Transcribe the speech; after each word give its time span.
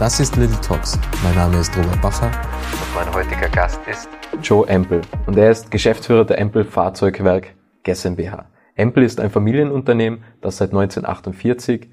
Das 0.00 0.18
ist 0.18 0.34
Little 0.36 0.58
Talks. 0.62 0.98
Mein 1.22 1.34
Name 1.34 1.58
ist 1.58 1.76
Robert 1.76 2.00
Bacher 2.00 2.28
und 2.28 2.94
mein 2.94 3.14
heutiger 3.14 3.50
Gast 3.50 3.78
ist 3.86 4.08
Joe 4.42 4.66
Empel 4.66 5.02
und 5.26 5.36
er 5.36 5.50
ist 5.50 5.70
Geschäftsführer 5.70 6.24
der 6.24 6.38
Empel 6.38 6.64
Fahrzeugwerk 6.64 7.54
GmbH. 7.82 8.46
Empel 8.76 9.02
ist 9.02 9.20
ein 9.20 9.28
Familienunternehmen, 9.28 10.24
das 10.40 10.56
seit 10.56 10.70
1948 10.70 11.90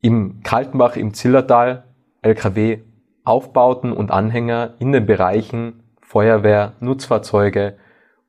im 0.00 0.40
Kaltenbach 0.42 0.96
im 0.96 1.12
Zillertal 1.12 1.84
LKW 2.22 2.78
Aufbauten 3.22 3.92
und 3.92 4.10
Anhänger 4.10 4.76
in 4.78 4.92
den 4.92 5.04
Bereichen 5.04 5.82
Feuerwehr, 6.00 6.72
Nutzfahrzeuge 6.80 7.76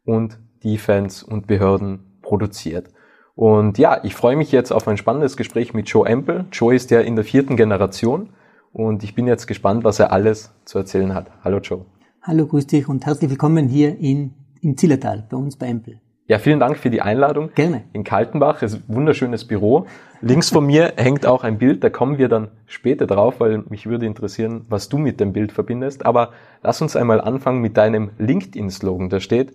und 0.04 0.38
Defense 0.66 1.26
und 1.26 1.48
Behörden 1.48 2.20
produziert. 2.22 2.90
Und 3.36 3.78
ja, 3.78 4.02
ich 4.04 4.16
freue 4.16 4.36
mich 4.36 4.52
jetzt 4.52 4.74
auf 4.74 4.86
ein 4.90 4.98
spannendes 4.98 5.38
Gespräch 5.38 5.74
mit 5.74 5.88
Joe 5.88 6.06
Empel. 6.06 6.44
Joe 6.52 6.76
ist 6.76 6.92
ja 6.92 7.00
in 7.00 7.16
der 7.16 7.24
vierten 7.24 7.56
Generation 7.56 8.34
und 8.74 9.04
ich 9.04 9.16
bin 9.16 9.28
jetzt 9.28 9.48
gespannt, 9.48 9.84
was 9.84 10.00
er 10.00 10.12
alles 10.12 10.52
zu 10.66 10.78
erzählen 10.78 11.14
hat. 11.14 11.32
Hallo 11.44 11.60
Joe. 11.60 11.86
Hallo, 12.22 12.46
grüß 12.46 12.68
dich 12.68 12.88
und 12.88 13.06
herzlich 13.06 13.30
willkommen 13.30 13.68
hier 13.68 13.98
in, 13.98 14.34
im 14.62 14.78
Zillertal, 14.78 15.26
bei 15.30 15.38
uns 15.38 15.56
bei 15.56 15.68
Empel. 15.68 16.00
Ja, 16.28 16.40
vielen 16.40 16.60
Dank 16.60 16.78
für 16.78 16.90
die 16.90 17.02
Einladung. 17.02 17.50
Gerne. 17.56 17.84
In 17.92 18.04
Kaltenbach 18.04 18.62
ist 18.62 18.76
ein 18.76 18.84
wunderschönes 18.88 19.46
Büro. 19.46 19.88
Links 20.22 20.50
von 20.50 20.66
mir 20.66 20.94
hängt 20.96 21.26
auch 21.26 21.44
ein 21.44 21.58
Bild, 21.58 21.84
da 21.84 21.90
kommen 21.90 22.18
wir 22.18 22.30
dann 22.30 22.50
später 22.68 23.06
drauf, 23.06 23.40
weil 23.40 23.64
mich 23.70 23.88
würde 23.88 24.06
interessieren, 24.06 24.66
was 24.70 24.88
du 24.88 24.98
mit 24.98 25.20
dem 25.20 25.34
Bild 25.34 25.52
verbindest. 25.52 26.06
Aber 26.06 26.32
lass 26.64 26.82
uns 26.82 26.96
einmal 26.96 27.20
anfangen 27.20 27.60
mit 27.60 27.76
deinem 27.76 28.12
LinkedIn-Slogan. 28.18 29.10
Da 29.10 29.20
steht, 29.20 29.52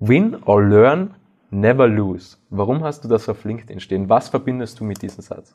Win 0.00 0.36
or 0.46 0.64
Learn, 0.64 1.14
Never 1.50 1.86
Lose. 1.86 2.38
Warum 2.50 2.82
hast 2.82 3.04
du 3.04 3.08
das 3.08 3.28
auf 3.28 3.44
LinkedIn 3.44 3.78
stehen? 3.78 4.08
Was 4.08 4.28
verbindest 4.28 4.80
du 4.80 4.84
mit 4.84 5.02
diesem 5.02 5.22
Satz? 5.22 5.54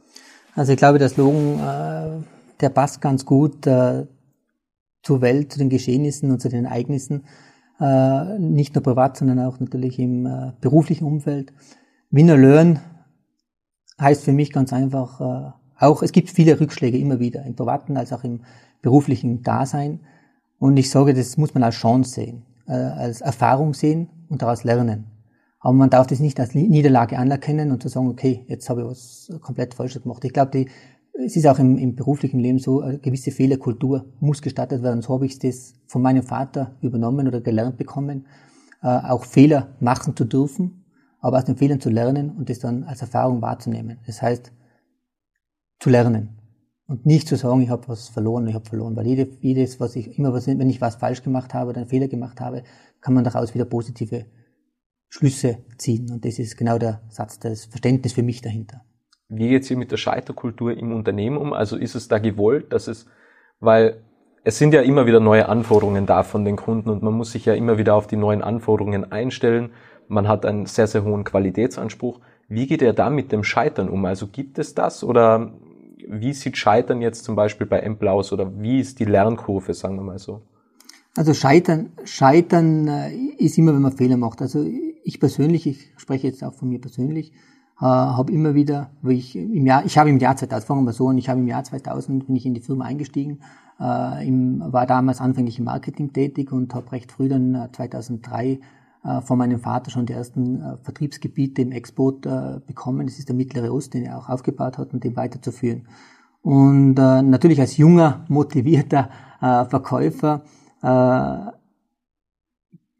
Also 0.55 0.71
ich 0.71 0.77
glaube, 0.77 0.99
der 0.99 1.09
Slogan 1.09 1.59
äh, 1.59 2.23
der 2.61 2.69
passt 2.69 3.01
ganz 3.01 3.25
gut 3.25 3.65
äh, 3.67 4.05
zur 5.03 5.21
Welt, 5.21 5.51
zu 5.51 5.59
den 5.59 5.69
Geschehnissen 5.69 6.31
und 6.31 6.41
zu 6.41 6.49
den 6.49 6.65
Ereignissen, 6.65 7.23
äh, 7.79 8.37
nicht 8.39 8.75
nur 8.75 8.83
privat, 8.83 9.17
sondern 9.17 9.39
auch 9.39 9.59
natürlich 9.59 9.97
im 9.99 10.25
äh, 10.25 10.51
beruflichen 10.61 11.05
Umfeld. 11.05 11.53
Winner 12.11 12.37
Learn 12.37 12.79
heißt 13.99 14.23
für 14.23 14.33
mich 14.33 14.51
ganz 14.51 14.73
einfach 14.73 15.21
äh, 15.21 15.51
auch, 15.79 16.03
es 16.03 16.11
gibt 16.11 16.29
viele 16.29 16.59
Rückschläge 16.59 16.97
immer 16.97 17.19
wieder, 17.19 17.43
im 17.43 17.55
privaten 17.55 17.97
als 17.97 18.13
auch 18.13 18.23
im 18.23 18.41
beruflichen 18.81 19.41
Dasein. 19.41 20.01
Und 20.59 20.77
ich 20.77 20.91
sage, 20.91 21.13
das 21.13 21.37
muss 21.37 21.53
man 21.55 21.63
als 21.63 21.75
Chance 21.75 22.11
sehen, 22.11 22.43
äh, 22.67 22.73
als 22.73 23.21
Erfahrung 23.21 23.73
sehen 23.73 24.09
und 24.29 24.43
daraus 24.43 24.63
lernen. 24.63 25.05
Aber 25.59 25.73
man 25.73 25.89
darf 25.89 26.07
das 26.07 26.19
nicht 26.19 26.39
als 26.39 26.55
Niederlage 26.55 27.17
anerkennen 27.17 27.71
und 27.71 27.81
zu 27.81 27.89
sagen, 27.89 28.07
okay, 28.07 28.45
jetzt 28.47 28.69
habe 28.69 28.81
ich 28.81 28.87
was 28.87 29.31
komplett 29.41 29.73
falsch 29.75 30.01
gemacht. 30.01 30.23
Ich 30.25 30.33
glaube, 30.33 30.51
die 30.51 30.69
es 31.13 31.35
ist 31.35 31.47
auch 31.47 31.59
im, 31.59 31.77
im 31.77 31.95
beruflichen 31.95 32.39
Leben 32.39 32.59
so, 32.59 32.81
eine 32.81 32.99
gewisse 32.99 33.31
Fehlerkultur 33.31 34.05
muss 34.19 34.41
gestattet 34.41 34.83
werden. 34.83 35.01
So 35.01 35.13
habe 35.13 35.25
ich 35.25 35.39
das 35.39 35.73
von 35.87 36.01
meinem 36.01 36.23
Vater 36.23 36.75
übernommen 36.81 37.27
oder 37.27 37.41
gelernt 37.41 37.77
bekommen, 37.77 38.27
äh, 38.81 38.87
auch 38.87 39.25
Fehler 39.25 39.75
machen 39.79 40.15
zu 40.15 40.25
dürfen, 40.25 40.85
aber 41.19 41.37
aus 41.37 41.45
den 41.45 41.57
Fehlern 41.57 41.79
zu 41.79 41.89
lernen 41.89 42.31
und 42.31 42.49
das 42.49 42.59
dann 42.59 42.83
als 42.83 43.01
Erfahrung 43.01 43.41
wahrzunehmen. 43.41 43.99
Das 44.05 44.21
heißt, 44.21 44.51
zu 45.79 45.89
lernen 45.89 46.37
und 46.87 47.05
nicht 47.05 47.27
zu 47.27 47.35
sagen, 47.35 47.61
ich 47.61 47.69
habe 47.69 47.87
was 47.87 48.09
verloren, 48.09 48.47
ich 48.47 48.55
habe 48.55 48.67
verloren, 48.67 48.95
weil 48.95 49.07
jede, 49.07 49.29
jedes, 49.41 49.79
was 49.79 49.95
ich 49.95 50.17
immer, 50.17 50.33
was, 50.33 50.47
wenn 50.47 50.69
ich 50.69 50.81
was 50.81 50.95
falsch 50.95 51.23
gemacht 51.23 51.53
habe 51.53 51.71
oder 51.71 51.81
einen 51.81 51.89
Fehler 51.89 52.07
gemacht 52.07 52.39
habe, 52.39 52.63
kann 53.01 53.13
man 53.13 53.23
daraus 53.23 53.53
wieder 53.53 53.65
positive 53.65 54.25
Schlüsse 55.09 55.57
ziehen. 55.77 56.09
Und 56.11 56.23
das 56.23 56.39
ist 56.39 56.57
genau 56.57 56.77
der 56.77 57.01
Satz, 57.09 57.39
das 57.39 57.65
Verständnis 57.65 58.13
für 58.13 58.23
mich 58.23 58.41
dahinter 58.41 58.85
wie 59.31 59.47
geht 59.47 59.71
ihr 59.71 59.77
mit 59.77 59.91
der 59.91 59.97
Scheiterkultur 59.97 60.77
im 60.77 60.91
Unternehmen 60.91 61.37
um? 61.37 61.53
Also 61.53 61.77
ist 61.77 61.95
es 61.95 62.09
da 62.09 62.19
gewollt, 62.19 62.73
dass 62.73 62.87
es, 62.87 63.07
weil 63.61 64.01
es 64.43 64.57
sind 64.57 64.73
ja 64.73 64.81
immer 64.81 65.05
wieder 65.05 65.21
neue 65.21 65.47
Anforderungen 65.47 66.05
da 66.05 66.23
von 66.23 66.43
den 66.43 66.57
Kunden 66.57 66.89
und 66.89 67.01
man 67.01 67.13
muss 67.13 67.31
sich 67.31 67.45
ja 67.45 67.53
immer 67.53 67.77
wieder 67.77 67.95
auf 67.95 68.07
die 68.07 68.17
neuen 68.17 68.41
Anforderungen 68.41 69.09
einstellen. 69.09 69.71
Man 70.09 70.27
hat 70.27 70.45
einen 70.45 70.65
sehr, 70.65 70.87
sehr 70.87 71.05
hohen 71.05 71.23
Qualitätsanspruch. 71.23 72.19
Wie 72.49 72.67
geht 72.67 72.81
ihr 72.81 72.91
da 72.91 73.09
mit 73.09 73.31
dem 73.31 73.45
Scheitern 73.45 73.87
um? 73.87 74.03
Also 74.03 74.27
gibt 74.27 74.59
es 74.59 74.75
das 74.75 75.01
oder 75.01 75.53
wie 76.09 76.33
sieht 76.33 76.57
Scheitern 76.57 77.01
jetzt 77.01 77.23
zum 77.23 77.37
Beispiel 77.37 77.67
bei 77.67 77.79
Empl 77.79 78.09
aus 78.09 78.33
oder 78.33 78.51
wie 78.61 78.81
ist 78.81 78.99
die 78.99 79.05
Lernkurve, 79.05 79.73
sagen 79.73 79.95
wir 79.95 80.03
mal 80.03 80.19
so? 80.19 80.41
Also 81.15 81.33
Scheitern, 81.33 81.93
Scheitern 82.03 82.87
äh, 82.89 83.13
ist 83.37 83.57
immer, 83.57 83.73
wenn 83.73 83.81
man 83.81 83.95
Fehler 83.95 84.17
macht. 84.17 84.41
Also 84.41 84.65
ich 85.03 85.19
persönlich, 85.21 85.67
ich 85.67 85.93
spreche 85.95 86.27
jetzt 86.27 86.43
auch 86.43 86.53
von 86.53 86.67
mir 86.67 86.81
persönlich, 86.81 87.31
äh, 87.81 87.85
habe 87.85 88.31
immer 88.31 88.53
wieder, 88.53 88.91
wo 89.01 89.09
ich 89.09 89.35
im 89.35 89.65
Jahr, 89.65 89.83
ich 89.85 89.97
habe 89.97 90.09
im 90.09 90.19
Jahr 90.19 90.35
2000, 90.35 90.67
fangen 90.67 90.85
wir 90.85 90.93
so 90.93 91.07
an, 91.09 91.17
ich 91.17 91.29
habe 91.29 91.39
im 91.39 91.47
Jahr 91.47 91.63
2000 91.63 92.27
bin 92.27 92.35
ich 92.35 92.45
in 92.45 92.53
die 92.53 92.61
Firma 92.61 92.85
eingestiegen, 92.85 93.39
äh, 93.79 94.27
im, 94.27 94.61
war 94.71 94.85
damals 94.85 95.19
anfänglich 95.19 95.57
im 95.57 95.65
Marketing 95.65 96.13
tätig 96.13 96.51
und 96.51 96.73
habe 96.75 96.91
recht 96.91 97.11
früh 97.11 97.27
dann 97.27 97.55
äh, 97.55 97.71
2003 97.71 98.59
äh, 99.03 99.21
von 99.21 99.37
meinem 99.37 99.59
Vater 99.59 99.89
schon 99.89 100.05
die 100.05 100.13
ersten 100.13 100.61
äh, 100.61 100.77
Vertriebsgebiete 100.83 101.63
im 101.63 101.71
Export 101.71 102.25
äh, 102.27 102.59
bekommen. 102.65 103.07
Das 103.07 103.17
ist 103.17 103.29
der 103.29 103.35
Mittlere 103.35 103.73
Ost, 103.73 103.95
den 103.95 104.03
er 104.03 104.19
auch 104.19 104.29
aufgebaut 104.29 104.77
hat 104.77 104.93
und 104.93 105.03
den 105.03 105.15
weiterzuführen. 105.15 105.87
Und 106.43 106.99
äh, 106.99 107.21
natürlich 107.23 107.59
als 107.59 107.77
junger, 107.77 108.25
motivierter 108.27 109.09
äh, 109.41 109.65
Verkäufer 109.65 110.43
äh, 110.83 111.51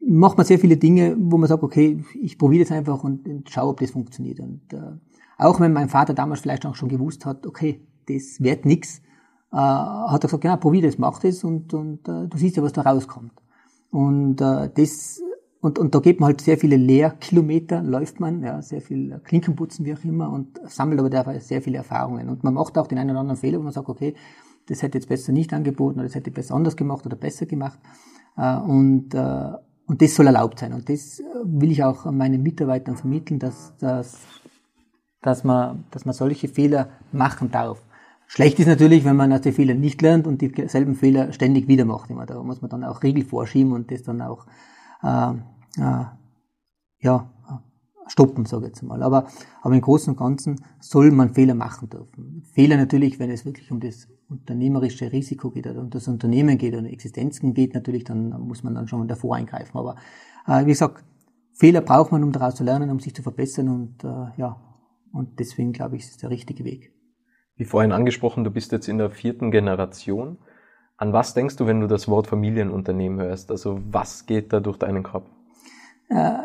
macht 0.06 0.36
man 0.36 0.46
sehr 0.46 0.58
viele 0.58 0.76
Dinge, 0.76 1.16
wo 1.18 1.38
man 1.38 1.48
sagt, 1.48 1.62
okay, 1.62 2.04
ich 2.20 2.38
probiere 2.38 2.64
das 2.64 2.72
einfach 2.72 3.04
und, 3.04 3.28
und 3.28 3.50
schaue, 3.50 3.70
ob 3.70 3.80
das 3.80 3.92
funktioniert. 3.92 4.40
Und 4.40 4.72
äh, 4.72 4.80
auch 5.38 5.60
wenn 5.60 5.72
mein 5.72 5.88
Vater 5.88 6.14
damals 6.14 6.40
vielleicht 6.40 6.66
auch 6.66 6.74
schon 6.74 6.88
gewusst 6.88 7.24
hat, 7.24 7.46
okay, 7.46 7.86
das 8.08 8.40
wird 8.40 8.64
nix, 8.64 8.98
äh, 9.52 9.56
hat 9.56 10.24
er 10.24 10.28
gesagt, 10.28 10.44
ja, 10.44 10.56
probier 10.56 10.82
das, 10.82 10.98
mach 10.98 11.20
das 11.20 11.44
und, 11.44 11.72
und 11.74 12.08
äh, 12.08 12.28
du 12.28 12.36
siehst 12.36 12.56
ja, 12.56 12.62
was 12.62 12.72
da 12.72 12.82
rauskommt. 12.82 13.32
Und 13.90 14.40
äh, 14.40 14.70
das 14.74 15.20
und, 15.62 15.78
und 15.78 15.94
da 15.94 16.00
geht 16.00 16.18
man 16.18 16.26
halt 16.26 16.40
sehr 16.40 16.58
viele 16.58 16.76
Lehrkilometer, 16.76 17.82
läuft 17.82 18.18
man, 18.18 18.42
ja, 18.42 18.60
sehr 18.62 18.80
viel 18.80 19.20
Klinkenputzen, 19.22 19.84
wie 19.86 19.94
auch 19.94 20.02
immer, 20.02 20.28
und 20.32 20.60
sammelt 20.66 20.98
aber 20.98 21.08
dabei 21.08 21.38
sehr 21.38 21.62
viele 21.62 21.78
Erfahrungen. 21.78 22.28
Und 22.28 22.42
man 22.42 22.54
macht 22.54 22.76
auch 22.76 22.88
den 22.88 22.98
einen 22.98 23.10
oder 23.10 23.20
anderen 23.20 23.38
Fehler, 23.38 23.60
wo 23.60 23.62
man 23.62 23.72
sagt, 23.72 23.88
okay, 23.88 24.14
das 24.66 24.82
hätte 24.82 24.98
jetzt 24.98 25.08
besser 25.08 25.30
nicht 25.30 25.52
angeboten 25.52 26.00
oder 26.00 26.08
das 26.08 26.16
hätte 26.16 26.32
besser 26.32 26.56
anders 26.56 26.76
gemacht 26.76 27.06
oder 27.06 27.14
besser 27.14 27.46
gemacht. 27.46 27.78
Äh, 28.36 28.56
und 28.56 29.14
äh, 29.14 29.52
und 29.86 30.02
das 30.02 30.14
soll 30.14 30.26
erlaubt 30.26 30.60
sein. 30.60 30.72
Und 30.72 30.88
das 30.88 31.20
äh, 31.20 31.24
will 31.44 31.70
ich 31.70 31.82
auch 31.84 32.10
meinen 32.10 32.42
Mitarbeitern 32.42 32.96
vermitteln, 32.96 33.38
dass, 33.38 33.76
dass, 33.78 34.18
dass, 35.20 35.44
man, 35.44 35.84
dass 35.90 36.04
man 36.04 36.14
solche 36.14 36.48
Fehler 36.48 36.88
machen 37.12 37.50
darf. 37.50 37.82
Schlecht 38.26 38.58
ist 38.58 38.66
natürlich, 38.66 39.04
wenn 39.04 39.16
man 39.16 39.32
aus 39.32 39.42
den 39.42 39.52
Fehlern 39.52 39.80
nicht 39.80 40.00
lernt 40.00 40.26
und 40.26 40.40
dieselben 40.40 40.94
Fehler 40.94 41.32
ständig 41.32 41.68
wieder 41.68 41.84
macht. 41.84 42.10
Da 42.26 42.42
muss 42.42 42.62
man 42.62 42.70
dann 42.70 42.84
auch 42.84 43.02
Regeln 43.02 43.26
vorschieben 43.26 43.72
und 43.72 43.90
das 43.90 44.04
dann 44.04 44.22
auch 44.22 44.46
äh, 45.02 45.32
äh, 45.78 46.04
ja, 47.00 47.30
stoppen, 48.06 48.44
sage 48.44 48.64
ich 48.64 48.68
jetzt 48.68 48.82
mal. 48.82 49.02
Aber, 49.02 49.26
aber 49.60 49.74
im 49.74 49.80
Großen 49.80 50.12
und 50.12 50.18
Ganzen 50.18 50.64
soll 50.80 51.10
man 51.10 51.34
Fehler 51.34 51.54
machen 51.54 51.88
dürfen. 51.88 52.42
Fehler 52.52 52.76
natürlich, 52.76 53.18
wenn 53.18 53.30
es 53.30 53.44
wirklich 53.44 53.70
um 53.70 53.80
das 53.80 54.08
unternehmerische 54.28 55.12
Risiko 55.12 55.50
geht 55.50 55.66
oder 55.66 55.80
um 55.80 55.90
das 55.90 56.08
Unternehmen 56.08 56.58
geht 56.58 56.74
oder 56.74 56.90
Existenzen 56.90 57.54
geht, 57.54 57.74
natürlich, 57.74 58.04
dann 58.04 58.30
muss 58.40 58.62
man 58.62 58.74
dann 58.74 58.88
schon 58.88 59.06
davor 59.08 59.36
eingreifen. 59.36 59.76
Aber 59.76 59.96
äh, 60.46 60.64
wie 60.64 60.70
gesagt, 60.70 61.04
Fehler 61.52 61.80
braucht 61.80 62.12
man, 62.12 62.24
um 62.24 62.32
daraus 62.32 62.54
zu 62.54 62.64
lernen, 62.64 62.90
um 62.90 63.00
sich 63.00 63.14
zu 63.14 63.22
verbessern 63.22 63.68
und 63.68 64.04
äh, 64.04 64.40
ja, 64.40 64.60
und 65.12 65.38
deswegen 65.38 65.72
glaube 65.72 65.96
ich, 65.96 66.02
ist 66.02 66.10
es 66.12 66.16
der 66.18 66.30
richtige 66.30 66.64
Weg. 66.64 66.92
Wie 67.56 67.64
vorhin 67.64 67.92
angesprochen, 67.92 68.44
du 68.44 68.50
bist 68.50 68.72
jetzt 68.72 68.88
in 68.88 68.98
der 68.98 69.10
vierten 69.10 69.50
Generation. 69.50 70.38
An 70.96 71.12
was 71.12 71.34
denkst 71.34 71.56
du, 71.56 71.66
wenn 71.66 71.80
du 71.80 71.86
das 71.86 72.08
Wort 72.08 72.26
Familienunternehmen 72.26 73.20
hörst? 73.20 73.50
Also 73.50 73.80
was 73.90 74.26
geht 74.26 74.52
da 74.52 74.60
durch 74.60 74.78
deinen 74.78 75.02
Kopf? 75.02 75.28
Äh, 76.08 76.44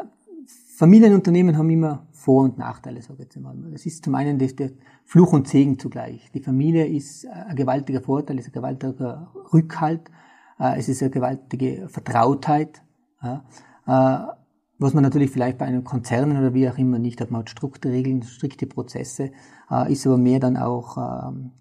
Familienunternehmen 0.78 1.58
haben 1.58 1.72
immer 1.72 2.06
Vor- 2.12 2.44
und 2.44 2.60
Nachteile, 2.60 3.02
sage 3.02 3.14
ich 3.16 3.20
jetzt 3.22 3.38
einmal. 3.38 3.56
Das 3.72 3.88
ist 3.88 4.06
zum 4.06 4.14
einen 4.14 4.38
der 4.38 4.70
Fluch 5.06 5.34
und 5.34 5.48
Segen 5.48 5.80
zugleich. 5.80 6.30
Die 6.36 6.40
Familie 6.40 6.86
ist 6.86 7.26
ein 7.26 7.56
gewaltiger 7.56 8.00
Vorteil, 8.00 8.38
ist 8.38 8.50
ein 8.50 8.52
gewaltiger 8.52 9.34
Rückhalt, 9.52 10.12
äh, 10.60 10.78
es 10.78 10.88
ist 10.88 11.02
eine 11.02 11.10
gewaltige 11.10 11.90
Vertrautheit. 11.90 12.84
Äh, 13.24 13.38
was 13.88 14.94
man 14.94 15.02
natürlich 15.02 15.32
vielleicht 15.32 15.58
bei 15.58 15.66
einem 15.66 15.84
Konzern 15.84 16.38
oder 16.38 16.54
wie 16.54 16.70
auch 16.70 16.78
immer 16.78 17.00
nicht 17.00 17.20
hat, 17.22 17.32
man 17.32 17.40
hat 17.40 17.50
strikte 17.50 17.90
Regeln, 17.90 18.22
strikte 18.22 18.68
Prozesse, 18.68 19.32
äh, 19.72 19.92
ist 19.92 20.06
aber 20.06 20.20
mehr 20.20 20.40
dann 20.40 20.58
auch 20.58 21.30
ähm, 21.30 21.54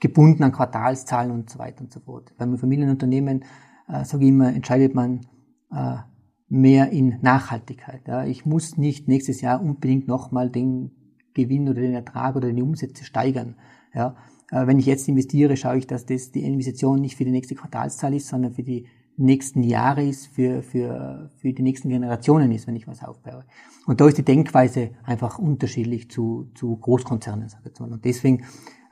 gebunden 0.00 0.42
an 0.42 0.50
Quartalszahlen 0.50 1.30
und 1.30 1.48
so 1.48 1.60
weiter 1.60 1.82
und 1.82 1.92
so 1.92 2.00
fort. 2.00 2.32
Beim 2.38 2.58
Familienunternehmen 2.58 3.44
äh, 3.86 4.04
sage 4.04 4.24
ich 4.24 4.30
immer, 4.30 4.48
entscheidet 4.48 4.96
man 4.96 5.20
äh, 5.70 5.98
mehr 6.52 6.90
in 6.90 7.18
Nachhaltigkeit. 7.22 8.06
Ja. 8.06 8.26
Ich 8.26 8.44
muss 8.44 8.76
nicht 8.76 9.08
nächstes 9.08 9.40
Jahr 9.40 9.62
unbedingt 9.62 10.06
nochmal 10.06 10.50
den 10.50 10.90
Gewinn 11.32 11.66
oder 11.66 11.80
den 11.80 11.94
Ertrag 11.94 12.36
oder 12.36 12.52
die 12.52 12.60
Umsätze 12.60 13.04
steigern. 13.04 13.56
Ja. 13.94 14.16
Wenn 14.50 14.78
ich 14.78 14.84
jetzt 14.84 15.08
investiere, 15.08 15.56
schaue 15.56 15.78
ich, 15.78 15.86
dass 15.86 16.04
das 16.04 16.30
die 16.30 16.44
Investition 16.44 17.00
nicht 17.00 17.16
für 17.16 17.24
die 17.24 17.30
nächste 17.30 17.54
Quartalszahl 17.54 18.12
ist, 18.12 18.28
sondern 18.28 18.52
für 18.52 18.62
die 18.62 18.86
nächsten 19.16 19.62
Jahre 19.62 20.04
ist, 20.04 20.26
für, 20.26 20.62
für, 20.62 21.30
für 21.38 21.54
die 21.54 21.62
nächsten 21.62 21.88
Generationen 21.88 22.52
ist, 22.52 22.66
wenn 22.66 22.76
ich 22.76 22.86
was 22.86 23.02
aufbaue. 23.02 23.46
Und 23.86 24.02
da 24.02 24.06
ist 24.06 24.18
die 24.18 24.24
Denkweise 24.24 24.90
einfach 25.04 25.38
unterschiedlich 25.38 26.10
zu, 26.10 26.50
zu 26.54 26.76
Großkonzernen, 26.76 27.48
sage 27.48 27.70
ich 27.72 27.80
mal. 27.80 27.90
Und 27.90 28.04
deswegen 28.04 28.44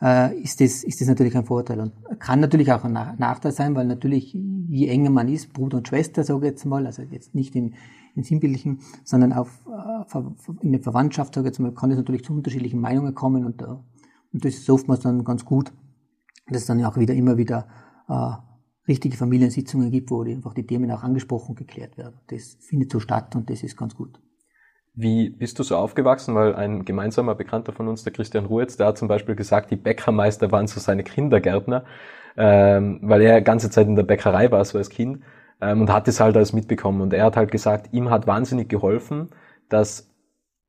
äh, 0.02 0.38
ist, 0.40 0.60
das, 0.60 0.82
ist 0.84 1.00
das 1.00 1.08
natürlich 1.08 1.36
ein 1.36 1.44
Vorteil. 1.44 1.80
Und 1.80 1.92
kann 2.18 2.40
natürlich 2.40 2.72
auch 2.72 2.84
ein 2.84 2.92
Nachteil 2.92 3.52
sein, 3.52 3.74
weil 3.74 3.86
natürlich, 3.86 4.32
je 4.32 4.88
enger 4.88 5.10
man 5.10 5.28
ist, 5.28 5.52
Bruder 5.52 5.78
und 5.78 5.88
Schwester, 5.88 6.24
sage 6.24 6.46
ich 6.46 6.52
jetzt 6.52 6.64
mal, 6.64 6.86
also 6.86 7.02
jetzt 7.02 7.34
nicht 7.34 7.54
in, 7.54 7.74
in 8.14 8.22
sinnbildlichen, 8.22 8.80
sondern 9.04 9.32
auf, 9.32 9.64
äh, 9.66 10.20
in 10.62 10.72
der 10.72 10.82
Verwandtschaft, 10.82 11.34
sage 11.34 11.48
ich 11.48 11.52
jetzt 11.52 11.58
mal, 11.60 11.72
kann 11.72 11.90
es 11.90 11.96
natürlich 11.96 12.24
zu 12.24 12.32
unterschiedlichen 12.32 12.80
Meinungen 12.80 13.14
kommen 13.14 13.44
und, 13.44 13.62
und 13.62 14.44
das 14.44 14.54
ist 14.54 14.70
oftmals 14.70 15.00
dann 15.00 15.24
ganz 15.24 15.44
gut, 15.44 15.72
dass 16.48 16.62
es 16.62 16.66
dann 16.66 16.84
auch 16.84 16.96
wieder 16.96 17.14
immer 17.14 17.36
wieder 17.36 17.66
äh, 18.08 18.32
richtige 18.88 19.16
Familiensitzungen 19.16 19.90
gibt, 19.90 20.10
wo 20.10 20.24
die, 20.24 20.32
einfach 20.32 20.54
die 20.54 20.66
Themen 20.66 20.90
auch 20.90 21.02
angesprochen 21.02 21.50
und 21.50 21.58
geklärt 21.58 21.96
werden. 21.96 22.20
Das 22.28 22.56
findet 22.60 22.90
so 22.90 23.00
statt 23.00 23.36
und 23.36 23.48
das 23.50 23.62
ist 23.62 23.76
ganz 23.76 23.94
gut. 23.94 24.20
Wie 25.00 25.30
bist 25.30 25.58
du 25.58 25.62
so 25.62 25.76
aufgewachsen? 25.76 26.34
Weil 26.34 26.54
ein 26.54 26.84
gemeinsamer 26.84 27.34
Bekannter 27.34 27.72
von 27.72 27.88
uns, 27.88 28.04
der 28.04 28.12
Christian 28.12 28.44
Ruetz, 28.46 28.76
der 28.76 28.88
hat 28.88 28.98
zum 28.98 29.08
Beispiel 29.08 29.34
gesagt, 29.34 29.70
die 29.70 29.76
Bäckermeister 29.76 30.52
waren 30.52 30.66
so 30.66 30.78
seine 30.78 31.04
Kindergärtner, 31.04 31.84
ähm, 32.36 33.00
weil 33.02 33.22
er 33.22 33.40
ganze 33.40 33.70
Zeit 33.70 33.86
in 33.86 33.96
der 33.96 34.02
Bäckerei 34.02 34.50
war, 34.50 34.64
so 34.64 34.76
als 34.78 34.90
Kind, 34.90 35.22
ähm, 35.60 35.80
und 35.82 35.92
hat 35.92 36.06
das 36.06 36.20
halt 36.20 36.36
alles 36.36 36.52
mitbekommen. 36.52 37.00
Und 37.00 37.14
er 37.14 37.24
hat 37.24 37.36
halt 37.36 37.50
gesagt, 37.50 37.92
ihm 37.92 38.10
hat 38.10 38.26
wahnsinnig 38.26 38.68
geholfen, 38.68 39.30
dass 39.70 40.10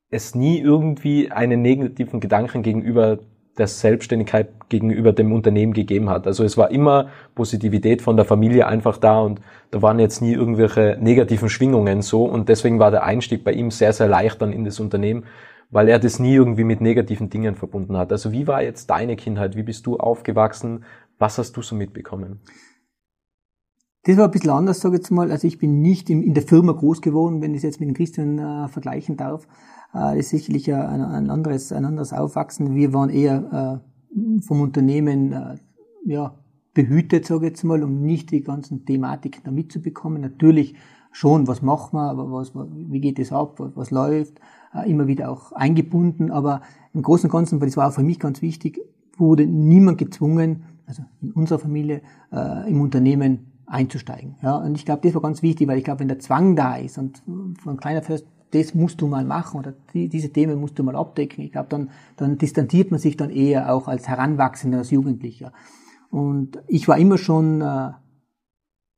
es 0.09 0.35
nie 0.35 0.59
irgendwie 0.59 1.31
einen 1.31 1.61
negativen 1.61 2.19
Gedanken 2.21 2.63
gegenüber 2.63 3.19
der 3.61 3.67
Selbstständigkeit 3.67 4.69
gegenüber 4.69 5.13
dem 5.13 5.31
Unternehmen 5.31 5.73
gegeben 5.73 6.09
hat. 6.09 6.25
Also 6.25 6.43
es 6.43 6.57
war 6.57 6.71
immer 6.71 7.09
Positivität 7.35 8.01
von 8.01 8.15
der 8.15 8.25
Familie 8.25 8.65
einfach 8.65 8.97
da 8.97 9.21
und 9.21 9.39
da 9.69 9.83
waren 9.83 9.99
jetzt 9.99 10.19
nie 10.19 10.33
irgendwelche 10.33 10.97
negativen 10.99 11.47
Schwingungen 11.47 12.01
so 12.01 12.25
und 12.25 12.49
deswegen 12.49 12.79
war 12.79 12.89
der 12.89 13.03
Einstieg 13.03 13.43
bei 13.43 13.51
ihm 13.53 13.69
sehr, 13.69 13.93
sehr 13.93 14.07
leicht 14.07 14.41
dann 14.41 14.51
in 14.51 14.65
das 14.65 14.79
Unternehmen, 14.79 15.25
weil 15.69 15.87
er 15.89 15.99
das 15.99 16.17
nie 16.17 16.33
irgendwie 16.33 16.63
mit 16.63 16.81
negativen 16.81 17.29
Dingen 17.29 17.53
verbunden 17.53 17.95
hat. 17.97 18.11
Also 18.11 18.31
wie 18.31 18.47
war 18.47 18.63
jetzt 18.63 18.89
deine 18.89 19.15
Kindheit? 19.15 19.55
Wie 19.55 19.63
bist 19.63 19.85
du 19.85 19.97
aufgewachsen? 19.97 20.83
Was 21.19 21.37
hast 21.37 21.55
du 21.55 21.61
so 21.61 21.75
mitbekommen? 21.75 22.41
Das 24.03 24.17
war 24.17 24.25
ein 24.25 24.31
bisschen 24.31 24.49
anders, 24.49 24.79
sage 24.79 24.95
ich 24.95 25.01
jetzt 25.01 25.11
mal. 25.11 25.31
Also 25.31 25.47
ich 25.47 25.59
bin 25.59 25.81
nicht 25.81 26.09
in, 26.09 26.33
der 26.33 26.41
Firma 26.41 26.71
groß 26.71 27.01
geworden, 27.01 27.39
wenn 27.41 27.51
ich 27.51 27.57
es 27.57 27.63
jetzt 27.63 27.79
mit 27.79 27.87
dem 27.87 27.93
Christian 27.93 28.39
äh, 28.39 28.67
vergleichen 28.67 29.15
darf. 29.15 29.47
Äh, 29.93 30.19
ist 30.19 30.29
sicherlich 30.29 30.73
ein, 30.73 31.01
ein, 31.01 31.29
anderes, 31.29 31.71
ein 31.71 31.85
anderes 31.85 32.13
Aufwachsen. 32.13 32.75
Wir 32.75 32.93
waren 32.93 33.09
eher 33.09 33.81
äh, 34.15 34.41
vom 34.41 34.61
Unternehmen 34.61 35.33
äh, 35.33 35.55
ja, 36.05 36.35
behütet, 36.73 37.25
sage 37.25 37.45
ich 37.45 37.51
jetzt 37.51 37.63
mal, 37.63 37.83
um 37.83 38.01
nicht 38.01 38.31
die 38.31 38.41
ganzen 38.41 38.85
Thematiken 38.85 39.41
da 39.43 39.51
mitzubekommen. 39.51 40.21
Natürlich 40.21 40.75
schon, 41.11 41.47
was 41.47 41.61
machen 41.61 41.97
wir, 41.97 42.31
was, 42.31 42.53
wie 42.55 43.01
geht 43.01 43.19
es 43.19 43.31
ab, 43.31 43.59
was, 43.59 43.75
was 43.75 43.91
läuft, 43.91 44.39
äh, 44.73 44.89
immer 44.89 45.07
wieder 45.07 45.29
auch 45.29 45.51
eingebunden, 45.51 46.31
aber 46.31 46.61
im 46.93 47.01
Großen 47.01 47.29
und 47.29 47.33
Ganzen, 47.33 47.59
weil 47.59 47.67
das 47.67 47.77
war 47.77 47.89
auch 47.89 47.93
für 47.93 48.03
mich 48.03 48.19
ganz 48.19 48.41
wichtig, 48.41 48.79
wurde 49.17 49.45
niemand 49.45 49.97
gezwungen, 49.97 50.63
also 50.85 51.03
in 51.21 51.31
unserer 51.31 51.59
Familie, 51.59 52.01
äh, 52.31 52.69
im 52.69 52.81
Unternehmen 52.81 53.51
einzusteigen. 53.65 54.35
Ja, 54.41 54.57
und 54.57 54.75
ich 54.75 54.85
glaube, 54.85 55.01
das 55.03 55.13
war 55.13 55.21
ganz 55.21 55.41
wichtig, 55.41 55.67
weil 55.67 55.77
ich 55.77 55.83
glaube, 55.83 56.01
wenn 56.01 56.07
der 56.07 56.19
Zwang 56.19 56.55
da 56.55 56.75
ist 56.75 56.97
und 56.97 57.21
von 57.59 57.77
kleiner 57.77 58.01
Fürst 58.01 58.25
das 58.51 58.73
musst 58.73 59.01
du 59.01 59.07
mal 59.07 59.25
machen 59.25 59.59
oder 59.59 59.73
die, 59.93 60.09
diese 60.09 60.31
Themen 60.31 60.59
musst 60.59 60.77
du 60.77 60.83
mal 60.83 60.95
abdecken. 60.95 61.43
Ich 61.43 61.51
glaube, 61.51 61.69
dann, 61.69 61.89
dann 62.17 62.37
distanziert 62.37 62.91
man 62.91 62.99
sich 62.99 63.17
dann 63.17 63.29
eher 63.29 63.73
auch 63.73 63.87
als 63.87 64.07
Heranwachsender, 64.07 64.79
als 64.79 64.91
Jugendlicher. 64.91 65.53
Und 66.09 66.61
ich 66.67 66.87
war 66.87 66.97
immer 66.97 67.17
schon 67.17 67.61
äh, 67.61 67.91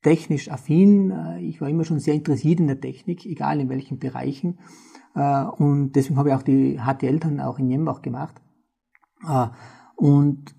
technisch 0.02 0.50
affin, 0.50 1.12
äh, 1.12 1.40
ich 1.42 1.62
war 1.62 1.70
immer 1.70 1.86
schon 1.86 2.00
sehr 2.00 2.16
interessiert 2.16 2.60
in 2.60 2.68
der 2.68 2.82
Technik, 2.82 3.26
egal 3.26 3.60
in 3.60 3.70
welchen 3.70 4.00
Bereichen. 4.00 4.58
Äh, 5.16 5.44
und 5.44 5.94
deswegen 5.94 6.18
habe 6.18 6.30
ich 6.30 6.36
auch 6.36 6.44
die 6.44 6.80
HTL 6.80 7.20
dann 7.20 7.40
auch 7.40 7.60
in 7.60 7.70
Jembach 7.70 8.02
gemacht. 8.02 8.42
Äh, 9.28 9.48
und 9.96 10.56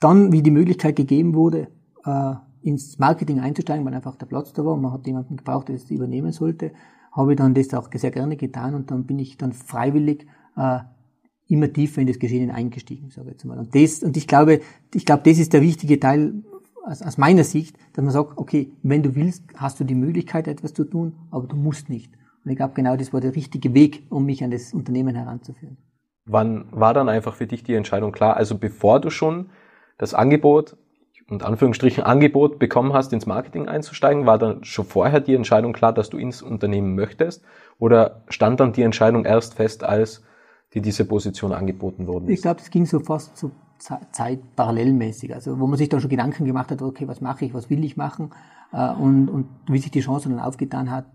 dann, 0.00 0.32
wie 0.32 0.42
die 0.42 0.50
Möglichkeit 0.50 0.96
gegeben 0.96 1.34
wurde, 1.34 1.68
äh, 2.04 2.34
ins 2.62 2.98
Marketing 2.98 3.40
einzusteigen, 3.40 3.84
weil 3.84 3.94
einfach 3.94 4.16
der 4.16 4.26
Platz 4.26 4.52
da 4.52 4.64
war 4.64 4.74
und 4.74 4.82
man 4.82 4.92
hat 4.92 5.06
jemanden 5.06 5.36
gebraucht, 5.36 5.68
der 5.68 5.76
das 5.76 5.90
übernehmen 5.90 6.32
sollte, 6.32 6.72
habe 7.12 7.32
ich 7.32 7.38
dann 7.38 7.54
das 7.54 7.72
auch 7.74 7.88
sehr 7.92 8.10
gerne 8.10 8.36
getan 8.36 8.74
und 8.74 8.90
dann 8.90 9.04
bin 9.04 9.18
ich 9.18 9.36
dann 9.36 9.52
freiwillig 9.52 10.26
äh, 10.56 10.78
immer 11.48 11.72
tiefer 11.72 12.00
in 12.00 12.06
das 12.06 12.18
Geschehen 12.18 12.50
eingestiegen, 12.50 13.10
sage 13.10 13.28
ich 13.28 13.32
jetzt 13.34 13.44
mal. 13.44 13.58
Und 13.58 13.74
das, 13.74 14.02
und 14.02 14.16
ich 14.16 14.26
glaube, 14.26 14.60
ich 14.94 15.04
glaube, 15.04 15.22
das 15.24 15.38
ist 15.38 15.52
der 15.52 15.60
wichtige 15.60 16.00
Teil 16.00 16.42
aus, 16.84 17.02
aus 17.02 17.18
meiner 17.18 17.44
Sicht, 17.44 17.76
dass 17.92 18.04
man 18.04 18.12
sagt, 18.12 18.38
okay, 18.38 18.72
wenn 18.82 19.02
du 19.02 19.14
willst, 19.14 19.44
hast 19.56 19.78
du 19.78 19.84
die 19.84 19.94
Möglichkeit, 19.94 20.48
etwas 20.48 20.72
zu 20.72 20.84
tun, 20.84 21.14
aber 21.30 21.46
du 21.46 21.56
musst 21.56 21.88
nicht. 21.90 22.12
Und 22.44 22.50
ich 22.50 22.56
glaube, 22.56 22.74
genau 22.74 22.96
das 22.96 23.12
war 23.12 23.20
der 23.20 23.36
richtige 23.36 23.74
Weg, 23.74 24.04
um 24.08 24.24
mich 24.24 24.42
an 24.42 24.50
das 24.50 24.72
Unternehmen 24.72 25.14
heranzuführen. 25.14 25.76
Wann 26.24 26.66
war 26.70 26.94
dann 26.94 27.08
einfach 27.08 27.34
für 27.34 27.46
dich 27.46 27.62
die 27.64 27.74
Entscheidung 27.74 28.12
klar? 28.12 28.36
Also 28.36 28.56
bevor 28.56 29.00
du 29.00 29.10
schon 29.10 29.50
das 29.98 30.14
Angebot 30.14 30.76
und 31.32 31.42
Anführungsstrichen 31.42 32.04
Angebot 32.04 32.58
bekommen 32.58 32.92
hast, 32.92 33.12
ins 33.12 33.26
Marketing 33.26 33.66
einzusteigen, 33.66 34.26
war 34.26 34.38
dann 34.38 34.64
schon 34.64 34.84
vorher 34.84 35.20
die 35.20 35.34
Entscheidung 35.34 35.72
klar, 35.72 35.92
dass 35.92 36.10
du 36.10 36.18
ins 36.18 36.42
Unternehmen 36.42 36.94
möchtest? 36.94 37.42
Oder 37.78 38.22
stand 38.28 38.60
dann 38.60 38.74
die 38.74 38.82
Entscheidung 38.82 39.24
erst 39.24 39.54
fest, 39.54 39.82
als 39.82 40.22
dir 40.74 40.82
diese 40.82 41.06
Position 41.06 41.52
angeboten 41.52 42.06
worden 42.06 42.28
ist? 42.28 42.34
Ich 42.34 42.42
glaube, 42.42 42.60
es 42.60 42.70
ging 42.70 42.84
so 42.84 43.00
fast 43.00 43.36
so 43.36 43.50
Zeit 44.12 44.40
parallelmäßig, 44.54 45.34
also 45.34 45.58
wo 45.58 45.66
man 45.66 45.78
sich 45.78 45.88
dann 45.88 46.00
schon 46.00 46.10
Gedanken 46.10 46.44
gemacht 46.44 46.70
hat, 46.70 46.82
okay, 46.82 47.08
was 47.08 47.20
mache 47.20 47.46
ich, 47.46 47.54
was 47.54 47.68
will 47.68 47.82
ich 47.82 47.96
machen 47.96 48.30
äh, 48.72 48.92
und, 48.92 49.28
und 49.28 49.46
wie 49.66 49.78
sich 49.78 49.90
die 49.90 50.00
Chance 50.00 50.28
dann 50.28 50.38
aufgetan 50.38 50.90
hat, 50.90 51.06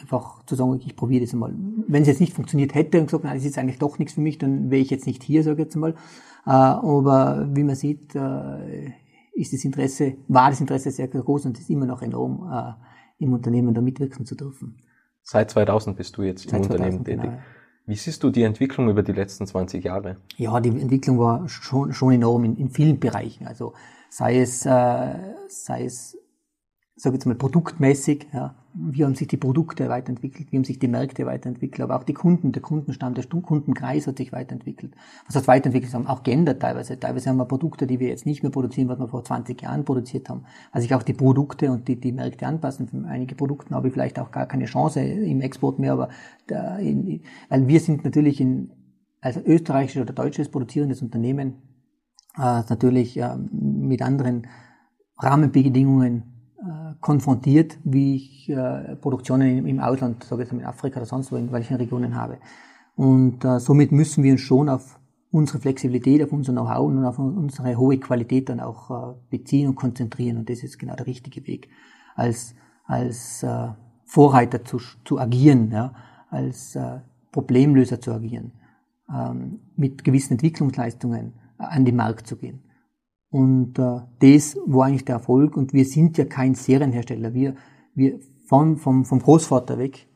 einfach 0.00 0.44
zu 0.44 0.54
sagen, 0.54 0.78
ich 0.84 0.94
probiere 0.94 1.24
das 1.24 1.32
einmal. 1.32 1.52
Wenn 1.88 2.02
es 2.02 2.08
jetzt 2.08 2.20
nicht 2.20 2.34
funktioniert 2.34 2.74
hätte 2.74 3.00
und 3.00 3.06
gesagt, 3.06 3.24
nein, 3.24 3.34
das 3.34 3.44
ist 3.44 3.58
eigentlich 3.58 3.78
doch 3.78 3.98
nichts 3.98 4.14
für 4.14 4.20
mich, 4.20 4.38
dann 4.38 4.70
wäre 4.70 4.82
ich 4.82 4.90
jetzt 4.90 5.06
nicht 5.06 5.24
hier, 5.24 5.42
sage 5.42 5.62
ich 5.62 5.66
jetzt 5.66 5.76
mal. 5.76 5.94
Äh, 6.46 6.50
aber 6.50 7.48
wie 7.50 7.64
man 7.64 7.74
sieht, 7.74 8.14
äh, 8.14 8.92
ist 9.34 9.52
das 9.52 9.64
Interesse, 9.64 10.16
war 10.28 10.50
das 10.50 10.60
Interesse 10.60 10.90
sehr 10.90 11.08
groß 11.08 11.46
und 11.46 11.58
ist 11.58 11.70
immer 11.70 11.86
noch 11.86 12.02
enorm, 12.02 12.50
äh, 12.52 12.72
im 13.22 13.32
Unternehmen 13.32 13.74
da 13.74 13.80
mitwirken 13.80 14.26
zu 14.26 14.34
dürfen. 14.34 14.82
Seit 15.22 15.50
2000 15.50 15.96
bist 15.96 16.16
du 16.16 16.22
jetzt 16.22 16.48
Seit 16.48 16.60
im 16.60 16.66
2000, 16.66 16.70
Unternehmen 16.70 17.04
tätig. 17.04 17.22
Genau. 17.22 17.42
Wie 17.86 17.96
siehst 17.96 18.22
du 18.22 18.30
die 18.30 18.42
Entwicklung 18.42 18.88
über 18.88 19.02
die 19.02 19.12
letzten 19.12 19.46
20 19.46 19.84
Jahre? 19.84 20.16
Ja, 20.36 20.58
die 20.60 20.70
Entwicklung 20.70 21.18
war 21.18 21.48
schon, 21.48 21.92
schon 21.92 22.14
enorm 22.14 22.44
in, 22.44 22.56
in 22.56 22.70
vielen 22.70 22.98
Bereichen. 22.98 23.46
Also 23.46 23.74
sei 24.08 24.40
es, 24.40 24.64
äh, 24.64 25.14
sei 25.48 25.84
es 25.84 26.16
sage 26.96 27.16
jetzt 27.16 27.26
mal, 27.26 27.34
produktmäßig, 27.34 28.28
ja, 28.32 28.54
wie 28.72 29.04
haben 29.04 29.14
sich 29.14 29.28
die 29.28 29.36
Produkte 29.36 29.88
weiterentwickelt, 29.88 30.50
wie 30.52 30.56
haben 30.56 30.64
sich 30.64 30.78
die 30.78 30.88
Märkte 30.88 31.26
weiterentwickelt, 31.26 31.80
aber 31.80 31.96
auch 31.96 32.04
die 32.04 32.12
Kunden, 32.12 32.52
der 32.52 32.62
Kundenstamm, 32.62 33.14
der 33.14 33.24
Kundenkreis 33.24 34.06
hat 34.06 34.18
sich 34.18 34.32
weiterentwickelt. 34.32 34.94
Was 35.26 35.36
heißt 35.36 35.48
weiterentwickelt? 35.48 35.92
haben 35.94 36.06
auch 36.06 36.22
geändert 36.22 36.60
teilweise. 36.60 36.98
Teilweise 36.98 37.30
haben 37.30 37.36
wir 37.36 37.46
Produkte, 37.46 37.86
die 37.86 38.00
wir 38.00 38.08
jetzt 38.08 38.26
nicht 38.26 38.42
mehr 38.42 38.50
produzieren, 38.52 38.88
was 38.88 38.98
wir 38.98 39.08
vor 39.08 39.24
20 39.24 39.60
Jahren 39.62 39.84
produziert 39.84 40.28
haben. 40.28 40.44
Also 40.70 40.84
sich 40.84 40.94
auch 40.94 41.02
die 41.02 41.14
Produkte 41.14 41.70
und 41.70 41.88
die, 41.88 41.98
die 41.98 42.12
Märkte 42.12 42.46
anpassen. 42.46 42.88
Für 42.88 43.04
einige 43.06 43.34
Produkte 43.34 43.74
habe 43.74 43.88
ich 43.88 43.92
vielleicht 43.92 44.18
auch 44.18 44.30
gar 44.30 44.46
keine 44.46 44.66
Chance 44.66 45.00
im 45.00 45.40
Export 45.40 45.78
mehr, 45.78 45.92
aber 45.92 46.08
da 46.46 46.78
in, 46.78 47.22
weil 47.48 47.66
wir 47.66 47.80
sind 47.80 48.04
natürlich 48.04 48.40
in, 48.40 48.72
als 49.20 49.36
österreichisches 49.36 50.02
oder 50.02 50.12
deutsches 50.12 50.48
produzierendes 50.48 51.02
Unternehmen 51.02 51.62
äh, 52.36 52.62
natürlich 52.68 53.16
äh, 53.16 53.36
mit 53.36 54.02
anderen 54.02 54.46
Rahmenbedingungen 55.16 56.33
konfrontiert, 57.04 57.78
wie 57.84 58.16
ich 58.16 58.48
äh, 58.48 58.96
Produktionen 58.96 59.66
im, 59.66 59.78
Ausland, 59.78 60.24
sage 60.24 60.42
ich 60.42 60.46
jetzt 60.46 60.54
mal 60.54 60.60
in 60.60 60.66
Afrika 60.66 60.96
oder 60.96 61.06
sonst 61.06 61.30
wo, 61.30 61.36
in 61.36 61.52
welchen 61.52 61.76
Regionen 61.76 62.14
habe. 62.14 62.38
Und 62.96 63.44
äh, 63.44 63.60
somit 63.60 63.92
müssen 63.92 64.24
wir 64.24 64.32
uns 64.32 64.40
schon 64.40 64.70
auf 64.70 64.98
unsere 65.30 65.58
Flexibilität, 65.58 66.22
auf 66.22 66.32
unser 66.32 66.52
Know-how 66.52 66.88
und 66.88 67.04
auf 67.04 67.18
unsere 67.18 67.76
hohe 67.76 67.98
Qualität 67.98 68.48
dann 68.48 68.58
auch 68.58 68.90
äh, 68.90 69.14
beziehen 69.28 69.68
und 69.68 69.74
konzentrieren. 69.74 70.38
Und 70.38 70.48
das 70.48 70.62
ist 70.62 70.78
genau 70.78 70.96
der 70.96 71.06
richtige 71.06 71.46
Weg, 71.46 71.68
als, 72.14 72.54
als 72.86 73.42
äh, 73.42 73.68
Vorreiter 74.06 74.64
zu, 74.64 74.78
zu 75.04 75.18
agieren, 75.18 75.70
ja, 75.72 75.92
als 76.30 76.74
äh, 76.74 77.00
Problemlöser 77.32 78.00
zu 78.00 78.14
agieren, 78.14 78.52
ähm, 79.14 79.60
mit 79.76 80.04
gewissen 80.04 80.32
Entwicklungsleistungen 80.34 81.34
äh, 81.58 81.64
an 81.64 81.84
den 81.84 81.96
Markt 81.96 82.26
zu 82.26 82.36
gehen. 82.36 82.62
Und 83.34 83.80
äh, 83.80 83.98
das 84.20 84.56
war 84.64 84.86
eigentlich 84.86 85.06
der 85.06 85.16
Erfolg. 85.16 85.56
Und 85.56 85.72
wir 85.72 85.84
sind 85.84 86.16
ja 86.18 86.24
kein 86.24 86.54
Serienhersteller. 86.54 87.34
Wir, 87.34 87.56
wir 87.92 88.20
von, 88.46 88.76
vom, 88.76 89.04
vom 89.04 89.18
Großvater 89.18 89.76
weg 89.76 90.06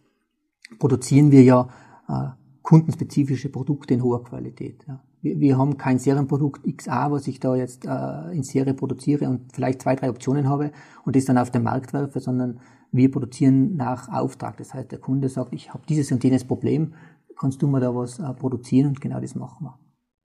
produzieren 0.78 1.32
wir 1.32 1.42
ja 1.42 1.68
äh, 2.08 2.28
kundenspezifische 2.62 3.48
Produkte 3.48 3.94
in 3.94 4.04
hoher 4.04 4.22
Qualität. 4.22 4.84
Ja. 4.86 5.02
Wir, 5.20 5.40
wir 5.40 5.58
haben 5.58 5.76
kein 5.76 5.98
Serienprodukt 5.98 6.62
XA, 6.76 7.10
was 7.10 7.26
ich 7.26 7.40
da 7.40 7.56
jetzt 7.56 7.86
äh, 7.86 8.30
in 8.30 8.44
Serie 8.44 8.74
produziere 8.74 9.28
und 9.28 9.52
vielleicht 9.52 9.82
zwei, 9.82 9.96
drei 9.96 10.10
Optionen 10.10 10.48
habe 10.48 10.70
und 11.04 11.16
das 11.16 11.24
dann 11.24 11.38
auf 11.38 11.50
den 11.50 11.64
Markt 11.64 11.92
werfe, 11.92 12.20
sondern 12.20 12.60
wir 12.92 13.10
produzieren 13.10 13.74
nach 13.74 14.08
Auftrag. 14.12 14.58
Das 14.58 14.74
heißt, 14.74 14.92
der 14.92 15.00
Kunde 15.00 15.28
sagt, 15.28 15.52
ich 15.54 15.74
habe 15.74 15.82
dieses 15.88 16.12
und 16.12 16.22
jenes 16.22 16.44
Problem, 16.44 16.94
kannst 17.36 17.62
du 17.62 17.66
mir 17.66 17.80
da 17.80 17.92
was 17.92 18.20
äh, 18.20 18.32
produzieren 18.34 18.90
und 18.90 19.00
genau 19.00 19.18
das 19.18 19.34
machen 19.34 19.66
wir. 19.66 19.78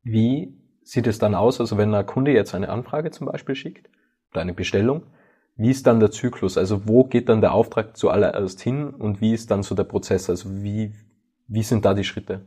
Wie 0.03 0.62
sieht 0.85 1.07
es 1.07 1.19
dann 1.19 1.35
aus, 1.35 1.61
also 1.61 1.77
wenn 1.77 1.95
ein 1.95 2.07
Kunde 2.07 2.33
jetzt 2.33 2.55
eine 2.55 2.69
Anfrage 2.69 3.11
zum 3.11 3.27
Beispiel 3.27 3.55
schickt 3.55 3.89
oder 4.31 4.41
eine 4.41 4.55
Bestellung, 4.55 5.03
wie 5.57 5.71
ist 5.71 5.87
dann 5.87 6.01
der 6.01 6.11
Zyklus? 6.11 6.57
Also 6.57 6.89
wo 6.89 7.05
geht 7.05 7.29
dann 7.29 7.41
der 7.41 7.53
Auftrag 7.53 7.97
zuallererst 7.97 8.61
hin 8.61 8.89
und 8.91 9.21
wie 9.21 9.35
ist 9.35 9.51
dann 9.51 9.63
so 9.63 9.75
der 9.75 9.85
Prozess? 9.85 10.31
Also 10.31 10.49
wie, 10.63 10.93
wie 11.47 11.63
sind 11.63 11.85
da 11.85 11.95
die 11.95 12.05
Schritte? 12.05 12.41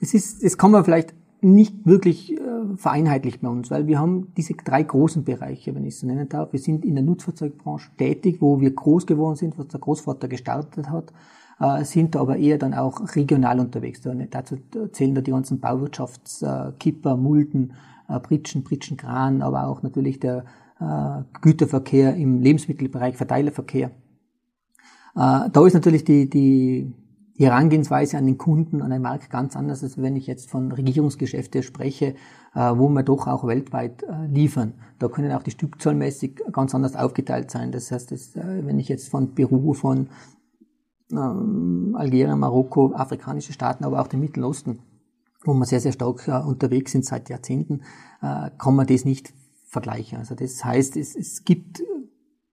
Es 0.00 0.14
ist, 0.14 0.42
es 0.42 0.56
kann 0.56 0.70
man 0.70 0.84
vielleicht 0.84 1.14
nicht 1.42 1.86
wirklich 1.86 2.32
äh, 2.32 2.38
vereinheitlicht 2.76 3.40
bei 3.42 3.48
uns, 3.48 3.70
weil 3.70 3.86
wir 3.86 3.98
haben 3.98 4.32
diese 4.36 4.54
drei 4.54 4.82
großen 4.82 5.24
Bereiche, 5.24 5.74
wenn 5.74 5.84
ich 5.84 5.94
es 5.94 6.00
so 6.00 6.06
nennen 6.06 6.28
darf. 6.28 6.52
Wir 6.52 6.60
sind 6.60 6.84
in 6.84 6.94
der 6.94 7.04
Nutzfahrzeugbranche 7.04 7.90
tätig, 7.96 8.38
wo 8.40 8.60
wir 8.60 8.70
groß 8.70 9.06
geworden 9.06 9.36
sind, 9.36 9.58
was 9.58 9.68
der 9.68 9.80
Großvater 9.80 10.28
gestartet 10.28 10.90
hat, 10.90 11.12
sind 11.82 12.16
aber 12.16 12.38
eher 12.38 12.56
dann 12.56 12.72
auch 12.72 13.14
regional 13.14 13.60
unterwegs. 13.60 14.00
Dazu 14.30 14.56
zählen 14.92 15.14
da 15.14 15.20
die 15.20 15.30
ganzen 15.30 15.60
Bauwirtschaftskipper, 15.60 17.16
Mulden, 17.18 17.74
äh, 18.10 18.20
Pritschen, 18.20 18.64
Pritschenkran, 18.64 19.42
aber 19.42 19.68
auch 19.68 19.82
natürlich 19.82 20.20
der 20.20 20.44
äh, 20.80 21.22
Güterverkehr 21.40 22.16
im 22.16 22.40
Lebensmittelbereich, 22.40 23.16
Verteilerverkehr. 23.16 23.90
Äh, 25.14 25.50
da 25.50 25.66
ist 25.66 25.74
natürlich 25.74 26.04
die, 26.04 26.28
die 26.28 26.92
Herangehensweise 27.38 28.18
an 28.18 28.26
den 28.26 28.36
Kunden, 28.36 28.82
an 28.82 28.90
den 28.90 29.02
Markt 29.02 29.30
ganz 29.30 29.56
anders, 29.56 29.82
als 29.82 30.00
wenn 30.00 30.16
ich 30.16 30.26
jetzt 30.26 30.50
von 30.50 30.72
Regierungsgeschäfte 30.72 31.62
spreche, 31.62 32.14
äh, 32.54 32.72
wo 32.74 32.88
wir 32.88 33.02
doch 33.02 33.26
auch 33.26 33.46
weltweit 33.46 34.02
äh, 34.02 34.26
liefern. 34.26 34.74
Da 34.98 35.08
können 35.08 35.32
auch 35.32 35.42
die 35.42 35.52
Stückzahlmäßig 35.52 36.42
ganz 36.52 36.74
anders 36.74 36.96
aufgeteilt 36.96 37.50
sein. 37.50 37.72
Das 37.72 37.90
heißt, 37.90 38.12
äh, 38.12 38.66
wenn 38.66 38.78
ich 38.78 38.88
jetzt 38.88 39.08
von 39.08 39.34
Peru, 39.34 39.72
von 39.72 40.08
ähm, 41.12 41.94
Algerien, 41.96 42.38
Marokko, 42.38 42.92
afrikanische 42.94 43.52
Staaten, 43.52 43.84
aber 43.84 44.00
auch 44.00 44.08
den 44.08 44.20
Mittleren 44.20 44.48
Osten, 44.48 44.78
wo 45.44 45.54
wir 45.54 45.66
sehr, 45.66 45.80
sehr 45.80 45.92
stark 45.92 46.28
unterwegs 46.46 46.92
sind 46.92 47.04
seit 47.04 47.30
Jahrzehnten, 47.30 47.80
kann 48.20 48.76
man 48.76 48.86
das 48.86 49.06
nicht 49.06 49.32
vergleichen. 49.64 50.18
Also 50.18 50.34
das 50.34 50.62
heißt, 50.62 50.98
es, 50.98 51.16
es 51.16 51.44
gibt 51.44 51.82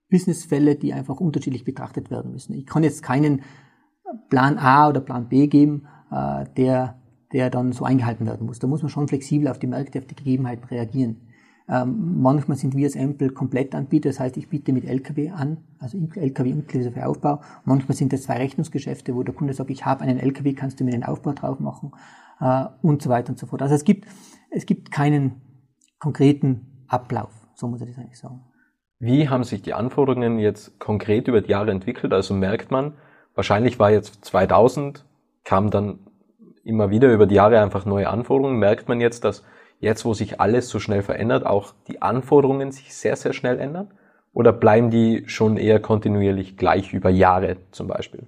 Businessfälle, 0.09 0.75
die 0.75 0.93
einfach 0.93 1.19
unterschiedlich 1.19 1.65
betrachtet 1.65 2.09
werden 2.09 2.31
müssen. 2.31 2.53
Ich 2.53 2.65
kann 2.65 2.83
jetzt 2.83 3.03
keinen 3.03 3.41
Plan 4.29 4.57
A 4.57 4.89
oder 4.89 5.01
Plan 5.01 5.27
B 5.27 5.47
geben, 5.47 5.87
äh, 6.11 6.45
der, 6.55 7.01
der 7.33 7.49
dann 7.49 7.73
so 7.73 7.83
eingehalten 7.83 8.25
werden 8.25 8.45
muss. 8.45 8.59
Da 8.59 8.67
muss 8.67 8.81
man 8.81 8.89
schon 8.89 9.07
flexibel 9.07 9.47
auf 9.49 9.59
die 9.59 9.67
Märkte, 9.67 9.99
auf 9.99 10.05
die 10.05 10.15
Gegebenheiten 10.15 10.63
reagieren. 10.65 11.26
Ähm, 11.69 12.21
manchmal 12.21 12.57
sind 12.57 12.75
wir 12.75 12.85
als 12.85 12.95
Ampel 12.95 13.31
komplett 13.31 13.75
Anbieter, 13.75 14.09
das 14.09 14.19
heißt, 14.19 14.37
ich 14.37 14.49
biete 14.49 14.71
mit 14.71 14.85
LKW 14.85 15.31
an, 15.31 15.57
also 15.79 15.97
LKW 16.15 16.49
inklusive 16.49 17.05
Aufbau. 17.05 17.41
Manchmal 17.65 17.95
sind 17.95 18.13
das 18.13 18.23
zwei 18.23 18.37
Rechnungsgeschäfte, 18.37 19.15
wo 19.15 19.23
der 19.23 19.33
Kunde 19.33 19.53
sagt, 19.53 19.69
ich 19.69 19.85
habe 19.85 20.01
einen 20.01 20.19
LKW, 20.19 20.53
kannst 20.53 20.79
du 20.79 20.85
mir 20.85 20.91
den 20.91 21.03
Aufbau 21.03 21.33
drauf 21.33 21.59
machen 21.59 21.91
äh, 22.39 22.65
und 22.81 23.01
so 23.01 23.09
weiter 23.09 23.29
und 23.29 23.39
so 23.39 23.47
fort. 23.47 23.61
Also 23.61 23.75
es 23.75 23.83
gibt, 23.83 24.07
es 24.49 24.65
gibt 24.65 24.91
keinen 24.91 25.41
konkreten 25.99 26.85
Ablauf, 26.87 27.31
so 27.55 27.67
muss 27.67 27.81
ich 27.81 27.89
das 27.89 27.97
eigentlich 27.97 28.17
sagen. 28.17 28.41
Wie 28.99 29.29
haben 29.29 29.43
sich 29.43 29.61
die 29.61 29.73
Anforderungen 29.73 30.39
jetzt 30.39 30.79
konkret 30.79 31.27
über 31.27 31.41
die 31.41 31.51
Jahre 31.51 31.71
entwickelt? 31.71 32.13
Also 32.13 32.33
merkt 32.33 32.71
man, 32.71 32.93
Wahrscheinlich 33.37 33.77
war 33.77 33.91
jetzt 33.91 34.25
2000, 34.25 35.05
kam 35.43 35.69
dann 35.69 35.99
immer 36.63 36.89
wieder 36.89 37.13
über 37.13 37.27
die 37.27 37.35
Jahre 37.35 37.61
einfach 37.61 37.85
neue 37.85 38.09
Anforderungen. 38.09 38.57
Merkt 38.57 38.89
man 38.89 38.99
jetzt, 38.99 39.23
dass 39.23 39.43
jetzt, 39.79 40.05
wo 40.05 40.13
sich 40.13 40.39
alles 40.39 40.69
so 40.69 40.79
schnell 40.79 41.03
verändert, 41.03 41.45
auch 41.45 41.73
die 41.87 42.01
Anforderungen 42.01 42.71
sich 42.71 42.93
sehr, 42.93 43.15
sehr 43.15 43.33
schnell 43.33 43.59
ändern? 43.59 43.89
Oder 44.33 44.53
bleiben 44.53 44.91
die 44.91 45.23
schon 45.27 45.57
eher 45.57 45.79
kontinuierlich 45.79 46.57
gleich 46.57 46.93
über 46.93 47.09
Jahre 47.09 47.57
zum 47.71 47.87
Beispiel? 47.87 48.27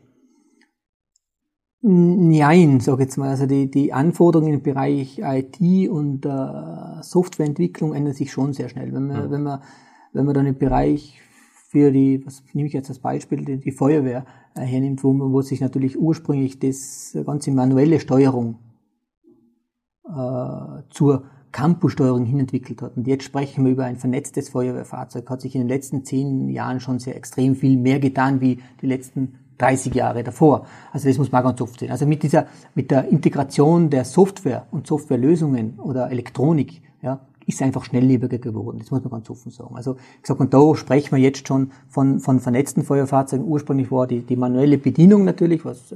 Nein, 1.82 2.80
sag 2.82 3.00
jetzt 3.00 3.18
mal. 3.18 3.30
Also 3.30 3.46
die, 3.46 3.72
die 3.72 3.94
Anforderungen 3.94 4.56
im 4.56 4.64
Bereich 4.64 5.20
IT 5.20 5.90
und 5.90 6.26
äh, 6.26 7.02
Softwareentwicklung 7.02 7.94
ändern 7.94 8.14
sich 8.14 8.32
schon 8.32 8.54
sehr 8.54 8.68
schnell. 8.68 8.94
Wenn 8.94 9.08
man, 9.08 9.28
mhm. 9.28 9.32
wenn 9.32 9.44
man, 9.44 9.62
wenn 10.12 10.26
man 10.26 10.34
dann 10.34 10.48
im 10.48 10.58
Bereich 10.58 11.22
für 11.70 11.92
die, 11.92 12.26
was 12.26 12.44
nehme 12.54 12.68
ich 12.68 12.74
jetzt 12.74 12.90
als 12.90 13.00
Beispiel, 13.00 13.46
die, 13.46 13.58
die 13.58 13.72
Feuerwehr 13.72 14.26
äh, 14.56 14.62
hernimmt, 14.62 15.04
wo, 15.04 15.14
wo 15.14 15.42
sich 15.42 15.62
natürlich 15.62 15.98
ursprünglich 15.98 16.60
das 16.60 17.16
ganze 17.26 17.52
manuelle 17.52 18.00
Steuerung 18.00 18.58
äh, 20.06 20.82
zur 20.90 21.26
Campussteuerung 21.52 22.26
hinentwickelt 22.26 22.82
hat. 22.82 22.96
Und 22.96 23.08
jetzt 23.08 23.24
sprechen 23.24 23.66
wir 23.66 23.72
über 23.72 23.86
ein 23.86 23.98
vernetztes 23.98 24.50
Feuerwehrfahrzeug. 24.50 25.30
Hat 25.30 25.42
sich 25.42 25.56
in 25.56 25.62
den 25.62 25.68
letzten 25.68 26.06
zehn 26.06 26.50
Jahren 26.50 26.80
schon 26.80 27.00
sehr 27.00 27.16
extrem 27.16 27.56
viel 27.56 27.78
mehr 27.78 28.00
getan 28.00 28.42
wie 28.42 28.60
die 28.82 28.88
letzten 28.88 29.36
30 29.58 29.94
Jahre 29.94 30.24
davor. 30.24 30.66
Also 30.92 31.08
das 31.08 31.18
muss 31.18 31.32
man 31.32 31.44
ganz 31.44 31.62
oft 31.62 31.80
sehen. 31.80 31.92
Also 31.92 32.06
mit 32.06 32.24
dieser, 32.24 32.48
mit 32.76 32.92
der 32.92 33.10
Integration 33.10 33.90
der 33.90 34.06
Software 34.06 34.68
und 34.72 34.88
Softwarelösungen 34.88 35.80
oder 35.80 36.10
Elektronik, 36.10 36.82
ja, 37.02 37.20
ist 37.46 37.62
einfach 37.62 37.84
schnelllebiger 37.84 38.38
geworden. 38.38 38.80
Das 38.80 38.92
muss 38.92 39.02
man 39.02 39.12
ganz 39.12 39.30
offen 39.30 39.52
sagen. 39.52 39.76
Also 39.76 39.98
sag, 40.24 40.40
und 40.40 40.54
da 40.54 40.76
sprechen 40.76 41.12
wir 41.12 41.18
jetzt 41.18 41.48
schon 41.48 41.72
von, 41.88 42.20
von 42.20 42.40
vernetzten 42.40 42.84
Feuerfahrzeugen. 42.84 43.46
Ursprünglich 43.46 43.92
war 43.92 44.08
die, 44.08 44.22
die 44.22 44.36
manuelle 44.36 44.78
Bedienung 44.78 45.26
natürlich, 45.26 45.66
was 45.66 45.92
äh, 45.92 45.96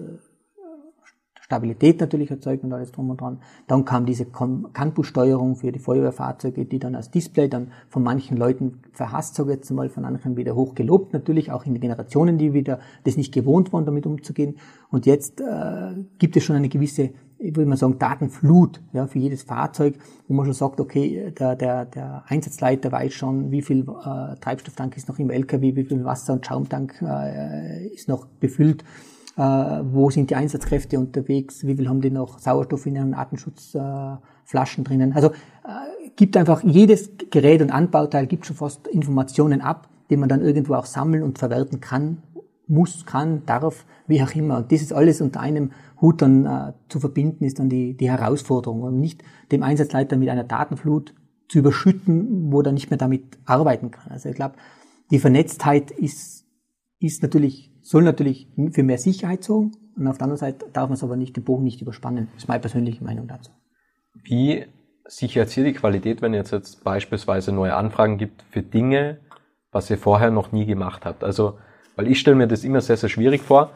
Stabilität 1.44 2.00
natürlich 2.00 2.32
erzeugt 2.32 2.64
und 2.64 2.72
alles 2.72 2.94
drum 2.94 3.10
und 3.10 3.20
dran. 3.20 3.40
Dann 3.68 3.84
kam 3.84 4.06
diese 4.06 4.26
Campussteuerung 4.26 5.58
für 5.58 5.74
die 5.74 5.80
Feuerwehrfahrzeuge, 5.80 6.66
die 6.66 6.80
dann 6.80 6.96
als 6.96 7.12
Display 7.12 7.50
dann 7.50 7.72
von 7.90 8.02
manchen 8.02 8.38
Leuten 8.38 8.80
verhasst, 8.94 9.36
sage 9.36 9.52
ich 9.52 9.58
jetzt 9.58 9.72
mal, 9.72 9.90
von 9.90 10.06
anderen 10.06 10.38
wieder 10.38 10.56
hoch 10.56 10.74
gelobt, 10.74 11.12
natürlich 11.12 11.52
auch 11.52 11.66
in 11.66 11.74
den 11.74 11.82
Generationen, 11.82 12.38
die 12.38 12.54
wieder 12.54 12.80
das 13.04 13.18
nicht 13.18 13.34
gewohnt 13.34 13.74
waren, 13.74 13.86
damit 13.86 14.06
umzugehen. 14.06 14.56
Und 14.90 15.06
jetzt 15.06 15.42
äh, 15.42 15.96
gibt 16.18 16.38
es 16.38 16.44
schon 16.44 16.56
eine 16.56 16.70
gewisse 16.70 17.10
ich 17.44 17.58
würde 17.58 17.70
mal 17.70 17.76
sagen, 17.76 18.00
Datenflut 18.00 18.82
ja, 18.94 19.06
für 19.06 19.20
jedes 19.20 19.44
Fahrzeug, 19.44 19.96
wo 20.30 20.34
man 20.34 20.46
schon 20.46 20.54
sagt, 20.54 20.80
okay, 20.80 21.34
der, 21.38 21.58
der, 21.58 21.84
der 21.84 22.24
Einsatzleiter 22.28 22.90
weiß 22.90 23.14
schon, 23.14 23.52
wie 23.52 23.62
viel 23.62 23.82
äh, 23.82 24.36
Treibstofftank 24.40 24.96
ist 24.96 25.10
noch 25.10 25.20
im 25.20 25.30
LKW, 25.30 25.76
wie 25.76 25.84
viel 25.84 26.06
Wasser- 26.06 26.34
und 26.34 26.46
Schaumtank 26.46 27.04
äh, 27.06 27.88
ist 27.88 28.08
noch 28.08 28.28
befüllt, 28.40 28.86
äh, 29.38 29.42
wo 29.42 30.10
sind 30.10 30.30
die 30.30 30.36
Einsatzkräfte 30.36 31.00
unterwegs, 31.00 31.66
wie 31.66 31.76
viel 31.76 31.90
haben 31.90 32.02
die 32.02 32.12
noch 32.12 32.40
Sauerstoff 32.40 32.86
in 32.86 32.96
ihren 32.96 33.14
Atemschutzflaschen 33.14 34.84
äh, 34.84 34.88
drinnen. 34.88 35.14
Also 35.14 35.30
äh, 35.30 36.10
gibt 36.16 36.38
einfach 36.38 36.64
jedes 36.64 37.12
Gerät 37.32 37.62
und 37.62 37.72
Anbauteil 37.72 38.28
gibt 38.28 38.46
schon 38.46 38.56
fast 38.56 38.88
Informationen 38.88 39.62
ab, 39.62 39.90
die 40.10 40.18
man 40.18 40.30
dann 40.30 40.42
irgendwo 40.42 40.76
auch 40.76 40.86
sammeln 40.86 41.24
und 41.24 41.40
verwerten 41.40 41.80
kann, 41.80 42.22
muss, 42.68 43.06
kann, 43.06 43.46
darf, 43.46 43.86
wie 44.08 44.22
auch 44.22 44.34
immer. 44.36 44.58
Und 44.58 44.72
das 44.72 44.82
ist 44.82 44.94
alles 44.94 45.22
unter 45.22 45.40
einem 45.40 45.72
Hut 46.00 46.22
dann 46.22 46.46
äh, 46.46 46.74
zu 46.90 47.00
verbinden, 47.00 47.44
ist 47.44 47.60
dann 47.60 47.70
die, 47.70 47.96
die 47.96 48.10
Herausforderung. 48.10 48.84
Und 48.84 49.00
nicht 49.00 49.24
dem 49.52 49.64
Einsatzleiter 49.64 50.18
mit 50.18 50.30
einer 50.30 50.44
Datenflut 50.44 51.14
zu 51.50 51.60
überschütten, 51.60 52.52
wo 52.52 52.62
er 52.62 52.72
nicht 52.72 52.90
mehr 52.90 52.98
damit 52.98 53.38
arbeiten 53.46 53.92
kann. 53.92 54.12
Also 54.12 54.30
ich 54.30 54.36
glaube, 54.36 54.56
die 55.12 55.20
Vernetztheit 55.20 55.92
ist, 55.92 56.46
ist 57.00 57.22
natürlich, 57.22 57.73
soll 57.84 58.04
natürlich 58.04 58.48
für 58.72 58.84
mehr 58.84 58.98
Sicherheit 58.98 59.44
sorgen. 59.44 59.72
Und 59.96 60.08
auf 60.08 60.18
der 60.18 60.24
anderen 60.24 60.40
Seite 60.40 60.66
darf 60.74 60.90
man 60.90 60.94
es 60.94 61.04
aber 61.04 61.16
nicht, 61.16 61.36
den 61.36 61.44
Bogen 61.44 61.64
nicht 61.64 61.82
überspannen. 61.82 62.30
Das 62.34 62.44
ist 62.44 62.48
meine 62.48 62.62
persönliche 62.62 63.04
Meinung 63.04 63.28
dazu. 63.28 63.52
Wie 64.24 64.66
sichert 65.06 65.50
hier 65.50 65.66
die 65.66 65.74
Qualität, 65.74 66.22
wenn 66.22 66.34
es 66.34 66.50
jetzt 66.50 66.84
beispielsweise 66.84 67.52
neue 67.52 67.76
Anfragen 67.76 68.18
gibt 68.18 68.44
für 68.50 68.64
Dinge, 68.64 69.20
was 69.72 69.90
ihr 69.90 69.98
vorher 69.98 70.32
noch 70.32 70.52
nie 70.52 70.66
gemacht 70.66 71.06
habt? 71.06 71.24
Also, 71.24 71.60
weil 71.96 72.08
ich 72.08 72.20
stelle 72.20 72.38
mir 72.38 72.48
das 72.48 72.64
immer 72.64 72.82
sehr, 72.82 72.98
sehr 72.98 73.10
schwierig 73.10 73.42
vor 73.42 73.72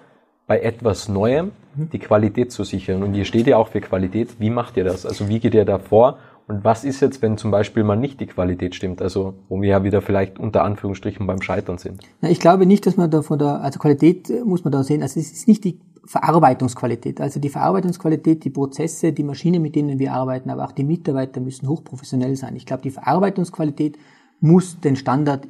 bei 0.47 0.61
etwas 0.61 1.09
Neuem 1.09 1.51
mhm. 1.75 1.89
die 1.89 1.99
Qualität 1.99 2.51
zu 2.51 2.63
sichern. 2.63 3.03
Und 3.03 3.13
ihr 3.13 3.25
steht 3.25 3.45
ja 3.47 3.57
auch 3.57 3.67
für 3.67 3.81
Qualität. 3.81 4.39
Wie 4.39 4.49
macht 4.49 4.77
ihr 4.77 4.85
das? 4.85 5.05
Also 5.05 5.27
wie 5.27 5.39
geht 5.39 5.53
ihr 5.53 5.65
da 5.65 5.77
vor? 5.77 6.17
Und 6.47 6.63
was 6.63 6.83
ist 6.83 7.01
jetzt, 7.01 7.21
wenn 7.21 7.37
zum 7.37 7.51
Beispiel 7.51 7.83
mal 7.83 7.97
nicht 7.97 8.19
die 8.21 8.25
Qualität 8.25 8.73
stimmt? 8.73 9.01
Also 9.01 9.33
wo 9.49 9.61
wir 9.61 9.69
ja 9.69 9.83
wieder 9.83 10.01
vielleicht 10.01 10.39
unter 10.39 10.63
Anführungsstrichen 10.63 11.27
beim 11.27 11.41
Scheitern 11.41 11.77
sind. 11.77 12.01
Ja, 12.21 12.29
ich 12.29 12.39
glaube 12.39 12.65
nicht, 12.65 12.85
dass 12.85 12.95
man 12.95 13.11
da 13.11 13.21
von 13.21 13.37
der, 13.37 13.61
also 13.61 13.79
Qualität 13.79 14.29
äh, 14.29 14.43
muss 14.45 14.63
man 14.63 14.71
da 14.71 14.83
sehen. 14.83 15.01
Also 15.01 15.19
es 15.19 15.31
ist 15.31 15.47
nicht 15.47 15.65
die 15.65 15.79
Verarbeitungsqualität. 16.05 17.19
Also 17.19 17.41
die 17.41 17.49
Verarbeitungsqualität, 17.49 18.45
die 18.45 18.49
Prozesse, 18.49 19.11
die 19.11 19.23
Maschinen, 19.23 19.61
mit 19.61 19.75
denen 19.75 19.99
wir 19.99 20.13
arbeiten, 20.13 20.49
aber 20.49 20.63
auch 20.63 20.71
die 20.71 20.85
Mitarbeiter 20.85 21.41
müssen 21.41 21.67
hochprofessionell 21.67 22.37
sein. 22.37 22.55
Ich 22.55 22.65
glaube, 22.65 22.81
die 22.81 22.91
Verarbeitungsqualität 22.91 23.97
muss 24.39 24.79
den 24.79 24.95
Standard 24.95 25.47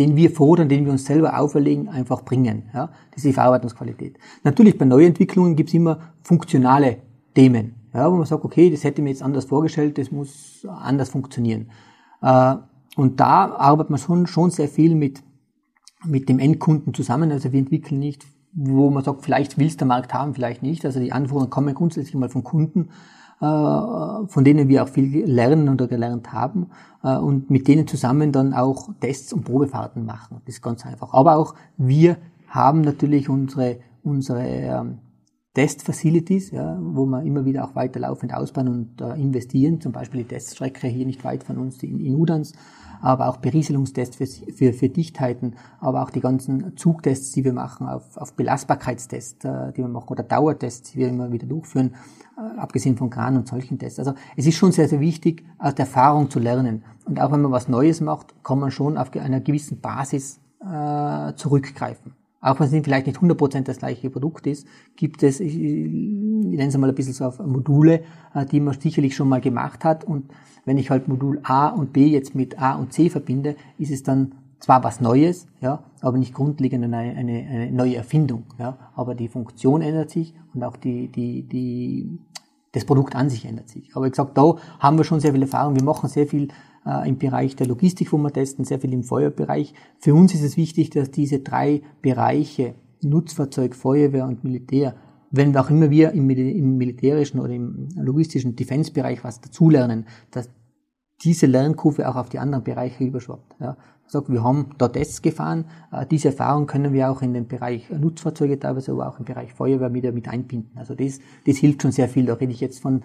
den 0.00 0.16
wir 0.16 0.30
fordern, 0.30 0.70
den 0.70 0.86
wir 0.86 0.92
uns 0.92 1.04
selber 1.04 1.38
auferlegen, 1.38 1.88
einfach 1.88 2.22
bringen. 2.22 2.70
Ja? 2.72 2.86
Das 3.10 3.18
ist 3.18 3.26
die 3.26 3.32
Verarbeitungsqualität. 3.34 4.16
Natürlich 4.44 4.78
bei 4.78 4.86
Neuentwicklungen 4.86 5.56
gibt 5.56 5.68
es 5.68 5.74
immer 5.74 5.98
funktionale 6.22 6.96
Themen, 7.34 7.74
ja, 7.92 8.10
wo 8.10 8.16
man 8.16 8.26
sagt, 8.26 8.44
okay, 8.44 8.70
das 8.70 8.84
hätte 8.84 9.02
mir 9.02 9.10
jetzt 9.10 9.22
anders 9.22 9.46
vorgestellt, 9.46 9.98
das 9.98 10.10
muss 10.10 10.66
anders 10.68 11.10
funktionieren. 11.10 11.70
Äh, 12.22 12.56
und 12.96 13.20
da 13.20 13.54
arbeitet 13.54 13.90
man 13.90 13.98
schon, 13.98 14.26
schon 14.26 14.50
sehr 14.50 14.68
viel 14.68 14.94
mit, 14.94 15.22
mit 16.04 16.28
dem 16.28 16.38
Endkunden 16.38 16.94
zusammen. 16.94 17.30
Also 17.32 17.52
wir 17.52 17.58
entwickeln 17.58 17.98
nicht, 17.98 18.26
wo 18.52 18.90
man 18.90 19.04
sagt, 19.04 19.22
vielleicht 19.22 19.58
will 19.58 19.68
es 19.68 19.76
der 19.76 19.86
Markt 19.86 20.12
haben, 20.12 20.34
vielleicht 20.34 20.62
nicht. 20.62 20.84
Also 20.84 21.00
die 21.00 21.12
Anforderungen 21.12 21.50
kommen 21.50 21.74
grundsätzlich 21.74 22.14
mal 22.14 22.28
vom 22.28 22.44
Kunden. 22.44 22.90
von 23.40 24.44
denen 24.44 24.68
wir 24.68 24.82
auch 24.82 24.88
viel 24.90 25.24
lernen 25.24 25.70
oder 25.70 25.86
gelernt 25.86 26.30
haben 26.30 26.66
und 27.00 27.48
mit 27.48 27.68
denen 27.68 27.86
zusammen 27.86 28.32
dann 28.32 28.52
auch 28.52 28.90
Tests 29.00 29.32
und 29.32 29.44
Probefahrten 29.44 30.04
machen. 30.04 30.42
Das 30.44 30.56
ist 30.56 30.62
ganz 30.62 30.84
einfach. 30.84 31.14
Aber 31.14 31.36
auch 31.36 31.54
wir 31.78 32.18
haben 32.48 32.82
natürlich 32.82 33.30
unsere, 33.30 33.78
unsere 34.02 34.46
ähm, 34.46 34.98
Test-Facilities, 35.54 36.52
ja, 36.52 36.78
wo 36.80 37.06
wir 37.06 37.22
immer 37.22 37.44
wieder 37.44 37.64
auch 37.64 37.74
weiterlaufend 37.74 38.32
ausbauen 38.32 38.68
und 38.68 39.00
äh, 39.00 39.20
investieren, 39.20 39.80
zum 39.80 39.90
Beispiel 39.90 40.22
die 40.22 40.28
Teststrecke 40.28 40.86
hier 40.86 41.06
nicht 41.06 41.24
weit 41.24 41.42
von 41.42 41.58
uns 41.58 41.82
in, 41.82 41.98
in 41.98 42.14
Udans, 42.14 42.52
aber 43.00 43.28
auch 43.28 43.38
Berieselungstests 43.38 44.16
für, 44.16 44.26
für, 44.26 44.72
für 44.72 44.88
Dichtheiten, 44.88 45.56
aber 45.80 46.02
auch 46.02 46.10
die 46.10 46.20
ganzen 46.20 46.76
Zugtests, 46.76 47.32
die 47.32 47.44
wir 47.44 47.52
machen, 47.52 47.88
auf, 47.88 48.16
auf 48.16 48.34
Belastbarkeitstests, 48.34 49.44
äh, 49.44 49.72
die 49.72 49.78
wir 49.78 49.88
machen, 49.88 50.10
oder 50.10 50.22
Dauertests, 50.22 50.92
die 50.92 50.98
wir 50.98 51.08
immer 51.08 51.32
wieder 51.32 51.48
durchführen, 51.48 51.96
äh, 52.38 52.60
abgesehen 52.60 52.96
von 52.96 53.10
Kran 53.10 53.36
und 53.36 53.48
solchen 53.48 53.76
Tests. 53.76 53.98
Also 53.98 54.14
es 54.36 54.46
ist 54.46 54.56
schon 54.56 54.70
sehr, 54.70 54.88
sehr 54.88 55.00
wichtig, 55.00 55.44
aus 55.58 55.74
der 55.74 55.86
Erfahrung 55.86 56.30
zu 56.30 56.38
lernen. 56.38 56.84
Und 57.06 57.20
auch 57.20 57.32
wenn 57.32 57.42
man 57.42 57.50
was 57.50 57.68
Neues 57.68 58.00
macht, 58.00 58.44
kann 58.44 58.60
man 58.60 58.70
schon 58.70 58.96
auf 58.96 59.12
einer 59.16 59.40
gewissen 59.40 59.80
Basis 59.80 60.38
äh, 60.60 61.34
zurückgreifen 61.34 62.14
auch 62.40 62.58
wenn 62.58 62.74
es 62.74 62.84
vielleicht 62.84 63.06
nicht 63.06 63.18
100% 63.18 63.62
das 63.62 63.78
gleiche 63.78 64.08
Produkt 64.10 64.46
ist, 64.46 64.66
gibt 64.96 65.22
es, 65.22 65.40
ich, 65.40 65.56
nenne 65.56 66.68
es 66.68 66.76
mal 66.76 66.88
ein 66.88 66.94
bisschen 66.94 67.12
so 67.12 67.26
auf 67.26 67.38
Module, 67.38 68.02
äh, 68.34 68.46
die 68.46 68.60
man 68.60 68.78
sicherlich 68.80 69.14
schon 69.14 69.28
mal 69.28 69.40
gemacht 69.40 69.84
hat. 69.84 70.04
Und 70.04 70.30
wenn 70.64 70.78
ich 70.78 70.90
halt 70.90 71.08
Modul 71.08 71.40
A 71.42 71.68
und 71.68 71.92
B 71.92 72.06
jetzt 72.06 72.34
mit 72.34 72.60
A 72.60 72.74
und 72.76 72.92
C 72.92 73.10
verbinde, 73.10 73.56
ist 73.78 73.90
es 73.90 74.02
dann 74.02 74.32
zwar 74.58 74.84
was 74.84 75.00
Neues, 75.00 75.46
ja, 75.60 75.84
aber 76.00 76.18
nicht 76.18 76.34
grundlegend 76.34 76.84
eine, 76.84 76.96
eine, 76.96 77.16
eine 77.16 77.72
neue 77.72 77.96
Erfindung. 77.96 78.44
Ja, 78.58 78.78
aber 78.94 79.14
die 79.14 79.28
Funktion 79.28 79.82
ändert 79.82 80.10
sich 80.10 80.34
und 80.54 80.62
auch 80.62 80.76
die, 80.76 81.08
die, 81.08 81.42
die, 81.42 82.18
das 82.72 82.84
Produkt 82.84 83.16
an 83.16 83.28
sich 83.28 83.44
ändert 83.44 83.68
sich. 83.68 83.94
Aber 83.94 84.06
ich 84.06 84.12
gesagt, 84.12 84.36
da 84.36 84.56
haben 84.78 84.96
wir 84.96 85.04
schon 85.04 85.20
sehr 85.20 85.32
viel 85.32 85.42
Erfahrung. 85.42 85.76
Wir 85.76 85.84
machen 85.84 86.08
sehr 86.08 86.26
viel 86.26 86.48
äh, 86.86 87.08
im 87.08 87.18
Bereich 87.18 87.56
der 87.56 87.66
Logistik, 87.66 88.12
wo 88.12 88.18
wir 88.18 88.32
testen, 88.32 88.64
sehr 88.64 88.80
viel 88.80 88.92
im 88.92 89.04
Feuerbereich. 89.04 89.74
Für 89.98 90.14
uns 90.14 90.34
ist 90.34 90.42
es 90.42 90.56
wichtig, 90.56 90.90
dass 90.90 91.10
diese 91.10 91.40
drei 91.40 91.82
Bereiche, 92.02 92.74
Nutzfahrzeug, 93.02 93.74
Feuerwehr 93.74 94.26
und 94.26 94.44
Militär, 94.44 94.94
wenn 95.30 95.56
auch 95.56 95.70
immer 95.70 95.90
wir 95.90 96.12
im, 96.12 96.28
im 96.28 96.76
militärischen 96.76 97.40
oder 97.40 97.52
im 97.52 97.88
logistischen 97.96 98.56
Defense-Bereich 98.56 99.22
was 99.22 99.40
dazulernen, 99.40 100.06
dass 100.30 100.50
diese 101.22 101.46
Lernkurve 101.46 102.08
auch 102.08 102.16
auf 102.16 102.28
die 102.28 102.38
anderen 102.38 102.64
Bereiche 102.64 103.04
überschwappt. 103.04 103.56
Ja. 103.60 103.76
Sagt, 104.06 104.28
wir 104.28 104.42
haben 104.42 104.70
da 104.76 104.88
Tests 104.88 105.22
gefahren, 105.22 105.66
äh, 105.92 106.04
diese 106.04 106.28
Erfahrung 106.28 106.66
können 106.66 106.92
wir 106.92 107.10
auch 107.10 107.22
in 107.22 107.32
den 107.32 107.46
Bereich 107.46 107.88
Nutzfahrzeuge 107.90 108.58
teilweise, 108.58 108.90
aber 108.90 109.08
auch 109.08 109.20
im 109.20 109.24
Bereich 109.24 109.52
Feuerwehr 109.52 109.94
wieder 109.94 110.10
mit 110.10 110.26
einbinden. 110.26 110.76
Also 110.76 110.96
das, 110.96 111.20
das 111.46 111.58
hilft 111.58 111.82
schon 111.82 111.92
sehr 111.92 112.08
viel. 112.08 112.26
Da 112.26 112.34
rede 112.34 112.52
ich 112.52 112.60
jetzt 112.60 112.80
von 112.80 113.02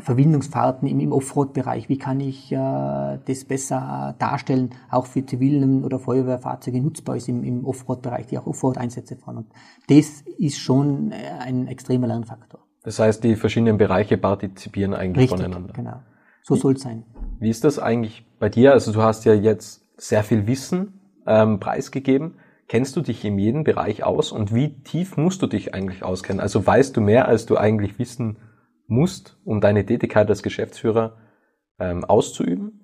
Verbindungsfahrten 0.00 0.88
im, 0.88 1.00
im 1.00 1.12
Offroad-Bereich. 1.12 1.88
Wie 1.88 1.98
kann 1.98 2.20
ich 2.20 2.50
äh, 2.50 2.56
das 2.56 3.44
besser 3.44 4.14
darstellen, 4.18 4.70
auch 4.90 5.06
für 5.06 5.24
zivilen 5.24 5.84
oder 5.84 5.98
Feuerwehrfahrzeuge 5.98 6.80
nutzbar 6.80 7.16
ist 7.16 7.28
im, 7.28 7.44
im 7.44 7.64
Offroad-Bereich, 7.64 8.26
die 8.26 8.38
auch 8.38 8.46
Offroad-Einsätze 8.46 9.16
fahren. 9.16 9.38
Und 9.38 9.46
das 9.88 10.22
ist 10.38 10.58
schon 10.58 11.12
äh, 11.12 11.16
ein 11.40 11.66
extremer 11.66 12.06
Lernfaktor. 12.06 12.60
Das 12.82 12.98
heißt, 12.98 13.24
die 13.24 13.36
verschiedenen 13.36 13.78
Bereiche 13.78 14.16
partizipieren 14.16 14.94
eigentlich 14.94 15.30
Richtig, 15.30 15.40
voneinander. 15.40 15.72
Genau. 15.72 16.00
So 16.42 16.54
soll 16.54 16.74
es 16.74 16.82
sein. 16.82 17.04
Wie 17.40 17.48
ist 17.48 17.64
das 17.64 17.78
eigentlich 17.78 18.26
bei 18.38 18.48
dir? 18.48 18.72
Also 18.72 18.92
du 18.92 19.02
hast 19.02 19.24
ja 19.24 19.32
jetzt 19.32 19.86
sehr 19.96 20.22
viel 20.22 20.46
Wissen 20.46 21.00
ähm, 21.26 21.60
preisgegeben. 21.60 22.34
Kennst 22.68 22.96
du 22.96 23.00
dich 23.00 23.24
in 23.24 23.38
jedem 23.38 23.64
Bereich 23.64 24.04
aus 24.04 24.32
und 24.32 24.54
wie 24.54 24.82
tief 24.82 25.16
musst 25.16 25.42
du 25.42 25.46
dich 25.46 25.74
eigentlich 25.74 26.02
auskennen? 26.02 26.40
Also 26.40 26.66
weißt 26.66 26.96
du 26.96 27.00
mehr, 27.00 27.28
als 27.28 27.46
du 27.46 27.56
eigentlich 27.56 27.98
wissen 27.98 28.36
musst, 28.86 29.38
um 29.44 29.60
deine 29.60 29.84
Tätigkeit 29.84 30.28
als 30.28 30.42
Geschäftsführer 30.42 31.16
ähm, 31.78 32.04
auszuüben? 32.04 32.80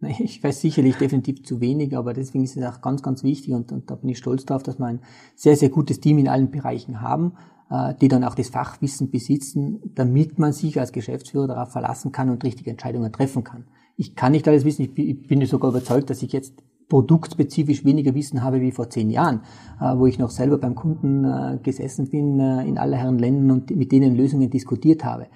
Ich 0.00 0.42
weiß 0.42 0.60
sicherlich 0.60 0.96
definitiv 0.96 1.44
zu 1.44 1.60
wenig, 1.60 1.96
aber 1.96 2.12
deswegen 2.12 2.44
ist 2.44 2.56
es 2.56 2.64
auch 2.64 2.80
ganz, 2.80 3.02
ganz 3.02 3.22
wichtig 3.22 3.54
und, 3.54 3.72
und 3.72 3.90
da 3.90 3.94
bin 3.94 4.10
ich 4.10 4.18
stolz 4.18 4.44
darauf, 4.44 4.62
dass 4.62 4.78
wir 4.78 4.86
ein 4.86 5.00
sehr, 5.34 5.56
sehr 5.56 5.70
gutes 5.70 6.00
Team 6.00 6.18
in 6.18 6.28
allen 6.28 6.50
Bereichen 6.50 7.00
haben, 7.00 7.36
äh, 7.70 7.94
die 8.00 8.08
dann 8.08 8.24
auch 8.24 8.34
das 8.34 8.50
Fachwissen 8.50 9.10
besitzen, 9.10 9.80
damit 9.94 10.38
man 10.38 10.52
sich 10.52 10.78
als 10.78 10.92
Geschäftsführer 10.92 11.46
darauf 11.46 11.72
verlassen 11.72 12.12
kann 12.12 12.30
und 12.30 12.44
richtige 12.44 12.70
Entscheidungen 12.70 13.12
treffen 13.12 13.44
kann. 13.44 13.66
Ich 13.96 14.14
kann 14.14 14.32
nicht 14.32 14.46
alles 14.48 14.64
wissen, 14.64 14.82
ich 14.82 14.94
bin, 14.94 15.08
ich 15.08 15.26
bin 15.26 15.44
sogar 15.46 15.70
überzeugt, 15.70 16.10
dass 16.10 16.22
ich 16.22 16.32
jetzt 16.32 16.62
produktspezifisch 16.88 17.84
weniger 17.84 18.14
Wissen 18.14 18.42
habe 18.42 18.60
wie 18.60 18.72
vor 18.72 18.90
zehn 18.90 19.10
Jahren, 19.10 19.40
äh, 19.80 19.96
wo 19.96 20.06
ich 20.06 20.18
noch 20.18 20.30
selber 20.30 20.58
beim 20.58 20.74
Kunden 20.74 21.24
äh, 21.24 21.58
gesessen 21.62 22.08
bin 22.08 22.38
äh, 22.38 22.64
in 22.64 22.78
aller 22.78 22.96
Herren 22.96 23.18
Ländern 23.18 23.50
und 23.50 23.74
mit 23.74 23.92
denen 23.92 24.14
Lösungen 24.16 24.50
diskutiert 24.50 25.04
habe. 25.04 25.26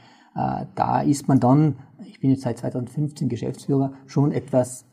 Da 0.77 1.01
ist 1.01 1.27
man 1.27 1.41
dann, 1.41 1.79
ich 2.07 2.21
bin 2.21 2.31
jetzt 2.31 2.43
seit 2.43 2.59
2015 2.59 3.29
Geschäftsführer, 3.29 3.95
schon 4.07 4.31
etwas 4.31 4.85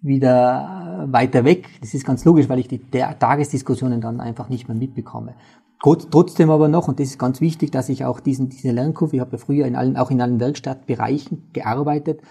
wieder 0.00 1.06
weiter 1.10 1.44
weg. 1.44 1.68
Das 1.82 1.92
ist 1.92 2.06
ganz 2.06 2.24
logisch, 2.24 2.48
weil 2.48 2.60
ich 2.60 2.68
die 2.68 2.78
Tagesdiskussionen 2.78 4.00
dann 4.00 4.20
einfach 4.20 4.48
nicht 4.48 4.66
mehr 4.66 4.76
mitbekomme. 4.76 5.34
Trotzdem 5.82 6.48
aber 6.48 6.68
noch, 6.68 6.88
und 6.88 7.00
das 7.00 7.08
ist 7.08 7.18
ganz 7.18 7.42
wichtig, 7.42 7.70
dass 7.70 7.90
ich 7.90 8.06
auch 8.06 8.18
diesen, 8.18 8.48
diese 8.48 8.70
Lernkurve, 8.70 9.16
ich 9.16 9.20
habe 9.20 9.32
ja 9.32 9.38
früher 9.38 9.66
in 9.66 9.76
allen, 9.76 9.98
auch 9.98 10.10
in 10.10 10.22
allen 10.22 10.40
Werkstattbereichen 10.40 11.50
gearbeitet, 11.52 12.22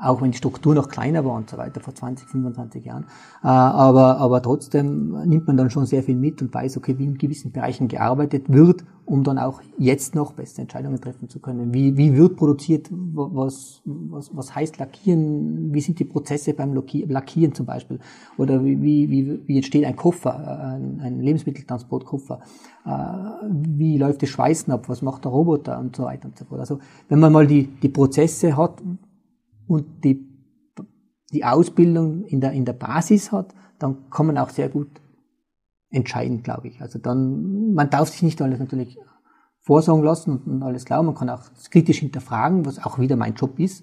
auch 0.00 0.20
wenn 0.20 0.30
die 0.30 0.38
Struktur 0.38 0.74
noch 0.74 0.88
kleiner 0.88 1.24
war 1.24 1.34
und 1.34 1.48
so 1.48 1.56
weiter, 1.56 1.80
vor 1.80 1.94
20, 1.94 2.28
25 2.28 2.84
Jahren. 2.84 3.04
Äh, 3.42 3.48
aber, 3.48 4.18
aber 4.18 4.42
trotzdem 4.42 5.10
nimmt 5.26 5.46
man 5.46 5.56
dann 5.56 5.70
schon 5.70 5.86
sehr 5.86 6.02
viel 6.02 6.16
mit 6.16 6.42
und 6.42 6.52
weiß, 6.52 6.76
okay, 6.76 6.98
wie 6.98 7.04
in 7.04 7.18
gewissen 7.18 7.52
Bereichen 7.52 7.88
gearbeitet 7.88 8.52
wird, 8.52 8.84
um 9.04 9.22
dann 9.22 9.38
auch 9.38 9.62
jetzt 9.78 10.14
noch 10.14 10.32
beste 10.32 10.62
Entscheidungen 10.62 11.00
treffen 11.00 11.28
zu 11.28 11.38
können. 11.38 11.72
Wie, 11.72 11.96
wie 11.96 12.16
wird 12.16 12.36
produziert, 12.36 12.88
was, 12.90 13.80
was, 13.84 14.36
was 14.36 14.54
heißt 14.54 14.78
Lackieren, 14.78 15.72
wie 15.72 15.80
sind 15.80 15.98
die 15.98 16.04
Prozesse 16.04 16.54
beim 16.54 16.74
Lackieren 16.74 17.54
zum 17.54 17.66
Beispiel? 17.66 18.00
Oder 18.36 18.64
wie, 18.64 18.80
wie, 18.82 19.40
wie 19.46 19.56
entsteht 19.56 19.84
ein 19.84 19.96
Koffer, 19.96 20.60
ein, 20.74 21.00
ein 21.00 21.20
Lebensmitteltransportkoffer? 21.20 22.40
Äh, 22.84 22.90
wie 23.50 23.96
läuft 23.96 24.22
das 24.22 24.28
Schweißen 24.30 24.72
ab? 24.72 24.88
Was 24.88 25.02
macht 25.02 25.24
der 25.24 25.30
Roboter? 25.30 25.78
Und 25.78 25.96
so 25.96 26.04
weiter 26.04 26.28
und 26.28 26.36
so 26.36 26.44
fort. 26.44 26.60
Also, 26.60 26.80
wenn 27.08 27.20
man 27.20 27.32
mal 27.32 27.46
die, 27.46 27.66
die 27.66 27.88
Prozesse 27.88 28.56
hat, 28.56 28.82
und 29.66 30.04
die, 30.04 30.26
die 31.32 31.44
Ausbildung 31.44 32.24
in 32.24 32.40
der, 32.40 32.52
in 32.52 32.64
der 32.64 32.72
Basis 32.72 33.32
hat, 33.32 33.54
dann 33.78 34.10
kann 34.10 34.26
man 34.26 34.38
auch 34.38 34.50
sehr 34.50 34.68
gut 34.68 35.00
entscheiden, 35.90 36.42
glaube 36.42 36.68
ich. 36.68 36.80
Also 36.80 36.98
dann, 36.98 37.72
man 37.72 37.90
darf 37.90 38.08
sich 38.08 38.22
nicht 38.22 38.40
alles 38.42 38.58
natürlich 38.58 38.98
vorsagen 39.60 40.02
lassen 40.02 40.38
und 40.38 40.62
alles 40.62 40.84
glauben. 40.84 41.06
Man 41.06 41.14
kann 41.14 41.30
auch 41.30 41.42
kritisch 41.70 41.98
hinterfragen, 41.98 42.64
was 42.64 42.82
auch 42.84 42.98
wieder 42.98 43.16
mein 43.16 43.34
Job 43.34 43.58
ist. 43.58 43.82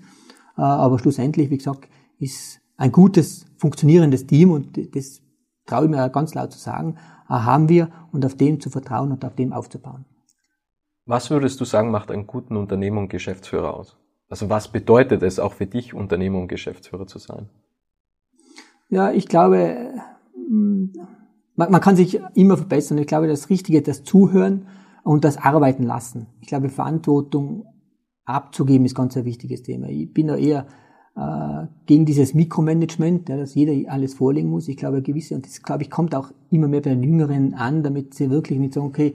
Äh, 0.58 0.62
aber 0.62 1.00
schlussendlich, 1.00 1.50
wie 1.50 1.58
gesagt, 1.58 1.90
ist 2.20 2.62
ein 2.78 2.92
gutes, 2.92 3.46
funktionierendes 3.58 4.26
Team 4.26 4.52
und 4.52 4.78
das 4.96 5.22
traue 5.66 5.86
ich 5.86 5.92
mir 5.92 6.10
ganz 6.10 6.34
laut 6.34 6.52
zu 6.52 6.60
sagen, 6.60 6.98
äh, 7.30 7.34
haben 7.34 7.70
wir 7.70 7.90
und 8.12 8.26
auf 8.26 8.36
dem 8.36 8.60
zu 8.60 8.70
vertrauen 8.70 9.12
und 9.12 9.26
auf 9.26 9.36
dem 9.36 9.54
aufzubauen. 9.54 10.06
Was 11.06 11.30
würdest 11.30 11.60
du 11.60 11.66
sagen, 11.66 11.92
macht 11.92 12.12
einen 12.12 12.28
guten 12.28 12.56
Unternehmer 12.56 13.02
und 13.02 13.10
Geschäftsführer 13.10 13.74
aus? 13.74 13.98
Also 14.34 14.50
was 14.50 14.68
bedeutet 14.68 15.22
es 15.22 15.38
auch 15.38 15.54
für 15.54 15.68
dich, 15.68 15.94
Unternehmer 15.94 16.40
und 16.40 16.48
Geschäftsführer 16.48 17.06
zu 17.06 17.20
sein? 17.20 17.50
Ja, 18.90 19.12
ich 19.12 19.28
glaube, 19.28 19.94
man, 20.50 21.72
man 21.72 21.82
kann 21.82 21.96
sich 21.96 22.20
immer 22.34 22.58
verbessern. 22.58 22.98
Ich 22.98 23.06
glaube, 23.06 23.28
das 23.28 23.52
Richtige, 23.52 23.84
das 23.84 24.04
Zuhören 24.04 24.66
und 25.04 25.24
das 25.24 25.38
Arbeiten 25.38 25.84
lassen. 25.84 26.26
Ich 26.42 26.48
glaube, 26.48 26.70
Verantwortung 26.70 27.68
abzugeben 28.26 28.88
ist 28.88 28.96
ganz 28.96 29.16
ein 29.16 29.26
wichtiges 29.26 29.62
Thema. 29.62 29.88
Ich 29.90 30.12
bin 30.12 30.26
da 30.26 30.36
eher 30.36 30.66
äh, 31.16 31.68
gegen 31.86 32.08
dieses 32.08 32.34
Mikromanagement, 32.34 33.30
ja, 33.30 33.38
dass 33.38 33.54
jeder 33.54 33.92
alles 33.92 34.16
vorlegen 34.16 34.50
muss. 34.50 34.68
Ich 34.68 34.78
glaube, 34.78 35.04
gewisse, 35.04 35.36
und 35.36 35.46
das 35.46 35.62
glaube 35.62 35.84
ich, 35.84 35.92
kommt 35.92 36.16
auch 36.16 36.32
immer 36.50 36.68
mehr 36.68 36.82
bei 36.82 36.90
den 36.90 37.04
Jüngeren 37.04 37.54
an, 37.54 37.84
damit 37.84 38.16
sie 38.16 38.32
wirklich 38.32 38.58
nicht 38.58 38.74
sagen, 38.74 38.88
okay, 38.88 39.14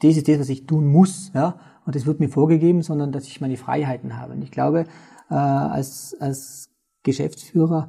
das 0.00 0.16
ist 0.16 0.28
das, 0.28 0.38
was 0.38 0.48
ich 0.48 0.64
tun 0.64 0.86
muss, 0.86 1.30
ja, 1.34 1.60
und 1.86 1.94
das 1.94 2.06
wird 2.06 2.20
mir 2.20 2.28
vorgegeben, 2.28 2.82
sondern 2.82 3.12
dass 3.12 3.26
ich 3.26 3.40
meine 3.40 3.56
Freiheiten 3.56 4.18
habe. 4.18 4.34
Und 4.34 4.42
ich 4.42 4.50
glaube, 4.50 4.86
äh, 5.30 5.34
als, 5.34 6.16
als 6.20 6.70
Geschäftsführer 7.02 7.88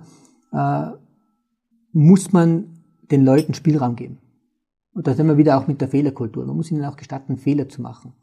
äh, 0.53 0.91
muss 1.91 2.31
man 2.31 2.79
den 3.11 3.25
Leuten 3.25 3.53
Spielraum 3.53 3.95
geben. 3.95 4.19
Und 4.93 5.07
da 5.07 5.13
sind 5.13 5.27
wir 5.27 5.37
wieder 5.37 5.57
auch 5.57 5.67
mit 5.67 5.81
der 5.81 5.87
Fehlerkultur. 5.87 6.45
Man 6.45 6.55
muss 6.55 6.71
ihnen 6.71 6.85
auch 6.85 6.97
gestatten, 6.97 7.37
Fehler 7.37 7.69
zu 7.69 7.81
machen. 7.81 8.13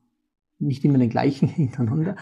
Nicht 0.59 0.85
immer 0.85 0.99
den 0.99 1.11
gleichen 1.11 1.49
hintereinander. 1.49 2.17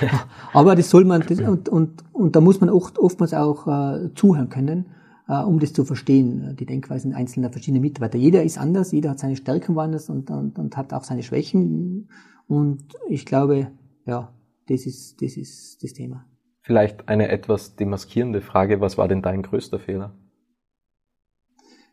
Aber 0.52 0.76
das 0.76 0.90
soll 0.90 1.04
man, 1.04 1.22
das, 1.26 1.40
und, 1.40 1.68
und, 1.68 2.04
und 2.12 2.36
da 2.36 2.40
muss 2.40 2.60
man 2.60 2.70
oft, 2.70 2.98
oftmals 2.98 3.34
auch 3.34 3.66
äh, 3.66 4.14
zuhören 4.14 4.48
können 4.48 4.86
äh, 5.28 5.42
um 5.42 5.58
das 5.58 5.72
zu 5.72 5.84
verstehen, 5.84 6.56
die 6.58 6.66
Denkweisen 6.66 7.12
einzelner 7.14 7.50
verschiedener 7.50 7.80
Mitarbeiter. 7.80 8.18
Jeder 8.18 8.42
ist 8.42 8.58
anders, 8.58 8.92
jeder 8.92 9.10
hat 9.10 9.18
seine 9.18 9.36
Stärken 9.36 9.74
woanders 9.74 10.08
und, 10.08 10.30
und, 10.30 10.58
und 10.58 10.76
hat 10.76 10.92
auch 10.92 11.04
seine 11.04 11.22
Schwächen. 11.22 12.08
Und 12.46 12.94
ich 13.08 13.26
glaube, 13.26 13.72
ja, 14.04 14.32
das 14.68 14.86
ist, 14.86 15.20
das 15.22 15.36
ist 15.36 15.82
das 15.82 15.92
Thema. 15.92 16.24
Vielleicht 16.62 17.08
eine 17.08 17.28
etwas 17.28 17.76
demaskierende 17.76 18.40
Frage. 18.40 18.80
Was 18.80 18.98
war 18.98 19.08
denn 19.08 19.22
dein 19.22 19.42
größter 19.42 19.78
Fehler? 19.78 20.14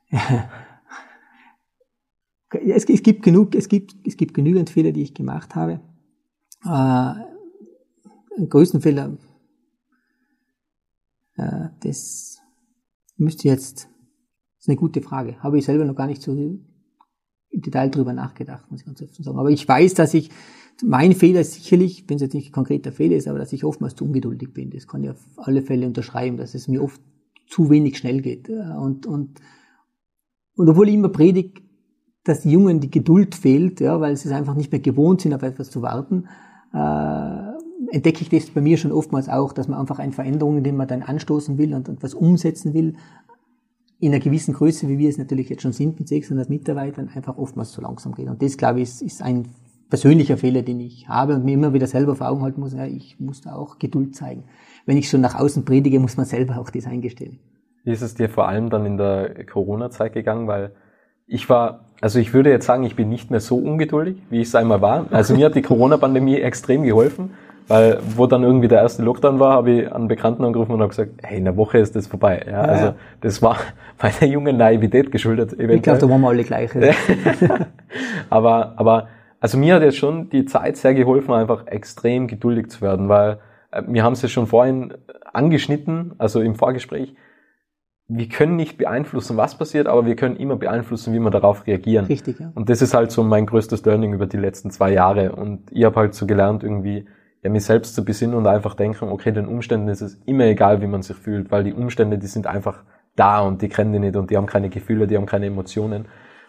es, 2.49 2.85
es, 2.85 3.03
gibt 3.03 3.23
genug, 3.23 3.55
es 3.55 3.67
gibt, 3.67 3.95
es 4.05 4.17
gibt 4.17 4.33
genügend 4.33 4.69
Fehler, 4.69 4.91
die 4.91 5.03
ich 5.03 5.13
gemacht 5.13 5.55
habe. 5.55 5.79
Äh, 6.65 7.13
größten 8.47 8.81
Fehler, 8.81 9.17
äh, 11.35 11.69
das 11.81 12.41
müsste 13.17 13.47
jetzt, 13.47 13.85
das 13.85 14.59
ist 14.59 14.69
eine 14.69 14.77
gute 14.77 15.01
Frage. 15.01 15.41
Habe 15.41 15.57
ich 15.57 15.65
selber 15.65 15.85
noch 15.85 15.95
gar 15.95 16.07
nicht 16.07 16.21
so 16.21 16.33
im 17.53 17.61
Detail 17.61 17.89
drüber 17.89 18.13
nachgedacht, 18.13 18.69
muss 18.69 18.81
ich 18.81 18.85
ganz 18.85 19.01
offen 19.01 19.23
sagen. 19.23 19.37
Aber 19.37 19.49
ich 19.49 19.67
weiß, 19.67 19.93
dass 19.93 20.13
ich, 20.13 20.29
mein 20.83 21.13
Fehler 21.13 21.41
ist 21.41 21.53
sicherlich, 21.53 22.03
wenn 22.07 22.15
es 22.15 22.23
jetzt 22.23 22.33
nicht 22.33 22.49
ein 22.49 22.51
konkreter 22.51 22.91
Fehler 22.91 23.15
ist, 23.15 23.27
aber 23.27 23.37
dass 23.37 23.53
ich 23.53 23.63
oftmals 23.63 23.95
zu 23.95 24.05
ungeduldig 24.05 24.53
bin. 24.53 24.71
Das 24.71 24.87
kann 24.87 25.03
ich 25.03 25.11
auf 25.11 25.19
alle 25.37 25.61
Fälle 25.61 25.85
unterschreiben, 25.85 26.37
dass 26.37 26.55
es 26.55 26.67
mir 26.67 26.83
oft 26.83 26.99
zu 27.47 27.69
wenig 27.69 27.97
schnell 27.97 28.21
geht. 28.21 28.49
Und, 28.49 29.05
und, 29.05 29.39
und 30.55 30.69
obwohl 30.69 30.89
ich 30.89 30.95
immer 30.95 31.09
predige, 31.09 31.61
dass 32.23 32.43
Jungen 32.43 32.79
die 32.79 32.89
Geduld 32.89 33.35
fehlt, 33.35 33.79
ja, 33.81 33.99
weil 34.01 34.15
sie 34.17 34.29
es 34.29 34.33
einfach 34.33 34.55
nicht 34.55 34.71
mehr 34.71 34.81
gewohnt 34.81 35.21
sind, 35.21 35.33
auf 35.33 35.43
etwas 35.43 35.69
zu 35.69 35.81
warten, 35.81 36.27
äh, 36.73 37.95
entdecke 37.95 38.21
ich 38.21 38.29
das 38.29 38.49
bei 38.49 38.61
mir 38.61 38.77
schon 38.77 38.91
oftmals 38.91 39.29
auch, 39.29 39.53
dass 39.53 39.67
man 39.67 39.79
einfach 39.79 39.99
eine 39.99 40.13
Veränderung, 40.13 40.63
die 40.63 40.71
man 40.71 40.87
dann 40.87 41.03
anstoßen 41.03 41.57
will 41.57 41.75
und, 41.75 41.89
und 41.89 42.01
was 42.01 42.13
umsetzen 42.13 42.73
will, 42.73 42.95
in 44.03 44.11
einer 44.11 44.21
gewissen 44.21 44.53
Größe, 44.53 44.89
wie 44.89 44.97
wir 44.97 45.07
es 45.07 45.17
natürlich 45.17 45.47
jetzt 45.47 45.61
schon 45.61 45.71
sind 45.71 45.97
mit 45.97 46.09
600 46.09 46.49
Mitarbeitern, 46.49 47.09
einfach 47.15 47.37
oftmals 47.37 47.71
zu 47.71 47.79
langsam 47.79 48.13
geht. 48.13 48.27
Und 48.27 48.41
das, 48.41 48.57
glaube 48.57 48.81
ich, 48.81 48.89
ist, 48.89 49.01
ist 49.01 49.21
ein 49.21 49.47
persönlicher 49.89 50.35
Fehler, 50.35 50.61
den 50.61 50.81
ich 50.81 51.07
habe 51.07 51.35
und 51.35 51.45
mir 51.45 51.53
immer 51.53 51.71
wieder 51.71 51.87
selber 51.87 52.17
vor 52.17 52.27
Augen 52.27 52.41
halten 52.41 52.59
muss, 52.59 52.73
ja, 52.73 52.85
ich 52.85 53.17
muss 53.21 53.39
da 53.39 53.55
auch 53.55 53.79
Geduld 53.79 54.13
zeigen. 54.13 54.43
Wenn 54.85 54.97
ich 54.97 55.09
schon 55.09 55.21
nach 55.21 55.39
außen 55.39 55.63
predige, 55.63 56.01
muss 56.01 56.17
man 56.17 56.25
selber 56.25 56.59
auch 56.59 56.69
das 56.69 56.85
eingestellen. 56.85 57.39
Wie 57.85 57.91
ist 57.91 58.01
es 58.01 58.13
dir 58.13 58.27
vor 58.27 58.49
allem 58.49 58.69
dann 58.69 58.85
in 58.85 58.97
der 58.97 59.45
Corona-Zeit 59.45 60.11
gegangen? 60.11 60.47
Weil 60.47 60.73
ich 61.25 61.49
war, 61.49 61.85
also 62.01 62.19
ich 62.19 62.33
würde 62.33 62.49
jetzt 62.49 62.65
sagen, 62.65 62.83
ich 62.83 62.97
bin 62.97 63.07
nicht 63.07 63.31
mehr 63.31 63.39
so 63.39 63.55
ungeduldig, 63.55 64.17
wie 64.29 64.41
ich 64.41 64.49
es 64.49 64.55
einmal 64.55 64.81
war. 64.81 65.07
Also 65.11 65.33
mir 65.33 65.45
hat 65.45 65.55
die 65.55 65.61
Corona-Pandemie 65.61 66.35
extrem 66.41 66.83
geholfen, 66.83 67.31
weil 67.67 67.99
wo 68.15 68.27
dann 68.27 68.43
irgendwie 68.43 68.67
der 68.67 68.81
erste 68.81 69.03
Lockdown 69.03 69.39
war, 69.39 69.53
habe 69.53 69.71
ich 69.71 69.91
einen 69.91 70.07
Bekannten 70.07 70.43
angerufen 70.43 70.73
und 70.73 70.81
habe 70.81 70.89
gesagt, 70.89 71.11
hey, 71.23 71.37
in 71.37 71.45
der 71.45 71.57
Woche 71.57 71.77
ist 71.77 71.95
das 71.95 72.07
vorbei. 72.07 72.45
Ja, 72.49 72.61
also 72.61 72.93
das 73.21 73.41
war 73.41 73.57
meiner 74.01 74.31
jungen 74.31 74.57
Naivität 74.57 75.11
geschuldet. 75.11 75.53
Eventuell. 75.53 75.75
Ich 75.77 75.83
glaube, 75.83 75.99
da 75.99 76.09
waren 76.09 76.21
wir 76.21 76.29
alle 76.29 76.43
gleich. 76.43 76.71
aber, 78.29 78.73
aber 78.75 79.07
also 79.39 79.57
mir 79.57 79.75
hat 79.75 79.83
jetzt 79.83 79.97
schon 79.97 80.29
die 80.29 80.45
Zeit 80.45 80.77
sehr 80.77 80.93
geholfen, 80.93 81.33
einfach 81.33 81.67
extrem 81.67 82.27
geduldig 82.27 82.69
zu 82.69 82.81
werden, 82.81 83.09
weil 83.09 83.39
äh, 83.71 83.83
wir 83.87 84.03
haben 84.03 84.13
es 84.13 84.21
ja 84.21 84.29
schon 84.29 84.47
vorhin 84.47 84.93
angeschnitten, 85.31 86.13
also 86.17 86.41
im 86.41 86.55
Vorgespräch 86.55 87.15
wir 88.07 88.27
können 88.27 88.55
nicht 88.55 88.77
beeinflussen, 88.77 89.37
was 89.37 89.57
passiert, 89.57 89.87
aber 89.87 90.05
wir 90.05 90.15
können 90.15 90.35
immer 90.35 90.55
beeinflussen, 90.55 91.13
wie 91.13 91.19
wir 91.19 91.31
darauf 91.31 91.65
reagieren. 91.65 92.05
Richtig, 92.05 92.39
ja. 92.39 92.51
Und 92.53 92.69
das 92.69 92.81
ist 92.81 92.93
halt 92.93 93.11
so 93.11 93.23
mein 93.23 93.45
größtes 93.45 93.85
Learning 93.85 94.13
über 94.13 94.27
die 94.27 94.37
letzten 94.37 94.71
zwei 94.71 94.91
Jahre. 94.91 95.31
Und 95.31 95.71
ich 95.71 95.83
habe 95.83 95.95
halt 95.95 96.13
so 96.13 96.27
gelernt, 96.27 96.63
irgendwie 96.63 97.07
ja, 97.43 97.49
mich 97.49 97.65
selbst 97.65 97.93
zu 97.93 98.05
besinnen 98.05 98.35
und 98.35 98.47
einfach 98.47 98.73
denken, 98.73 99.09
okay, 99.09 99.31
den 99.31 99.47
Umständen 99.47 99.89
ist 99.89 100.01
es 100.01 100.15
immer 100.25 100.45
egal, 100.45 100.81
wie 100.81 100.87
man 100.87 101.01
sich 101.01 101.17
fühlt, 101.17 101.51
weil 101.51 101.63
die 101.63 101.73
Umstände, 101.73 102.17
die 102.17 102.27
sind 102.27 102.47
einfach 102.47 102.83
da 103.15 103.41
und 103.41 103.61
die 103.61 103.69
kennen 103.69 103.93
die 103.93 103.99
nicht 103.99 104.15
und 104.15 104.31
die 104.31 104.37
haben 104.37 104.47
keine 104.47 104.69
Gefühle, 104.69 105.07
die 105.07 105.17
haben 105.17 105.25
keine 105.25 105.47
Emotionen. 105.47 106.05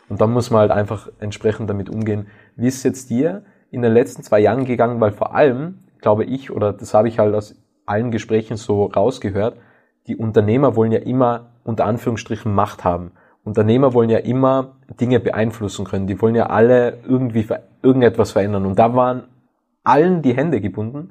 Und 0.08 0.20
dann 0.20 0.32
muss 0.32 0.50
man 0.50 0.60
halt 0.60 0.70
einfach 0.70 1.08
entsprechend 1.18 1.68
damit 1.68 1.90
umgehen. 1.90 2.26
Wie 2.56 2.68
ist 2.68 2.76
es 2.76 2.82
jetzt 2.84 3.10
dir 3.10 3.44
in 3.70 3.82
den 3.82 3.92
letzten 3.92 4.22
zwei 4.22 4.38
Jahren 4.38 4.64
gegangen? 4.64 5.00
Weil 5.00 5.12
vor 5.12 5.34
allem, 5.34 5.80
glaube 6.00 6.24
ich, 6.24 6.50
oder 6.50 6.72
das 6.72 6.94
habe 6.94 7.08
ich 7.08 7.18
halt 7.18 7.34
aus 7.34 7.56
allen 7.86 8.10
Gesprächen 8.10 8.56
so 8.56 8.86
rausgehört, 8.86 9.56
die 10.06 10.16
Unternehmer 10.16 10.76
wollen 10.76 10.92
ja 10.92 11.00
immer 11.00 11.52
unter 11.64 11.86
Anführungsstrichen 11.86 12.54
Macht 12.54 12.84
haben. 12.84 13.12
Unternehmer 13.42 13.92
wollen 13.94 14.10
ja 14.10 14.18
immer 14.18 14.76
Dinge 15.00 15.20
beeinflussen 15.20 15.84
können. 15.84 16.06
Die 16.06 16.20
wollen 16.20 16.34
ja 16.34 16.46
alle 16.46 16.98
irgendwie 17.06 17.46
irgendetwas 17.82 18.32
verändern. 18.32 18.64
Und 18.64 18.78
da 18.78 18.94
waren 18.94 19.24
allen 19.84 20.22
die 20.22 20.34
Hände 20.34 20.60
gebunden. 20.60 21.10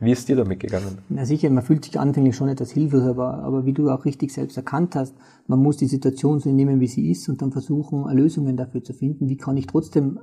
Wie 0.00 0.10
ist 0.10 0.28
dir 0.28 0.36
damit 0.36 0.60
gegangen? 0.60 0.98
Na 1.08 1.24
sicher, 1.24 1.48
man 1.50 1.62
fühlt 1.62 1.84
sich 1.84 1.98
anfänglich 2.00 2.34
schon 2.34 2.48
etwas 2.48 2.72
hilflos, 2.72 3.02
aber, 3.02 3.34
aber 3.44 3.64
wie 3.64 3.72
du 3.72 3.90
auch 3.90 4.04
richtig 4.04 4.32
selbst 4.32 4.56
erkannt 4.56 4.96
hast, 4.96 5.14
man 5.46 5.60
muss 5.60 5.76
die 5.76 5.86
Situation 5.86 6.40
so 6.40 6.50
nehmen, 6.50 6.80
wie 6.80 6.88
sie 6.88 7.10
ist 7.10 7.28
und 7.28 7.40
dann 7.40 7.52
versuchen, 7.52 8.04
Lösungen 8.14 8.56
dafür 8.56 8.82
zu 8.82 8.92
finden. 8.92 9.28
Wie 9.28 9.36
kann 9.36 9.56
ich 9.56 9.66
trotzdem 9.66 10.18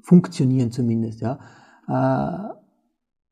funktionieren 0.00 0.70
zumindest, 0.70 1.20
ja? 1.20 1.40
Äh, 1.88 2.54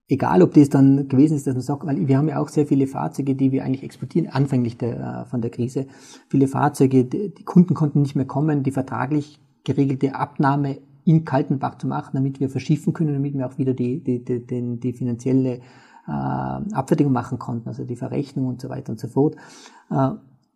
egal 0.09 0.43
ob 0.43 0.53
das 0.55 0.69
dann 0.69 1.09
gewesen 1.09 1.37
ist, 1.37 1.47
dass 1.47 1.55
man 1.55 1.63
sagt, 1.63 1.87
weil 1.87 2.09
wir 2.09 2.19
haben 2.19 2.29
ja 2.29 2.39
auch 2.39 2.49
sehr 2.49 2.67
viele 2.67 2.87
Fahrzeuge, 2.87 3.37
die 3.37 3.53
wir 3.53 3.65
eigentlich 3.65 3.85
exportieren, 3.85 4.29
anfänglich 4.29 4.77
der, 4.77 5.23
äh, 5.23 5.31
von 5.31 5.41
der 5.41 5.51
Krise. 5.51 5.87
Viele 6.29 6.49
Fahrzeuge, 6.49 7.05
die, 7.05 7.33
die 7.33 7.45
Kunden 7.45 7.75
konnten 7.75 8.03
nicht 8.03 8.17
mehr 8.17 8.27
kommen, 8.27 8.65
die 8.65 8.73
vertraglich 8.73 9.41
geregelte 9.65 10.15
Abnahme 10.17 10.79
in 11.05 11.25
Kaltenbach 11.25 11.79
zu 11.79 11.87
machen, 11.87 12.11
damit 12.15 12.41
wir 12.41 12.49
verschiffen 12.49 12.93
können, 12.93 13.15
damit 13.15 13.35
wir 13.35 13.47
auch 13.47 13.59
wieder 13.59 13.75
die, 13.75 14.03
die, 14.03 14.25
die, 14.25 14.47
die, 14.47 14.81
die 14.81 14.93
finanzielle 14.93 15.61
äh, 16.07 16.11
Abfertigung 16.11 17.13
machen 17.13 17.39
konnten, 17.39 17.69
also 17.69 17.85
die 17.85 17.97
Verrechnung 17.97 18.47
und 18.47 18.61
so 18.61 18.69
weiter 18.69 18.93
und 18.93 19.01
so 19.01 19.09
fort. 19.09 19.37
Äh, 19.91 20.11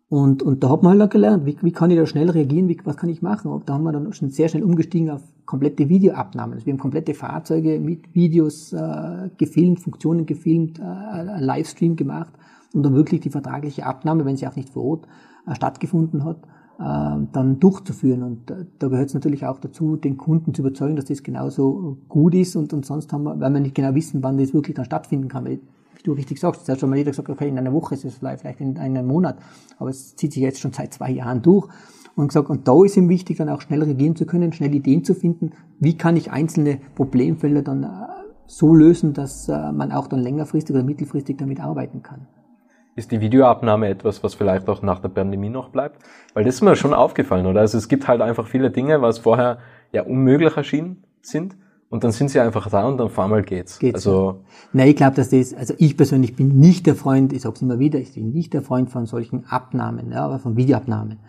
und, 0.09 0.41
und 0.41 0.63
da 0.63 0.71
hat 0.71 0.81
man 0.81 0.93
halt 0.93 1.03
auch 1.03 1.13
gelernt, 1.13 1.45
wie, 1.45 1.55
wie 1.61 1.71
kann 1.71 1.91
ich 1.91 1.97
da 1.97 2.05
schnell 2.07 2.31
reagieren, 2.31 2.67
wie, 2.67 2.79
was 2.83 2.97
kann 2.97 3.09
ich 3.09 3.21
machen. 3.21 3.51
Und 3.51 3.69
da 3.69 3.73
haben 3.73 3.83
wir 3.83 3.91
dann 3.91 4.11
schon 4.13 4.31
sehr 4.31 4.49
schnell 4.49 4.63
umgestiegen 4.63 5.11
auf 5.11 5.21
komplette 5.45 5.87
Videoabnahmen. 5.87 6.55
Also 6.55 6.65
wir 6.65 6.73
haben 6.73 6.79
komplette 6.79 7.13
Fahrzeuge 7.13 7.79
mit 7.79 8.15
Videos 8.15 8.73
äh, 8.73 9.29
gefilmt, 9.37 9.79
Funktionen 9.79 10.25
gefilmt, 10.25 10.79
äh, 10.79 11.39
Livestream 11.39 11.95
gemacht 11.95 12.33
und 12.73 12.81
dann 12.83 12.95
wirklich 12.95 13.21
die 13.21 13.29
vertragliche 13.29 13.85
Abnahme, 13.85 14.25
wenn 14.25 14.35
sie 14.35 14.47
auch 14.47 14.55
nicht 14.55 14.69
vor 14.69 14.83
Ort 14.83 15.07
äh, 15.45 15.53
stattgefunden 15.53 16.23
hat, 16.23 16.39
dann 16.79 17.59
durchzuführen. 17.59 18.23
Und 18.23 18.51
äh, 18.51 18.65
da 18.79 18.87
gehört 18.87 19.09
es 19.09 19.13
natürlich 19.13 19.45
auch 19.45 19.59
dazu, 19.59 19.97
den 19.97 20.15
Kunden 20.17 20.53
zu 20.53 20.61
überzeugen, 20.61 20.95
dass 20.95 21.05
das 21.05 21.23
genauso 21.23 21.97
gut 22.07 22.33
ist 22.33 22.55
und, 22.55 22.71
und 22.73 22.85
sonst 22.85 23.11
haben 23.11 23.23
wir, 23.23 23.39
weil 23.39 23.51
wir 23.51 23.59
nicht 23.59 23.75
genau 23.75 23.93
wissen, 23.95 24.23
wann 24.23 24.37
das 24.37 24.53
wirklich 24.53 24.75
dann 24.75 24.85
stattfinden 24.85 25.27
kann. 25.27 25.45
Weil 25.45 25.59
wie 25.95 26.03
du 26.03 26.13
richtig 26.13 26.39
sagst, 26.39 26.67
da 26.67 26.73
hat 26.73 26.79
schon 26.79 26.89
mal 26.89 26.95
jeder 26.95 27.11
gesagt, 27.11 27.29
okay, 27.29 27.49
in 27.49 27.57
einer 27.57 27.73
Woche 27.73 27.95
ist 27.95 28.05
es 28.05 28.15
vielleicht 28.15 28.45
in 28.61 28.77
einem 28.77 29.05
Monat, 29.05 29.37
aber 29.77 29.89
es 29.89 30.15
zieht 30.15 30.31
sich 30.31 30.41
jetzt 30.41 30.61
schon 30.61 30.71
seit 30.71 30.93
zwei 30.93 31.11
Jahren 31.11 31.41
durch. 31.41 31.67
Und 32.15 32.29
gesagt, 32.29 32.49
und 32.49 32.67
da 32.67 32.83
ist 32.83 32.97
ihm 32.97 33.07
wichtig, 33.07 33.37
dann 33.37 33.49
auch 33.49 33.61
schnell 33.61 33.83
reagieren 33.83 34.15
zu 34.15 34.25
können, 34.25 34.51
schnell 34.51 34.73
Ideen 34.73 35.03
zu 35.03 35.13
finden, 35.13 35.51
wie 35.79 35.97
kann 35.97 36.17
ich 36.17 36.31
einzelne 36.31 36.79
Problemfälle 36.95 37.63
dann 37.63 37.83
äh, 37.83 37.87
so 38.45 38.73
lösen, 38.73 39.13
dass 39.13 39.47
äh, 39.47 39.71
man 39.71 39.91
auch 39.91 40.07
dann 40.07 40.19
längerfristig 40.19 40.75
oder 40.75 40.83
mittelfristig 40.83 41.37
damit 41.37 41.59
arbeiten 41.61 42.03
kann. 42.03 42.27
Ist 42.99 43.11
die 43.11 43.21
Videoabnahme 43.21 43.87
etwas, 43.87 44.23
was 44.25 44.35
vielleicht 44.35 44.67
auch 44.67 44.81
nach 44.81 44.99
der 44.99 45.07
Pandemie 45.07 45.47
noch 45.47 45.69
bleibt? 45.69 46.03
Weil 46.33 46.43
das 46.43 46.55
ist 46.55 46.61
mir 46.61 46.75
schon 46.75 46.93
aufgefallen, 46.93 47.45
oder? 47.45 47.61
Also 47.61 47.77
es 47.77 47.87
gibt 47.87 48.09
halt 48.09 48.19
einfach 48.19 48.45
viele 48.45 48.71
Dinge, 48.71 49.01
was 49.01 49.19
vorher 49.19 49.59
ja 49.93 50.03
unmöglich 50.03 50.57
erschienen 50.57 51.01
sind 51.21 51.55
und 51.87 52.03
dann 52.03 52.11
sind 52.11 52.29
sie 52.29 52.41
einfach 52.41 52.69
da 52.69 52.85
und 52.85 52.97
dann 52.97 53.07
auf 53.07 53.17
einmal 53.17 53.41
geht's. 53.41 53.79
geht's 53.79 54.05
also. 54.05 54.41
Nein, 54.73 54.89
ich 54.89 54.97
glaube, 54.97 55.15
dass 55.15 55.29
das, 55.29 55.53
also 55.53 55.73
ich 55.77 55.95
persönlich 55.95 56.35
bin 56.35 56.59
nicht 56.59 56.87
der 56.87 56.95
Freund, 56.95 57.31
ich 57.31 57.43
sage 57.43 57.55
es 57.55 57.61
immer 57.61 57.79
wieder, 57.79 57.99
ich 57.99 58.15
bin 58.15 58.33
nicht 58.33 58.53
der 58.53 58.63
Freund 58.63 58.89
von 58.89 59.05
solchen 59.05 59.45
Abnahmen, 59.45 60.11
ja, 60.11 60.25
aber 60.25 60.39
von 60.39 60.57
Videoabnahmen. 60.57 61.19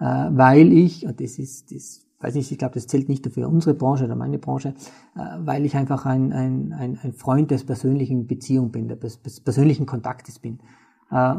Äh, 0.00 0.04
weil 0.04 0.72
ich, 0.72 1.04
und 1.04 1.20
das 1.20 1.38
ist, 1.38 1.70
das 1.70 2.06
weiß 2.20 2.34
nicht, 2.34 2.50
ich 2.50 2.56
glaube, 2.56 2.74
das 2.74 2.86
zählt 2.86 3.10
nicht 3.10 3.26
für 3.26 3.46
unsere 3.46 3.74
Branche 3.74 4.06
oder 4.06 4.16
meine 4.16 4.38
Branche, 4.38 4.74
äh, 5.16 5.20
weil 5.40 5.66
ich 5.66 5.76
einfach 5.76 6.06
ein, 6.06 6.32
ein, 6.32 6.72
ein, 6.72 6.98
ein 7.02 7.12
Freund 7.12 7.50
des 7.50 7.64
persönlichen 7.64 8.26
Beziehung 8.26 8.70
bin, 8.70 8.88
des, 8.88 9.20
des 9.20 9.40
persönlichen 9.40 9.84
Kontaktes 9.84 10.38
bin. 10.38 10.60
Äh, 11.10 11.36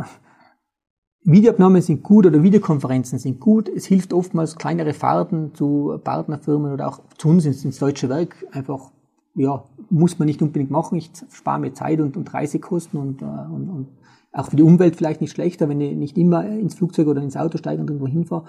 Videoabnahmen 1.24 1.82
sind 1.82 2.02
gut 2.02 2.26
oder 2.26 2.42
Videokonferenzen 2.42 3.20
sind 3.20 3.40
gut. 3.40 3.70
Es 3.70 3.86
hilft 3.86 4.12
oftmals 4.12 4.56
kleinere 4.56 4.94
Fahrten 4.94 5.54
zu 5.54 6.00
Partnerfirmen 6.04 6.74
oder 6.74 6.88
auch 6.88 7.00
zu 7.18 7.30
uns 7.30 7.46
ins, 7.46 7.64
ins 7.64 7.78
deutsche 7.78 8.10
Werk. 8.10 8.36
Einfach, 8.52 8.92
ja, 9.36 9.64
muss 9.90 10.18
man 10.18 10.26
nicht 10.26 10.42
unbedingt 10.42 10.72
machen. 10.72 10.98
Ich 10.98 11.12
spare 11.32 11.60
mir 11.60 11.74
Zeit 11.74 12.00
und, 12.02 12.18
und 12.18 12.34
Reisekosten 12.34 13.00
und, 13.00 13.22
äh, 13.22 13.26
und, 13.26 13.70
und 13.70 13.88
auch 14.34 14.48
für 14.48 14.56
die 14.56 14.64
Umwelt 14.64 14.96
vielleicht 14.96 15.22
nicht 15.22 15.32
schlechter, 15.32 15.70
wenn 15.70 15.82
ich 15.82 15.96
nicht 15.96 16.18
immer 16.18 16.46
ins 16.46 16.76
Flugzeug 16.76 17.08
oder 17.08 17.22
ins 17.22 17.38
Auto 17.38 17.58
steige 17.58 17.82
und 17.82 17.90
irgendwo 17.90 18.08
hinfahre. 18.08 18.46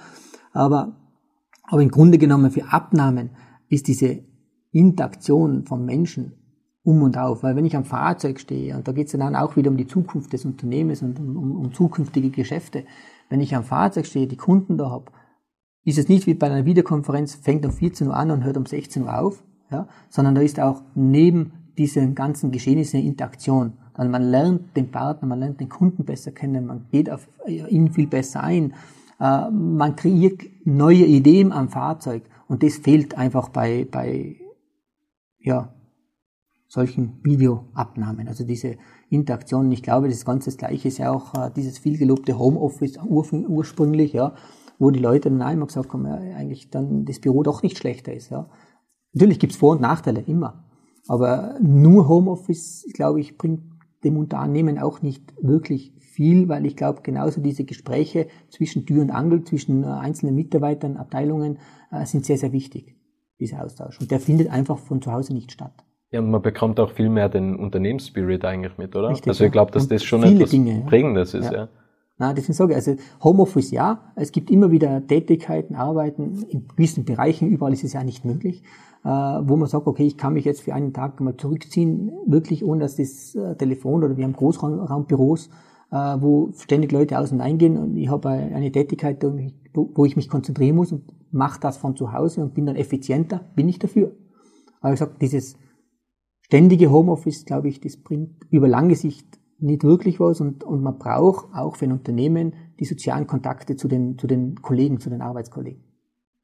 Aber, 0.52 0.96
aber 1.64 1.82
im 1.82 1.90
Grunde 1.90 2.18
genommen 2.18 2.50
für 2.50 2.72
Abnahmen 2.72 3.30
ist 3.68 3.88
diese 3.88 4.20
Interaktion 4.70 5.66
von 5.66 5.84
Menschen 5.84 6.41
um 6.84 7.02
und 7.02 7.16
auf. 7.16 7.42
Weil 7.42 7.56
wenn 7.56 7.64
ich 7.64 7.76
am 7.76 7.84
Fahrzeug 7.84 8.40
stehe, 8.40 8.76
und 8.76 8.86
da 8.88 8.92
geht 8.92 9.06
es 9.06 9.12
dann 9.12 9.36
auch 9.36 9.56
wieder 9.56 9.70
um 9.70 9.76
die 9.76 9.86
Zukunft 9.86 10.32
des 10.32 10.44
Unternehmens 10.44 11.02
und 11.02 11.18
um, 11.18 11.36
um, 11.36 11.56
um 11.56 11.72
zukünftige 11.72 12.30
Geschäfte, 12.30 12.84
wenn 13.28 13.40
ich 13.40 13.54
am 13.54 13.64
Fahrzeug 13.64 14.06
stehe, 14.06 14.26
die 14.26 14.36
Kunden 14.36 14.76
da 14.76 14.90
habe, 14.90 15.06
ist 15.84 15.98
es 15.98 16.08
nicht 16.08 16.26
wie 16.26 16.34
bei 16.34 16.46
einer 16.46 16.64
Videokonferenz, 16.64 17.34
fängt 17.34 17.64
um 17.64 17.72
14 17.72 18.08
Uhr 18.08 18.16
an 18.16 18.30
und 18.30 18.44
hört 18.44 18.56
um 18.56 18.66
16 18.66 19.02
Uhr 19.04 19.18
auf, 19.18 19.42
ja, 19.70 19.88
sondern 20.08 20.34
da 20.34 20.42
ist 20.42 20.60
auch 20.60 20.82
neben 20.94 21.52
diesen 21.78 22.14
ganzen 22.14 22.50
Geschehnissen 22.50 22.98
eine 22.98 23.08
Interaktion. 23.08 23.72
Dann 23.94 24.10
man 24.10 24.22
lernt 24.22 24.76
den 24.76 24.90
Partner, 24.90 25.28
man 25.28 25.40
lernt 25.40 25.60
den 25.60 25.68
Kunden 25.68 26.04
besser 26.04 26.30
kennen, 26.30 26.66
man 26.66 26.86
geht 26.90 27.10
auf 27.10 27.28
ihn 27.46 27.90
viel 27.90 28.06
besser 28.06 28.42
ein, 28.42 28.74
äh, 29.18 29.50
man 29.50 29.96
kreiert 29.96 30.42
neue 30.64 31.04
Ideen 31.04 31.52
am 31.52 31.68
Fahrzeug 31.68 32.22
und 32.48 32.62
das 32.62 32.76
fehlt 32.76 33.16
einfach 33.16 33.48
bei, 33.48 33.86
bei 33.90 34.36
ja, 35.38 35.72
solchen 36.72 37.20
Videoabnahmen, 37.22 38.28
also 38.28 38.44
diese 38.44 38.76
Interaktion. 39.10 39.70
Ich 39.72 39.82
glaube, 39.82 40.08
das 40.08 40.24
Ganze 40.24 40.46
das 40.46 40.56
Gleiche 40.56 40.88
ist 40.88 40.96
ja 40.96 41.12
auch 41.12 41.34
äh, 41.34 41.50
dieses 41.54 41.76
vielgelobte 41.76 42.38
Homeoffice 42.38 42.96
ur 42.96 43.26
ursprünglich, 43.30 44.14
ja, 44.14 44.34
wo 44.78 44.90
die 44.90 44.98
Leute 44.98 45.28
dann 45.28 45.42
einmal 45.42 45.66
gesagt 45.66 45.92
haben, 45.92 46.06
ja, 46.06 46.14
eigentlich 46.14 46.70
dann 46.70 47.04
das 47.04 47.20
Büro 47.20 47.42
doch 47.42 47.62
nicht 47.62 47.76
schlechter 47.76 48.14
ist. 48.14 48.30
Ja. 48.30 48.48
Natürlich 49.12 49.38
gibt's 49.38 49.56
Vor- 49.56 49.72
und 49.72 49.82
Nachteile, 49.82 50.22
immer. 50.22 50.64
Aber 51.08 51.58
nur 51.60 52.08
Homeoffice, 52.08 52.86
glaube 52.94 53.20
ich, 53.20 53.36
bringt 53.36 53.64
dem 54.02 54.16
Unternehmen 54.16 54.78
auch 54.78 55.02
nicht 55.02 55.34
wirklich 55.42 55.92
viel, 56.00 56.48
weil 56.48 56.64
ich 56.64 56.74
glaube, 56.74 57.02
genauso 57.02 57.42
diese 57.42 57.64
Gespräche 57.64 58.28
zwischen 58.48 58.86
Tür 58.86 59.02
und 59.02 59.10
Angel, 59.10 59.44
zwischen 59.44 59.84
äh, 59.84 59.88
einzelnen 59.88 60.34
Mitarbeitern, 60.34 60.96
Abteilungen, 60.96 61.58
äh, 61.90 62.06
sind 62.06 62.24
sehr, 62.24 62.38
sehr 62.38 62.52
wichtig, 62.52 62.96
dieser 63.38 63.62
Austausch. 63.62 64.00
Und 64.00 64.10
der 64.10 64.20
findet 64.20 64.48
einfach 64.48 64.78
von 64.78 65.02
zu 65.02 65.12
Hause 65.12 65.34
nicht 65.34 65.52
statt. 65.52 65.84
Ja, 66.12 66.20
und 66.20 66.30
man 66.30 66.42
bekommt 66.42 66.78
auch 66.78 66.90
viel 66.90 67.08
mehr 67.08 67.30
den 67.30 67.56
Unternehmensspirit 67.56 68.44
eigentlich 68.44 68.76
mit, 68.76 68.94
oder? 68.94 69.08
Richtig, 69.08 69.28
also 69.28 69.44
ich 69.44 69.52
glaube, 69.52 69.72
dass 69.72 69.88
das 69.88 70.04
schon 70.04 70.22
etwas 70.22 70.50
Dinge, 70.50 70.84
Prägendes 70.86 71.32
ist, 71.32 71.50
ja. 71.50 71.52
ja. 71.52 71.68
Na, 72.18 72.34
deswegen 72.34 72.52
sage 72.52 72.72
ich, 72.72 72.76
also 72.76 72.96
Homeoffice 73.24 73.70
ja, 73.70 74.12
es 74.14 74.30
gibt 74.30 74.50
immer 74.50 74.70
wieder 74.70 75.06
Tätigkeiten, 75.06 75.74
Arbeiten 75.74 76.44
in 76.50 76.68
gewissen 76.68 77.06
Bereichen, 77.06 77.48
überall 77.48 77.72
ist 77.72 77.82
es 77.82 77.94
ja 77.94 78.04
nicht 78.04 78.26
möglich, 78.26 78.62
äh, 79.04 79.08
wo 79.08 79.56
man 79.56 79.66
sagt, 79.68 79.86
okay, 79.86 80.04
ich 80.04 80.18
kann 80.18 80.34
mich 80.34 80.44
jetzt 80.44 80.60
für 80.60 80.74
einen 80.74 80.92
Tag 80.92 81.18
mal 81.20 81.34
zurückziehen, 81.36 82.12
wirklich 82.26 82.62
ohne 82.62 82.80
dass 82.80 82.96
das 82.96 83.34
äh, 83.34 83.56
Telefon 83.56 84.04
oder 84.04 84.14
wir 84.14 84.24
haben 84.24 84.34
Großraumbüros, 84.34 85.48
äh, 85.90 85.96
wo 85.96 86.50
ständig 86.58 86.92
Leute 86.92 87.18
aus 87.18 87.32
und 87.32 87.40
eingehen 87.40 87.78
und 87.78 87.96
ich 87.96 88.10
habe 88.10 88.28
eine 88.28 88.70
Tätigkeit, 88.70 89.24
wo 89.72 90.04
ich 90.04 90.16
mich 90.16 90.28
konzentrieren 90.28 90.76
muss 90.76 90.92
und 90.92 91.04
mache 91.30 91.58
das 91.58 91.78
von 91.78 91.96
zu 91.96 92.12
Hause 92.12 92.42
und 92.42 92.52
bin 92.52 92.66
dann 92.66 92.76
effizienter, 92.76 93.40
bin 93.56 93.66
ich 93.68 93.78
dafür. 93.78 94.12
Aber 94.82 94.92
ich 94.92 94.98
sage, 94.98 95.12
dieses 95.18 95.56
ständige 96.52 96.90
Homeoffice, 96.90 97.46
glaube 97.46 97.68
ich, 97.70 97.80
das 97.80 97.96
bringt 97.96 98.44
über 98.50 98.68
lange 98.68 98.94
Sicht 98.94 99.26
nicht 99.58 99.84
wirklich 99.84 100.20
was 100.20 100.42
und, 100.42 100.64
und 100.64 100.82
man 100.82 100.98
braucht 100.98 101.46
auch 101.54 101.76
für 101.76 101.86
ein 101.86 101.92
Unternehmen 101.92 102.52
die 102.78 102.84
sozialen 102.84 103.26
Kontakte 103.26 103.74
zu 103.74 103.88
den, 103.88 104.18
zu 104.18 104.26
den 104.26 104.56
Kollegen, 104.60 105.00
zu 105.00 105.08
den 105.08 105.22
Arbeitskollegen. 105.22 105.82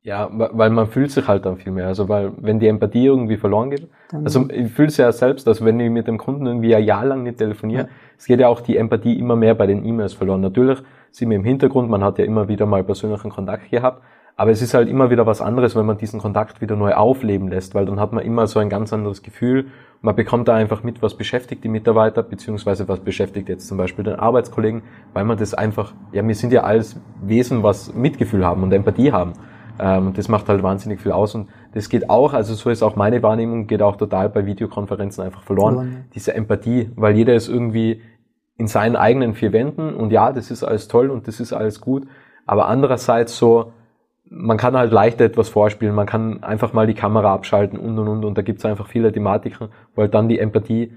Ja, 0.01 0.31
weil 0.33 0.71
man 0.71 0.87
fühlt 0.87 1.11
sich 1.11 1.29
halt 1.29 1.45
dann 1.45 1.59
viel 1.59 1.73
mehr. 1.73 1.89
Also 1.89 2.09
weil 2.09 2.33
wenn 2.39 2.59
die 2.59 2.69
Empathie 2.69 3.05
irgendwie 3.05 3.37
verloren 3.37 3.69
geht, 3.69 3.87
dann 4.11 4.25
also 4.25 4.49
ich 4.49 4.73
fühle 4.73 4.89
es 4.89 4.97
ja 4.97 5.13
selbst, 5.13 5.47
also 5.47 5.63
wenn 5.67 5.79
ich 5.79 5.91
mit 5.91 6.07
dem 6.07 6.17
Kunden 6.17 6.47
irgendwie 6.47 6.75
ein 6.75 6.85
Jahr 6.85 7.05
lang 7.05 7.25
nicht 7.25 7.37
telefoniere, 7.37 7.83
ja. 7.83 7.89
es 8.17 8.25
geht 8.25 8.41
ja 8.41 8.49
auch 8.49 8.63
die 8.63 8.79
Empathie 8.79 9.19
immer 9.19 9.37
mehr 9.37 9.55
bei 9.55 9.67
den 9.67 9.85
E-Mails 9.85 10.15
verloren. 10.15 10.41
Natürlich 10.41 10.79
sind 11.11 11.29
wir 11.29 11.37
im 11.37 11.45
Hintergrund, 11.45 11.91
man 11.91 12.03
hat 12.03 12.19
ja 12.19 12.25
immer 12.25 12.49
wieder 12.49 12.65
mal 12.65 12.83
persönlichen 12.83 13.31
Kontakt 13.31 13.71
gehabt, 13.71 14.03
aber 14.39 14.53
es 14.53 14.63
ist 14.63 14.73
halt 14.73 14.89
immer 14.89 15.11
wieder 15.11 15.27
was 15.27 15.41
anderes, 15.41 15.75
wenn 15.75 15.85
man 15.85 15.99
diesen 15.99 16.21
Kontakt 16.21 16.61
wieder 16.61 16.77
neu 16.77 16.95
aufleben 16.95 17.49
lässt, 17.49 17.75
weil 17.75 17.87
dann 17.87 17.99
hat 17.99 18.13
man 18.13 18.25
immer 18.25 18.47
so 18.47 18.61
ein 18.61 18.69
ganz 18.69 18.93
anderes 18.93 19.23
Gefühl. 19.23 19.67
Man 20.01 20.15
bekommt 20.15 20.47
da 20.47 20.55
einfach 20.55 20.85
mit, 20.85 21.03
was 21.03 21.17
beschäftigt 21.17 21.65
die 21.65 21.69
Mitarbeiter, 21.69 22.23
beziehungsweise 22.23 22.87
was 22.87 23.01
beschäftigt 23.01 23.49
jetzt 23.49 23.67
zum 23.67 23.79
Beispiel 23.79 24.05
den 24.05 24.15
Arbeitskollegen, 24.15 24.83
weil 25.13 25.25
man 25.25 25.39
das 25.39 25.55
einfach, 25.55 25.93
ja, 26.13 26.27
wir 26.27 26.37
sind 26.37 26.53
ja 26.53 26.63
alles 26.63 27.01
Wesen, 27.21 27.65
was 27.65 27.93
Mitgefühl 27.93 28.47
haben 28.47 28.63
und 28.63 28.73
Empathie 28.73 29.11
haben. 29.11 29.33
Ähm, 29.81 30.13
das 30.15 30.29
macht 30.29 30.49
halt 30.49 30.63
wahnsinnig 30.63 31.01
viel 31.01 31.11
aus 31.11 31.35
und 31.35 31.49
das 31.75 31.89
geht 31.89 32.09
auch, 32.09 32.33
also 32.33 32.55
so 32.55 32.71
ist 32.71 32.85
auch 32.85 32.95
meine 32.95 33.25
Wahrnehmung, 33.25 33.67
geht 33.67 33.83
auch 33.83 33.97
total 33.97 34.29
bei 34.29 34.47
Videokonferenzen 34.47 35.25
einfach 35.25 35.43
verloren. 35.43 35.75
verloren. 35.75 36.05
Diese 36.15 36.33
Empathie, 36.33 36.93
weil 36.95 37.17
jeder 37.17 37.35
ist 37.35 37.49
irgendwie 37.49 38.03
in 38.57 38.69
seinen 38.69 38.95
eigenen 38.95 39.35
vier 39.35 39.53
Wänden 39.53 39.95
und 39.95 40.13
ja, 40.13 40.31
das 40.31 40.53
ist 40.53 40.63
alles 40.63 40.87
toll 40.87 41.11
und 41.11 41.27
das 41.27 41.41
ist 41.41 41.53
alles 41.53 41.81
gut, 41.81 42.07
aber 42.47 42.69
andererseits 42.69 43.37
so, 43.37 43.73
man 44.31 44.57
kann 44.57 44.77
halt 44.77 44.93
leichter 44.93 45.25
etwas 45.25 45.49
vorspielen, 45.49 45.95
man 45.95 46.07
kann 46.07 46.43
einfach 46.43 46.73
mal 46.73 46.87
die 46.87 46.95
Kamera 46.95 47.33
abschalten 47.33 47.79
und 47.79 47.99
und 47.99 48.09
und 48.09 48.25
und 48.25 48.39
da 48.39 48.43
gibt's 48.43 48.65
einfach 48.65 48.89
viele 48.89 49.13
Thematiken, 49.13 49.69
weil 49.95 50.09
dann 50.09 50.29
die 50.29 50.39
Empathie 50.39 50.93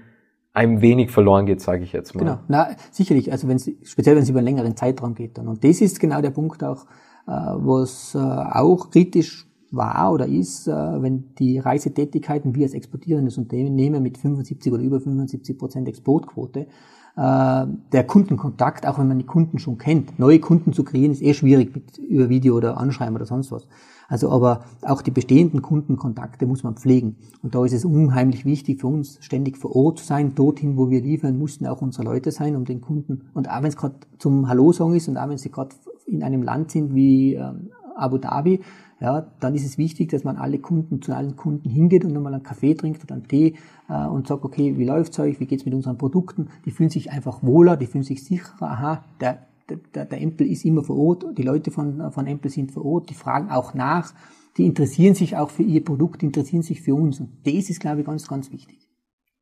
ein 0.52 0.82
wenig 0.82 1.10
verloren 1.10 1.46
geht, 1.46 1.60
sage 1.60 1.82
ich 1.82 1.92
jetzt 1.92 2.14
mal. 2.14 2.20
Genau, 2.20 2.38
na 2.48 2.68
sicherlich, 2.90 3.32
also 3.32 3.48
wenn 3.48 3.58
speziell 3.58 4.16
wenn 4.16 4.22
es 4.22 4.28
über 4.28 4.40
einen 4.40 4.48
längeren 4.48 4.76
Zeitraum 4.76 5.14
geht 5.14 5.38
dann. 5.38 5.48
Und 5.48 5.64
das 5.64 5.80
ist 5.80 5.98
genau 5.98 6.20
der 6.20 6.30
Punkt 6.30 6.62
auch, 6.62 6.84
äh, 7.26 7.30
was 7.30 8.14
äh, 8.14 8.18
auch 8.18 8.90
kritisch 8.90 9.46
war 9.70 10.12
oder 10.12 10.26
ist, 10.26 10.68
äh, 10.68 10.72
wenn 10.72 11.34
die 11.38 11.58
Reisetätigkeiten 11.58 12.54
wir 12.54 12.64
als 12.64 12.74
exportierendes 12.74 13.38
Unternehmen 13.38 14.02
mit 14.02 14.18
75 14.18 14.72
oder 14.72 14.82
über 14.82 15.00
75 15.00 15.56
Prozent 15.56 15.88
Exportquote 15.88 16.66
der 17.14 18.04
Kundenkontakt, 18.06 18.86
auch 18.86 18.98
wenn 18.98 19.08
man 19.08 19.18
die 19.18 19.26
Kunden 19.26 19.58
schon 19.58 19.76
kennt. 19.76 20.18
Neue 20.18 20.38
Kunden 20.38 20.72
zu 20.72 20.82
kreieren 20.82 21.12
ist 21.12 21.20
eh 21.20 21.34
schwierig 21.34 21.74
mit, 21.74 21.98
über 21.98 22.30
Video 22.30 22.56
oder 22.56 22.78
Anschreiben 22.78 23.14
oder 23.14 23.26
sonst 23.26 23.52
was. 23.52 23.66
Also 24.08 24.30
aber 24.30 24.64
auch 24.82 25.00
die 25.00 25.10
bestehenden 25.10 25.62
Kundenkontakte 25.62 26.46
muss 26.46 26.62
man 26.62 26.74
pflegen. 26.74 27.16
Und 27.42 27.54
da 27.54 27.64
ist 27.64 27.72
es 27.72 27.84
unheimlich 27.84 28.44
wichtig 28.44 28.80
für 28.80 28.86
uns, 28.86 29.18
ständig 29.20 29.56
vor 29.56 29.74
Ort 29.74 30.00
zu 30.00 30.04
sein. 30.04 30.34
Dorthin, 30.34 30.76
wo 30.76 30.90
wir 30.90 31.00
liefern, 31.00 31.38
mussten 31.38 31.66
auch 31.66 31.80
unsere 31.80 32.04
Leute 32.04 32.30
sein, 32.30 32.56
um 32.56 32.64
den 32.64 32.80
Kunden, 32.80 33.22
und 33.32 33.50
auch 33.50 33.62
wenn 33.62 33.68
es 33.68 33.76
gerade 33.76 33.94
zum 34.18 34.48
Hallo-Song 34.48 34.94
ist 34.94 35.08
und 35.08 35.16
auch 35.16 35.28
wenn 35.28 35.38
sie 35.38 35.50
gerade 35.50 35.74
in 36.06 36.22
einem 36.22 36.42
Land 36.42 36.70
sind 36.70 36.94
wie 36.94 37.34
ähm, 37.34 37.70
Abu 37.96 38.18
Dhabi, 38.18 38.60
ja, 39.02 39.26
dann 39.40 39.56
ist 39.56 39.66
es 39.66 39.78
wichtig, 39.78 40.10
dass 40.10 40.22
man 40.22 40.36
alle 40.36 40.60
Kunden 40.60 41.02
zu 41.02 41.12
allen 41.12 41.34
Kunden 41.34 41.68
hingeht 41.68 42.04
und 42.04 42.12
nochmal 42.12 42.34
einen 42.34 42.44
Kaffee 42.44 42.74
trinkt 42.74 43.02
oder 43.02 43.14
einen 43.14 43.26
Tee 43.26 43.56
äh, 43.88 44.06
und 44.06 44.28
sagt, 44.28 44.44
okay, 44.44 44.78
wie 44.78 44.84
läuft's 44.84 45.18
euch, 45.18 45.40
wie 45.40 45.46
geht's 45.46 45.64
mit 45.64 45.74
unseren 45.74 45.98
Produkten? 45.98 46.50
Die 46.64 46.70
fühlen 46.70 46.88
sich 46.88 47.10
einfach 47.10 47.42
wohler, 47.42 47.76
die 47.76 47.86
fühlen 47.86 48.04
sich 48.04 48.22
sicherer, 48.22 48.62
aha, 48.62 49.04
der, 49.20 49.38
der, 49.68 50.04
der 50.04 50.20
Empel 50.20 50.46
ist 50.46 50.64
immer 50.64 50.84
vor 50.84 50.96
Ort, 50.96 51.36
die 51.36 51.42
Leute 51.42 51.72
von, 51.72 52.12
von 52.12 52.28
Empel 52.28 52.48
sind 52.52 52.70
vor 52.70 52.84
Ort, 52.84 53.10
die 53.10 53.14
fragen 53.14 53.50
auch 53.50 53.74
nach, 53.74 54.12
die 54.56 54.66
interessieren 54.66 55.16
sich 55.16 55.36
auch 55.36 55.50
für 55.50 55.64
ihr 55.64 55.84
Produkt, 55.84 56.22
interessieren 56.22 56.62
sich 56.62 56.80
für 56.80 56.94
uns. 56.94 57.18
Und 57.18 57.30
das 57.44 57.70
ist, 57.70 57.80
glaube 57.80 58.00
ich, 58.00 58.06
ganz, 58.06 58.28
ganz 58.28 58.52
wichtig. 58.52 58.86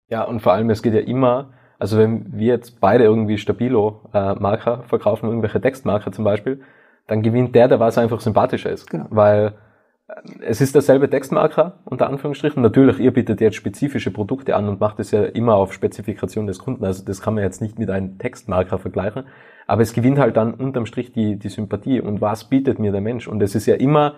Ja, 0.09 0.25
und 0.25 0.40
vor 0.40 0.53
allem, 0.55 0.70
es 0.70 0.83
geht 0.83 0.94
ja 0.94 1.01
immer, 1.01 1.51
also 1.79 1.99
wenn 1.99 2.33
wir 2.33 2.46
jetzt 2.46 2.81
beide 2.81 3.05
irgendwie 3.05 3.37
Stabilo-Marker 3.37 4.85
äh, 4.85 4.88
verkaufen, 4.88 5.27
irgendwelche 5.27 5.61
Textmarker 5.61 6.12
zum 6.12 6.25
Beispiel, 6.25 6.62
dann 7.11 7.23
gewinnt 7.23 7.55
der, 7.57 7.66
der 7.66 7.81
was 7.81 7.99
einfach 7.99 8.20
sympathischer 8.20 8.70
ist. 8.70 8.88
Genau. 8.88 9.07
Weil 9.11 9.55
äh, 10.07 10.12
es 10.42 10.61
ist 10.61 10.77
derselbe 10.77 11.11
Textmarker, 11.11 11.81
unter 11.85 12.09
Anführungsstrichen. 12.09 12.62
Natürlich, 12.62 13.01
ihr 13.01 13.12
bietet 13.12 13.40
jetzt 13.40 13.57
spezifische 13.57 14.12
Produkte 14.12 14.55
an 14.55 14.68
und 14.68 14.81
macht 14.81 15.01
es 15.01 15.11
ja 15.11 15.25
immer 15.25 15.57
auf 15.57 15.73
Spezifikation 15.73 16.46
des 16.46 16.61
Kunden. 16.61 16.85
Also 16.85 17.05
das 17.05 17.20
kann 17.20 17.35
man 17.35 17.42
jetzt 17.42 17.61
nicht 17.61 17.81
mit 17.81 17.90
einem 17.90 18.18
Textmarker 18.18 18.79
vergleichen. 18.79 19.25
Aber 19.66 19.83
es 19.83 19.92
gewinnt 19.92 20.18
halt 20.18 20.37
dann 20.37 20.55
unterm 20.55 20.87
Strich 20.87 21.12
die, 21.12 21.37
die 21.37 21.49
Sympathie. 21.49 22.01
Und 22.01 22.20
was 22.20 22.44
bietet 22.44 22.79
mir 22.79 22.92
der 22.92 23.01
Mensch? 23.01 23.27
Und 23.27 23.42
es 23.42 23.57
ist 23.57 23.66
ja 23.66 23.75
immer, 23.75 24.14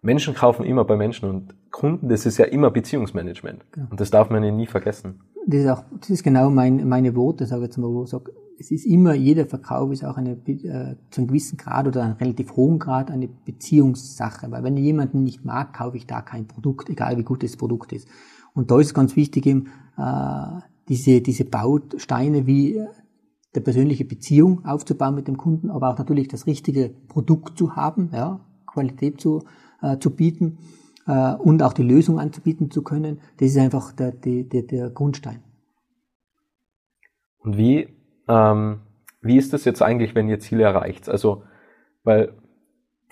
Menschen 0.00 0.34
kaufen 0.34 0.64
immer 0.64 0.84
bei 0.84 0.96
Menschen 0.96 1.28
und 1.28 1.54
Kunden, 1.70 2.08
das 2.08 2.26
ist 2.26 2.38
ja 2.38 2.46
immer 2.46 2.72
Beziehungsmanagement. 2.72 3.64
Genau. 3.70 3.86
Und 3.90 4.00
das 4.00 4.10
darf 4.10 4.30
man 4.30 4.42
ja 4.42 4.50
nie 4.50 4.66
vergessen. 4.66 5.20
Das 5.46 5.60
ist 5.60 5.68
auch, 5.68 5.84
das 6.00 6.10
ist 6.10 6.22
genau 6.22 6.50
mein, 6.50 6.88
meine 6.88 7.16
Worte, 7.16 7.46
sage 7.46 7.62
ich 7.62 7.68
jetzt 7.68 7.78
mal, 7.78 7.90
wo 7.90 8.04
ich 8.04 8.10
sage, 8.10 8.32
es 8.58 8.70
ist 8.70 8.86
immer, 8.86 9.14
jeder 9.14 9.46
Verkauf 9.46 9.90
ist 9.90 10.04
auch 10.04 10.16
eine, 10.16 10.32
äh, 10.32 10.96
zu 11.10 11.20
einem 11.20 11.28
gewissen 11.28 11.56
Grad 11.56 11.88
oder 11.88 12.02
einem 12.02 12.16
relativ 12.16 12.54
hohen 12.54 12.78
Grad 12.78 13.10
eine 13.10 13.28
Beziehungssache. 13.28 14.50
Weil 14.50 14.62
wenn 14.62 14.76
ich 14.76 14.84
jemanden 14.84 15.24
nicht 15.24 15.44
mag, 15.44 15.72
kaufe 15.74 15.96
ich 15.96 16.06
da 16.06 16.20
kein 16.20 16.46
Produkt, 16.46 16.88
egal 16.88 17.18
wie 17.18 17.24
gut 17.24 17.42
das 17.42 17.56
Produkt 17.56 17.92
ist. 17.92 18.06
Und 18.54 18.70
da 18.70 18.78
ist 18.78 18.88
es 18.88 18.94
ganz 18.94 19.16
wichtig, 19.16 19.46
eben, 19.46 19.68
äh, 19.96 20.60
diese, 20.88 21.20
diese 21.20 21.44
Bausteine 21.44 22.46
wie 22.46 22.76
äh, 22.76 22.86
der 23.54 23.60
persönliche 23.60 24.04
Beziehung 24.04 24.64
aufzubauen 24.64 25.14
mit 25.14 25.28
dem 25.28 25.36
Kunden, 25.36 25.70
aber 25.70 25.90
auch 25.90 25.98
natürlich 25.98 26.28
das 26.28 26.46
richtige 26.46 26.90
Produkt 27.08 27.58
zu 27.58 27.76
haben, 27.76 28.10
ja, 28.12 28.40
Qualität 28.66 29.20
zu, 29.20 29.42
äh, 29.80 29.98
zu 29.98 30.10
bieten 30.10 30.58
äh, 31.06 31.34
und 31.34 31.62
auch 31.62 31.72
die 31.72 31.82
Lösung 31.82 32.18
anzubieten 32.18 32.70
zu 32.70 32.82
können. 32.82 33.20
Das 33.38 33.48
ist 33.48 33.58
einfach 33.58 33.92
der, 33.92 34.12
der, 34.12 34.62
der 34.62 34.90
Grundstein. 34.90 35.42
Und 37.38 37.56
wie 37.56 37.88
ähm, 38.28 38.80
wie 39.22 39.36
ist 39.36 39.52
das 39.52 39.64
jetzt 39.64 39.82
eigentlich, 39.82 40.14
wenn 40.14 40.28
ihr 40.28 40.40
Ziele 40.40 40.64
erreicht? 40.64 41.08
Also, 41.08 41.44
weil 42.02 42.32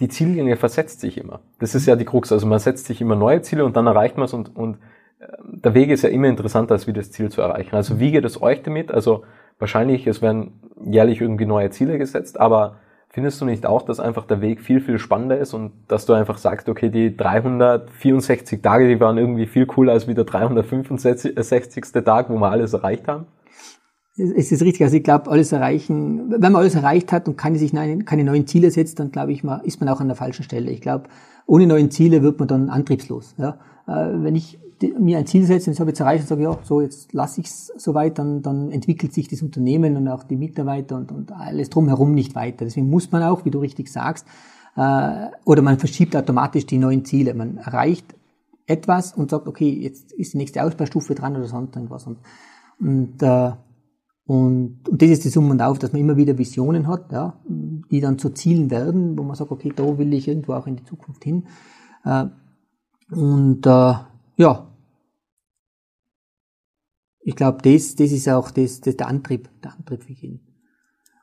die 0.00 0.08
Ziellinie 0.08 0.56
versetzt 0.56 1.00
sich 1.00 1.18
immer. 1.18 1.40
Das 1.60 1.74
ist 1.74 1.86
ja 1.86 1.94
die 1.94 2.04
Krux. 2.04 2.32
Also 2.32 2.46
man 2.46 2.58
setzt 2.58 2.86
sich 2.86 3.00
immer 3.00 3.16
neue 3.16 3.42
Ziele 3.42 3.64
und 3.64 3.76
dann 3.76 3.86
erreicht 3.86 4.16
man 4.16 4.24
es 4.24 4.32
und, 4.32 4.54
und 4.56 4.78
äh, 5.20 5.26
der 5.42 5.74
Weg 5.74 5.90
ist 5.90 6.02
ja 6.02 6.08
immer 6.08 6.28
interessanter, 6.28 6.72
als 6.72 6.86
wie 6.86 6.92
das 6.92 7.12
Ziel 7.12 7.30
zu 7.30 7.40
erreichen. 7.42 7.76
Also 7.76 8.00
wie 8.00 8.10
geht 8.10 8.24
es 8.24 8.42
euch 8.42 8.62
damit? 8.62 8.90
Also 8.90 9.24
wahrscheinlich, 9.58 10.06
es 10.06 10.20
werden 10.20 10.60
jährlich 10.84 11.20
irgendwie 11.20 11.46
neue 11.46 11.70
Ziele 11.70 11.98
gesetzt, 11.98 12.40
aber 12.40 12.76
findest 13.10 13.40
du 13.40 13.44
nicht 13.44 13.66
auch, 13.66 13.82
dass 13.82 14.00
einfach 14.00 14.24
der 14.24 14.40
Weg 14.40 14.60
viel, 14.60 14.80
viel 14.80 14.98
spannender 14.98 15.38
ist 15.38 15.52
und 15.52 15.72
dass 15.88 16.06
du 16.06 16.12
einfach 16.12 16.38
sagst, 16.38 16.68
okay, 16.68 16.88
die 16.88 17.16
364 17.16 18.62
Tage, 18.62 18.88
die 18.88 19.00
waren 19.00 19.18
irgendwie 19.18 19.46
viel 19.46 19.66
cooler 19.66 19.92
als 19.92 20.08
wie 20.08 20.14
der 20.14 20.24
365. 20.24 21.34
Tag, 22.04 22.30
wo 22.30 22.36
wir 22.36 22.50
alles 22.50 22.72
erreicht 22.72 23.08
haben? 23.08 23.26
es 24.16 24.52
ist 24.52 24.62
richtig. 24.62 24.82
Also 24.82 24.96
ich 24.96 25.02
glaube, 25.02 25.30
alles 25.30 25.52
erreichen, 25.52 26.30
wenn 26.30 26.52
man 26.52 26.56
alles 26.56 26.74
erreicht 26.74 27.12
hat 27.12 27.28
und 27.28 27.36
keine, 27.36 27.58
sich 27.58 27.72
neue, 27.72 27.98
keine 28.00 28.24
neuen 28.24 28.46
Ziele 28.46 28.70
setzt, 28.70 28.98
dann 29.00 29.10
glaube 29.10 29.32
ich 29.32 29.44
mal, 29.44 29.60
ist 29.64 29.80
man 29.80 29.88
auch 29.88 30.00
an 30.00 30.08
der 30.08 30.16
falschen 30.16 30.42
Stelle. 30.42 30.70
Ich 30.70 30.80
glaube, 30.80 31.04
ohne 31.46 31.66
neuen 31.66 31.90
Ziele 31.90 32.22
wird 32.22 32.38
man 32.38 32.48
dann 32.48 32.70
antriebslos. 32.70 33.34
Ja? 33.38 33.58
Äh, 33.86 34.22
wenn 34.22 34.36
ich 34.36 34.58
mir 34.98 35.18
ein 35.18 35.26
Ziel 35.26 35.44
setze 35.44 35.70
und 35.70 35.74
ich 35.74 35.80
habe 35.80 35.90
jetzt 35.90 36.00
erreicht 36.00 36.22
und 36.22 36.28
sage, 36.28 36.42
ja, 36.42 36.58
so 36.62 36.80
jetzt 36.80 37.12
lasse 37.12 37.40
ich 37.40 37.46
es 37.46 37.72
soweit, 37.76 38.18
dann, 38.18 38.42
dann 38.42 38.70
entwickelt 38.70 39.12
sich 39.12 39.28
das 39.28 39.42
Unternehmen 39.42 39.96
und 39.96 40.08
auch 40.08 40.24
die 40.24 40.36
Mitarbeiter 40.36 40.96
und, 40.96 41.12
und 41.12 41.32
alles 41.32 41.70
drumherum 41.70 42.14
nicht 42.14 42.34
weiter. 42.34 42.64
Deswegen 42.64 42.88
muss 42.88 43.12
man 43.12 43.22
auch, 43.22 43.44
wie 43.44 43.50
du 43.50 43.58
richtig 43.58 43.90
sagst, 43.90 44.26
äh, 44.76 45.26
oder 45.44 45.62
man 45.62 45.78
verschiebt 45.78 46.16
automatisch 46.16 46.66
die 46.66 46.78
neuen 46.78 47.04
Ziele. 47.04 47.34
Man 47.34 47.58
erreicht 47.58 48.14
etwas 48.66 49.12
und 49.12 49.30
sagt, 49.30 49.48
okay, 49.48 49.70
jetzt 49.70 50.12
ist 50.12 50.32
die 50.32 50.38
nächste 50.38 50.62
Ausbaustufe 50.62 51.14
dran 51.14 51.36
oder 51.36 51.46
sonst 51.46 51.76
irgendwas. 51.76 52.06
Und, 52.06 52.18
und 52.78 53.22
äh, 53.22 53.52
und, 54.30 54.88
und 54.88 55.02
das 55.02 55.10
ist 55.10 55.24
die 55.24 55.28
Summe 55.28 55.50
und 55.50 55.60
auf, 55.60 55.80
dass 55.80 55.92
man 55.92 56.02
immer 56.02 56.16
wieder 56.16 56.38
Visionen 56.38 56.86
hat, 56.86 57.10
ja, 57.10 57.34
die 57.48 58.00
dann 58.00 58.16
zu 58.16 58.30
Zielen 58.30 58.70
werden, 58.70 59.18
wo 59.18 59.24
man 59.24 59.34
sagt, 59.34 59.50
okay, 59.50 59.72
da 59.74 59.98
will 59.98 60.14
ich 60.14 60.28
irgendwo 60.28 60.52
auch 60.52 60.68
in 60.68 60.76
die 60.76 60.84
Zukunft 60.84 61.24
hin. 61.24 61.48
Äh, 62.04 62.26
und 63.10 63.66
äh, 63.66 63.94
ja, 64.36 64.69
ich 67.22 67.36
glaube, 67.36 67.58
das, 67.62 67.94
das 67.94 68.12
ist 68.12 68.28
auch 68.28 68.50
das, 68.50 68.80
das 68.80 68.96
der 68.96 69.08
Antrieb, 69.08 69.48
der 69.62 69.74
Antrieb 69.74 70.02
für 70.02 70.12
jeden. 70.12 70.40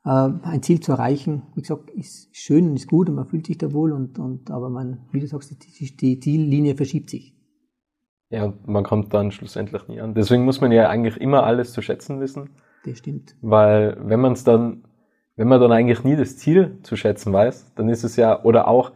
Äh, 0.05 0.29
ein 0.43 0.61
Ziel 0.61 0.79
zu 0.79 0.93
erreichen, 0.93 1.43
wie 1.55 1.61
gesagt, 1.61 1.89
ist 1.91 2.35
schön 2.35 2.69
und 2.69 2.75
ist 2.75 2.87
gut 2.87 3.09
und 3.09 3.15
man 3.15 3.27
fühlt 3.27 3.47
sich 3.47 3.57
da 3.57 3.73
wohl 3.73 3.91
und, 3.91 4.19
und 4.19 4.51
aber 4.51 4.69
man, 4.69 5.07
wie 5.11 5.19
du 5.19 5.27
sagst, 5.27 5.51
die, 5.51 5.95
die 5.95 6.19
Ziellinie 6.19 6.75
verschiebt 6.75 7.09
sich. 7.09 7.35
Ja, 8.29 8.45
und 8.45 8.67
man 8.67 8.83
kommt 8.83 9.13
dann 9.13 9.31
schlussendlich 9.31 9.87
nie 9.87 10.01
an. 10.01 10.13
Deswegen 10.13 10.43
muss 10.43 10.61
man 10.61 10.71
ja 10.71 10.89
eigentlich 10.89 11.17
immer 11.17 11.43
alles 11.43 11.71
zu 11.71 11.81
schätzen 11.81 12.19
wissen. 12.19 12.49
Das 12.83 12.97
stimmt. 12.97 13.35
Weil 13.41 13.97
wenn 14.01 14.19
man 14.19 14.33
es 14.33 14.43
dann, 14.43 14.83
wenn 15.35 15.47
man 15.47 15.61
dann 15.61 15.71
eigentlich 15.71 16.03
nie 16.03 16.15
das 16.15 16.37
Ziel 16.37 16.77
zu 16.83 16.95
schätzen 16.95 17.31
weiß, 17.31 17.73
dann 17.75 17.89
ist 17.89 18.03
es 18.03 18.17
ja, 18.17 18.43
oder 18.43 18.67
auch, 18.67 18.91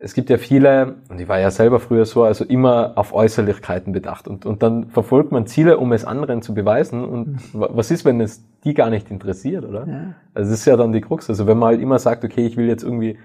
es 0.00 0.14
gibt 0.14 0.30
ja 0.30 0.38
viele, 0.38 0.96
und 1.08 1.20
ich 1.20 1.28
war 1.28 1.40
ja 1.40 1.50
selber 1.50 1.80
früher 1.80 2.04
so, 2.04 2.22
also 2.22 2.44
immer 2.44 2.92
auf 2.94 3.12
Äußerlichkeiten 3.12 3.92
bedacht. 3.92 4.28
Und, 4.28 4.46
und 4.46 4.62
dann 4.62 4.90
verfolgt 4.90 5.32
man 5.32 5.46
Ziele, 5.46 5.78
um 5.78 5.92
es 5.92 6.04
anderen 6.04 6.40
zu 6.40 6.54
beweisen. 6.54 7.04
Und 7.04 7.28
mhm. 7.28 7.38
was 7.52 7.90
ist, 7.90 8.04
wenn 8.04 8.20
es 8.20 8.44
die 8.64 8.74
gar 8.74 8.90
nicht 8.90 9.10
interessiert, 9.10 9.64
oder? 9.64 9.86
Ja. 9.88 10.14
Also 10.34 10.50
das 10.50 10.60
ist 10.60 10.66
ja 10.66 10.76
dann 10.76 10.92
die 10.92 11.00
Krux. 11.00 11.28
Also 11.28 11.48
wenn 11.48 11.58
man 11.58 11.70
halt 11.70 11.80
immer 11.80 11.98
sagt, 11.98 12.24
okay, 12.24 12.46
ich 12.46 12.56
will 12.56 12.68
jetzt 12.68 12.84
irgendwie 12.84 13.18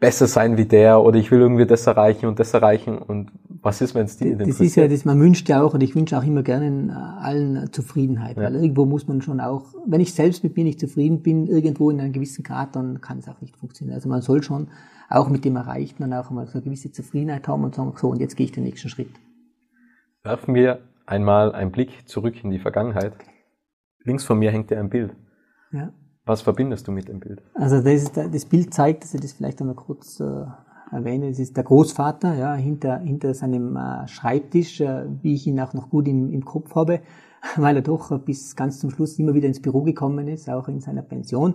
besser 0.00 0.26
sein 0.26 0.56
wie 0.56 0.64
der 0.64 1.00
oder 1.00 1.18
ich 1.18 1.30
will 1.30 1.40
irgendwie 1.40 1.66
das 1.66 1.86
erreichen 1.86 2.26
und 2.26 2.40
das 2.40 2.54
erreichen 2.54 2.96
und 2.98 3.30
was 3.62 3.82
ist, 3.82 3.94
wenn 3.94 4.06
es 4.06 4.16
die 4.16 4.30
Das 4.30 4.40
interessiert? 4.48 4.66
ist 4.66 4.76
ja, 4.76 4.88
das 4.88 5.04
man 5.04 5.20
wünscht 5.20 5.46
ja 5.50 5.62
auch 5.62 5.74
und 5.74 5.82
ich 5.82 5.94
wünsche 5.94 6.16
auch 6.16 6.24
immer 6.24 6.42
gerne 6.42 7.18
allen 7.20 7.70
Zufriedenheit, 7.70 8.38
ja. 8.38 8.44
weil 8.44 8.54
irgendwo 8.54 8.86
muss 8.86 9.06
man 9.06 9.20
schon 9.20 9.40
auch, 9.40 9.74
wenn 9.86 10.00
ich 10.00 10.14
selbst 10.14 10.42
mit 10.42 10.56
mir 10.56 10.64
nicht 10.64 10.80
zufrieden 10.80 11.20
bin, 11.20 11.46
irgendwo 11.46 11.90
in 11.90 12.00
einem 12.00 12.14
gewissen 12.14 12.42
Grad, 12.42 12.74
dann 12.76 13.02
kann 13.02 13.18
es 13.18 13.28
auch 13.28 13.42
nicht 13.42 13.58
funktionieren. 13.58 13.94
Also 13.94 14.08
man 14.08 14.22
soll 14.22 14.42
schon 14.42 14.68
auch 15.10 15.28
mit 15.28 15.44
dem 15.44 15.56
Erreichten 15.56 16.02
dann 16.08 16.14
auch 16.14 16.30
mal 16.30 16.46
so 16.46 16.54
eine 16.54 16.62
gewisse 16.62 16.92
Zufriedenheit 16.92 17.46
haben 17.48 17.64
und 17.64 17.74
sagen, 17.74 17.92
so 17.96 18.08
und 18.08 18.20
jetzt 18.20 18.36
gehe 18.36 18.46
ich 18.46 18.52
den 18.52 18.64
nächsten 18.64 18.88
Schritt. 18.88 19.10
Werfen 20.22 20.54
wir 20.54 20.80
einmal 21.04 21.52
einen 21.52 21.72
Blick 21.72 22.08
zurück 22.08 22.42
in 22.42 22.50
die 22.50 22.60
Vergangenheit. 22.60 23.14
Links 24.04 24.24
von 24.24 24.38
mir 24.38 24.50
hängt 24.50 24.70
ja 24.70 24.78
ein 24.78 24.88
Bild. 24.88 25.14
Ja. 25.72 25.92
Was 26.24 26.42
verbindest 26.42 26.86
du 26.86 26.92
mit 26.92 27.08
dem 27.08 27.18
Bild? 27.18 27.42
Also 27.54 27.82
das, 27.82 28.12
das 28.12 28.44
Bild 28.44 28.72
zeigt, 28.72 29.02
dass 29.02 29.14
ich 29.14 29.20
das 29.20 29.32
vielleicht 29.32 29.60
einmal 29.60 29.74
kurz 29.74 30.20
äh, 30.20 30.44
erwähne, 30.92 31.28
es 31.28 31.38
ist 31.38 31.56
der 31.56 31.64
Großvater, 31.64 32.34
ja, 32.34 32.54
hinter, 32.54 32.98
hinter 32.98 33.34
seinem 33.34 33.76
äh, 33.76 34.06
Schreibtisch, 34.06 34.80
äh, 34.80 35.06
wie 35.22 35.34
ich 35.34 35.46
ihn 35.46 35.58
auch 35.60 35.72
noch 35.74 35.90
gut 35.90 36.06
im, 36.06 36.30
im 36.30 36.44
Kopf 36.44 36.74
habe, 36.74 37.00
weil 37.56 37.76
er 37.76 37.82
doch 37.82 38.16
bis 38.20 38.54
ganz 38.54 38.78
zum 38.78 38.90
Schluss 38.90 39.18
immer 39.18 39.34
wieder 39.34 39.48
ins 39.48 39.62
Büro 39.62 39.82
gekommen 39.82 40.28
ist, 40.28 40.48
auch 40.48 40.68
in 40.68 40.80
seiner 40.80 41.02
Pension, 41.02 41.54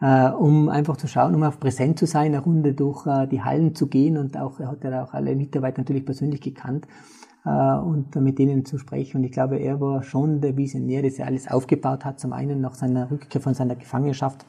äh, 0.00 0.30
um 0.30 0.68
einfach 0.68 0.96
zu 0.96 1.06
schauen, 1.06 1.34
um 1.34 1.42
auch 1.42 1.58
präsent 1.58 1.98
zu 1.98 2.06
sein, 2.06 2.34
eine 2.34 2.40
Runde 2.40 2.72
durch 2.72 3.06
äh, 3.06 3.26
die 3.26 3.42
Hallen 3.42 3.74
zu 3.74 3.86
gehen 3.86 4.16
und 4.16 4.36
auch, 4.36 4.60
er 4.60 4.68
hat 4.68 4.84
ja 4.84 5.04
auch 5.04 5.14
alle 5.14 5.34
Mitarbeiter 5.36 5.80
natürlich 5.80 6.04
persönlich 6.04 6.40
gekannt 6.40 6.86
äh, 7.44 7.50
und 7.50 8.14
mit 8.16 8.38
denen 8.38 8.64
zu 8.64 8.78
sprechen. 8.78 9.18
Und 9.18 9.24
ich 9.24 9.32
glaube, 9.32 9.58
er 9.58 9.80
war 9.80 10.02
schon 10.02 10.40
der 10.40 10.56
Visionär, 10.56 11.02
der 11.02 11.26
alles 11.26 11.48
aufgebaut 11.48 12.04
hat. 12.04 12.20
Zum 12.20 12.32
einen 12.32 12.60
nach 12.60 12.74
seiner 12.74 13.10
Rückkehr 13.10 13.40
von 13.40 13.54
seiner 13.54 13.76
Gefangenschaft 13.76 14.44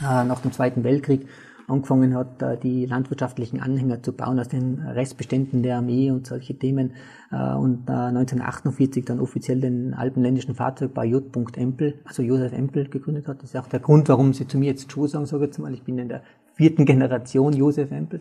äh, 0.00 0.24
nach 0.24 0.40
dem 0.40 0.52
Zweiten 0.52 0.84
Weltkrieg 0.84 1.26
angefangen 1.68 2.14
hat, 2.14 2.42
äh, 2.42 2.56
die 2.58 2.86
landwirtschaftlichen 2.86 3.60
Anhänger 3.60 4.02
zu 4.02 4.12
bauen 4.12 4.38
aus 4.38 4.48
den 4.48 4.78
Restbeständen 4.80 5.62
der 5.62 5.78
Armee 5.78 6.10
und 6.10 6.26
solche 6.26 6.58
Themen. 6.58 6.92
Und 7.30 7.88
1948 7.88 9.06
dann 9.06 9.18
offiziell 9.18 9.58
den 9.58 9.94
alpenländischen 9.94 10.54
Fahrzeugbau 10.54 11.02
J. 11.02 11.34
Empel, 11.56 11.94
also 12.04 12.22
Josef 12.22 12.52
Empel, 12.52 12.88
gegründet 12.88 13.26
hat. 13.26 13.42
Das 13.42 13.54
ist 13.54 13.56
auch 13.56 13.68
der 13.68 13.80
Grund, 13.80 14.06
warum 14.10 14.34
sie 14.34 14.46
zu 14.46 14.58
mir 14.58 14.66
jetzt 14.66 14.92
Joe 14.92 15.08
sagen, 15.08 15.24
sage 15.24 15.44
ich 15.44 15.48
jetzt 15.48 15.58
mal. 15.58 15.72
Ich 15.72 15.82
bin 15.82 15.98
in 15.98 16.10
der 16.10 16.20
vierten 16.52 16.84
Generation 16.84 17.54
Josef 17.54 17.90
Empel. 17.90 18.20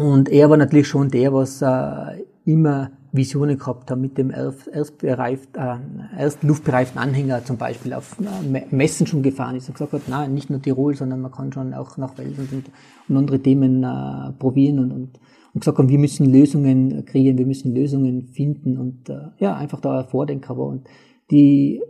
Und 0.00 0.30
er 0.30 0.48
war 0.48 0.56
natürlich 0.56 0.88
schon 0.88 1.10
der, 1.10 1.34
was 1.34 1.60
äh, 1.60 2.24
immer 2.44 2.90
Visionen 3.12 3.58
gehabt 3.58 3.90
hat 3.90 3.98
mit 3.98 4.16
dem 4.18 4.30
erst, 4.30 4.68
erstbereift, 4.68 5.56
äh, 5.56 5.76
erst 6.16 6.42
luftbereiften 6.42 7.00
Anhänger 7.00 7.44
zum 7.44 7.56
Beispiel 7.56 7.92
auf 7.92 8.16
äh, 8.20 8.66
Messen 8.70 9.06
schon 9.06 9.22
gefahren 9.22 9.56
ist 9.56 9.68
und 9.68 9.74
gesagt 9.74 9.92
hat, 9.92 10.08
nein, 10.08 10.32
nicht 10.32 10.48
nur 10.48 10.62
Tirol, 10.62 10.94
sondern 10.94 11.20
man 11.20 11.32
kann 11.32 11.52
schon 11.52 11.74
auch 11.74 11.96
nach 11.96 12.16
Wels 12.18 12.38
und, 12.38 12.66
und 13.08 13.16
andere 13.16 13.40
Themen 13.40 13.82
äh, 13.82 14.32
probieren 14.38 14.78
und, 14.78 14.92
und, 14.92 15.20
und 15.52 15.60
gesagt 15.60 15.78
haben, 15.78 15.88
wir 15.88 15.98
müssen 15.98 16.26
Lösungen 16.26 17.04
kreieren, 17.04 17.36
wir 17.36 17.46
müssen 17.46 17.74
Lösungen 17.74 18.28
finden 18.28 18.78
und 18.78 19.08
äh, 19.08 19.30
ja, 19.38 19.56
einfach 19.56 19.80
da 19.80 20.00
ein 20.00 20.06
Vordenker 20.06 20.56
war 20.56 20.66
und 20.66 20.86
die, 21.32 21.82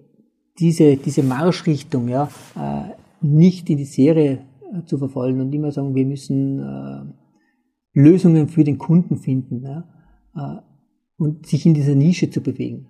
diese, 0.58 0.96
diese 0.96 1.22
Marschrichtung, 1.22 2.08
ja, 2.08 2.28
äh, 2.56 2.94
nicht 3.20 3.68
in 3.68 3.76
die 3.76 3.84
Serie 3.84 4.40
äh, 4.72 4.84
zu 4.86 4.96
verfolgen 4.96 5.40
und 5.40 5.54
immer 5.54 5.70
sagen, 5.70 5.94
wir 5.94 6.06
müssen 6.06 6.60
äh, 6.60 8.00
Lösungen 8.00 8.48
für 8.48 8.64
den 8.64 8.78
Kunden 8.78 9.18
finden 9.18 9.64
ja, 9.64 9.84
und 11.20 11.46
sich 11.46 11.66
in 11.66 11.74
dieser 11.74 11.94
Nische 11.94 12.30
zu 12.30 12.40
bewegen. 12.40 12.86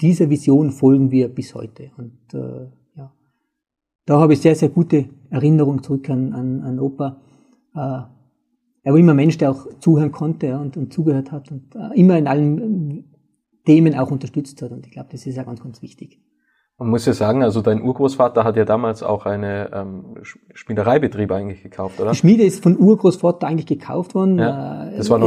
Dieser 0.00 0.28
Vision 0.28 0.72
folgen 0.72 1.10
wir 1.10 1.28
bis 1.28 1.54
heute. 1.54 1.90
Und 1.96 2.34
äh, 2.34 2.66
ja, 2.96 3.12
da 4.04 4.20
habe 4.20 4.34
ich 4.34 4.40
sehr, 4.40 4.54
sehr 4.54 4.68
gute 4.68 5.08
Erinnerungen 5.30 5.82
zurück 5.82 6.10
an, 6.10 6.32
an, 6.32 6.60
an 6.62 6.78
Opa. 6.80 7.20
Äh, 7.74 7.78
er 7.78 8.92
war 8.92 8.98
immer 8.98 9.12
ein 9.12 9.16
Mensch, 9.16 9.38
der 9.38 9.50
auch 9.50 9.66
zuhören 9.80 10.12
konnte 10.12 10.48
ja, 10.48 10.60
und, 10.60 10.76
und 10.76 10.92
zugehört 10.92 11.32
hat 11.32 11.50
und 11.50 11.74
äh, 11.74 11.98
immer 11.98 12.18
in 12.18 12.26
allen 12.26 13.16
Themen 13.64 13.94
auch 13.94 14.10
unterstützt 14.10 14.60
hat. 14.62 14.70
Und 14.70 14.86
ich 14.86 14.92
glaube, 14.92 15.08
das 15.10 15.26
ist 15.26 15.36
ja 15.36 15.44
ganz, 15.44 15.62
ganz 15.62 15.82
wichtig. 15.82 16.20
Man 16.78 16.90
muss 16.90 17.06
ja 17.06 17.14
sagen, 17.14 17.42
also 17.42 17.62
dein 17.62 17.80
Urgroßvater 17.80 18.44
hat 18.44 18.56
ja 18.56 18.66
damals 18.66 19.02
auch 19.02 19.24
eine 19.24 19.70
ähm, 19.72 20.18
Schmiedereibetrieb 20.52 21.32
eigentlich 21.32 21.62
gekauft, 21.62 21.98
oder? 22.00 22.10
Die 22.10 22.16
Schmiede 22.18 22.42
ist 22.42 22.62
von 22.62 22.78
Urgroßvater 22.78 23.46
eigentlich 23.46 23.66
gekauft 23.66 24.14
worden. 24.14 24.38
Ja, 24.38 24.90
äh, 24.90 24.96
das 24.98 25.08
war 25.08 25.18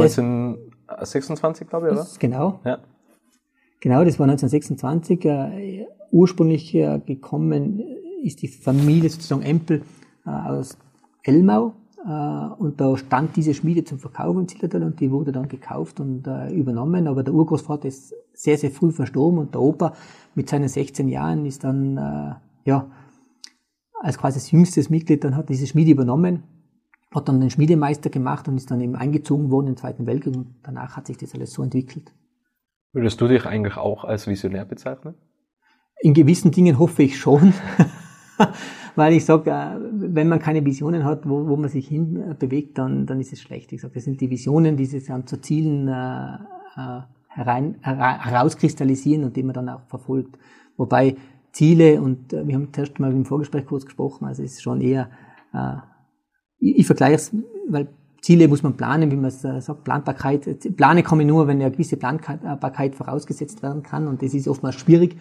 1926, 0.90 1.68
glaube 1.68 1.88
ich, 1.88 1.92
oder? 1.92 2.06
Genau. 2.18 2.60
Ja. 2.64 2.78
Genau, 3.80 4.04
das 4.04 4.18
war 4.18 4.28
1926. 4.28 5.24
Äh, 5.24 5.86
ursprünglich 6.10 6.74
äh, 6.74 7.00
gekommen 7.04 7.82
ist 8.22 8.42
die 8.42 8.48
Familie 8.48 9.08
sozusagen 9.08 9.42
Empel 9.42 9.82
äh, 10.26 10.30
aus 10.30 10.76
Elmau 11.22 11.74
äh, 12.04 12.10
und 12.58 12.80
da 12.80 12.96
stand 12.96 13.36
diese 13.36 13.54
Schmiede 13.54 13.84
zum 13.84 13.98
Verkauf 13.98 14.36
in 14.36 14.48
Zillertal 14.48 14.82
und 14.82 15.00
die 15.00 15.10
wurde 15.10 15.32
dann 15.32 15.48
gekauft 15.48 16.00
und 16.00 16.26
äh, 16.26 16.52
übernommen. 16.52 17.06
Aber 17.06 17.22
der 17.22 17.34
Urgroßvater 17.34 17.88
ist 17.88 18.14
sehr, 18.32 18.58
sehr 18.58 18.70
früh 18.70 18.90
verstorben 18.90 19.38
und 19.38 19.54
der 19.54 19.60
Opa 19.60 19.94
mit 20.34 20.48
seinen 20.48 20.68
16 20.68 21.08
Jahren 21.08 21.46
ist 21.46 21.64
dann, 21.64 21.96
äh, 21.96 22.34
ja, 22.64 22.90
als 24.00 24.16
quasi 24.16 24.38
das 24.38 24.50
jüngstes 24.50 24.88
Mitglied, 24.88 25.24
dann 25.24 25.36
hat 25.36 25.50
diese 25.50 25.66
Schmiede 25.66 25.90
übernommen, 25.90 26.42
hat 27.12 27.28
dann 27.28 27.40
den 27.40 27.50
Schmiedemeister 27.50 28.10
gemacht 28.10 28.46
und 28.48 28.56
ist 28.56 28.70
dann 28.70 28.80
eben 28.80 28.94
eingezogen 28.94 29.50
worden 29.50 29.68
im 29.68 29.76
Zweiten 29.76 30.06
Weltkrieg 30.06 30.36
und 30.36 30.54
danach 30.62 30.96
hat 30.96 31.06
sich 31.06 31.16
das 31.16 31.34
alles 31.34 31.52
so 31.52 31.62
entwickelt. 31.62 32.12
Würdest 32.92 33.20
du 33.20 33.28
dich 33.28 33.46
eigentlich 33.46 33.76
auch 33.76 34.04
als 34.04 34.26
Visionär 34.26 34.64
bezeichnen? 34.64 35.14
In 36.00 36.14
gewissen 36.14 36.50
Dingen 36.50 36.78
hoffe 36.78 37.02
ich 37.02 37.18
schon. 37.18 37.52
weil 38.96 39.12
ich 39.14 39.24
sage, 39.24 39.50
äh, 39.50 39.76
wenn 39.92 40.28
man 40.28 40.38
keine 40.38 40.64
Visionen 40.64 41.04
hat, 41.04 41.28
wo, 41.28 41.46
wo 41.48 41.56
man 41.56 41.68
sich 41.68 41.88
hin 41.88 42.16
äh, 42.16 42.34
bewegt, 42.34 42.78
dann, 42.78 43.06
dann 43.06 43.20
ist 43.20 43.32
es 43.32 43.40
schlecht. 43.40 43.72
Ich 43.72 43.80
sage, 43.80 43.94
das 43.94 44.04
sind 44.04 44.20
die 44.20 44.30
Visionen, 44.30 44.76
die 44.76 44.86
sich 44.86 45.06
dann 45.06 45.26
zu 45.26 45.40
Zielen 45.40 45.88
äh, 45.88 46.34
äh 46.76 47.00
herein, 47.32 47.76
herauskristallisieren 47.80 49.22
und 49.22 49.36
die 49.36 49.44
man 49.44 49.54
dann 49.54 49.68
auch 49.68 49.82
verfolgt. 49.86 50.36
Wobei 50.76 51.14
Ziele, 51.52 52.02
und 52.02 52.32
wir 52.32 52.56
haben 52.56 52.72
zuerst 52.72 52.98
mal 52.98 53.12
im 53.12 53.24
Vorgespräch 53.24 53.66
kurz 53.66 53.84
gesprochen, 53.84 54.24
also 54.24 54.42
es 54.42 54.54
ist 54.54 54.62
schon 54.62 54.80
eher, 54.80 55.08
äh, 55.52 55.76
ich, 56.60 56.78
ich 56.78 56.86
vergleiche 56.86 57.14
es, 57.14 57.32
weil 57.68 57.88
Ziele 58.20 58.48
muss 58.48 58.62
man 58.62 58.76
planen, 58.76 59.10
wie 59.10 59.16
man 59.16 59.26
es 59.26 59.40
sagt, 59.40 59.84
Planbarkeit. 59.84 60.76
Plane 60.76 61.02
komme 61.02 61.24
nur, 61.24 61.46
wenn 61.46 61.60
eine 61.60 61.70
gewisse 61.70 61.96
Planbarkeit 61.96 62.94
vorausgesetzt 62.94 63.62
werden 63.62 63.82
kann 63.82 64.06
und 64.06 64.22
das 64.22 64.34
ist 64.34 64.46
oftmals 64.46 64.76
schwierig. 64.76 65.16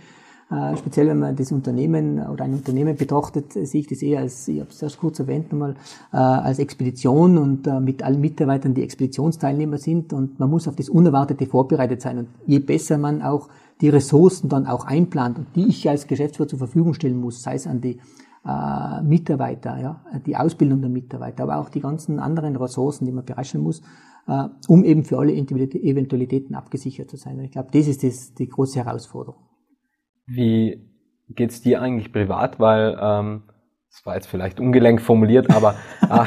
Äh, 0.52 0.76
speziell 0.78 1.08
wenn 1.08 1.20
man 1.20 1.36
das 1.36 1.52
Unternehmen 1.52 2.20
oder 2.28 2.44
ein 2.44 2.54
Unternehmen 2.54 2.96
betrachtet, 2.96 3.54
sehe 3.54 3.82
ich 3.82 3.88
das 3.88 4.02
eher 4.02 4.22
als, 4.22 4.48
ich 4.48 4.60
habe 4.60 4.70
es 4.72 4.82
erst 4.82 4.98
kurz 4.98 5.20
erwähnt 5.20 5.52
nochmal, 5.52 5.76
äh, 6.12 6.18
als 6.18 6.58
Expedition 6.58 7.38
und 7.38 7.68
äh, 7.68 7.80
mit 7.80 8.02
allen 8.02 8.20
Mitarbeitern, 8.20 8.74
die 8.74 8.82
Expeditionsteilnehmer 8.82 9.78
sind 9.78 10.12
und 10.12 10.40
man 10.40 10.50
muss 10.50 10.68
auf 10.68 10.76
das 10.76 10.90
Unerwartete 10.90 11.46
vorbereitet 11.46 12.02
sein. 12.02 12.18
Und 12.18 12.28
je 12.48 12.58
besser 12.60 12.98
man 12.98 13.22
auch 13.22 13.48
die 13.80 13.90
Ressourcen 13.90 14.50
dann 14.50 14.66
auch 14.66 14.86
einplant 14.86 15.38
und 15.38 15.48
die 15.56 15.68
ich 15.68 15.88
als 15.88 16.08
Geschäftsführer 16.08 16.50
zur 16.50 16.60
Verfügung 16.60 16.96
stellen 16.96 17.22
muss, 17.22 17.44
sei 17.44 17.54
es 17.54 17.68
an 17.68 17.80
die 17.80 18.00
äh, 18.46 19.02
Mitarbeiter, 19.02 19.80
ja, 19.80 20.06
die 20.26 20.36
Ausbildung 20.36 20.82
der 20.82 20.90
Mitarbeiter, 20.90 21.44
aber 21.44 21.58
auch 21.58 21.70
die 21.70 21.82
ganzen 21.82 22.20
anderen 22.20 22.56
Ressourcen, 22.56 23.06
die 23.06 23.12
man 23.12 23.26
bereitstellen 23.26 23.64
muss, 23.64 23.82
äh, 24.28 24.48
um 24.68 24.84
eben 24.84 25.04
für 25.04 25.18
alle 25.18 25.34
Eventualitäten 25.34 26.56
abgesichert 26.56 27.10
zu 27.10 27.18
sein. 27.18 27.38
Und 27.38 27.46
ich 27.46 27.52
glaube, 27.52 27.70
das 27.72 27.88
ist 27.88 28.04
das, 28.04 28.34
die 28.34 28.48
große 28.48 28.84
Herausforderung. 28.84 29.42
Wie 30.26 30.82
geht's 31.30 31.62
dir 31.62 31.82
eigentlich 31.82 32.14
privat? 32.14 32.60
Weil, 32.60 32.98
ähm, 33.02 33.44
das 33.90 34.06
war 34.06 34.16
jetzt 34.16 34.28
vielleicht 34.28 34.60
ungelenk 34.60 35.02
formuliert, 35.02 35.50
aber 35.54 35.76
Ah, 36.10 36.26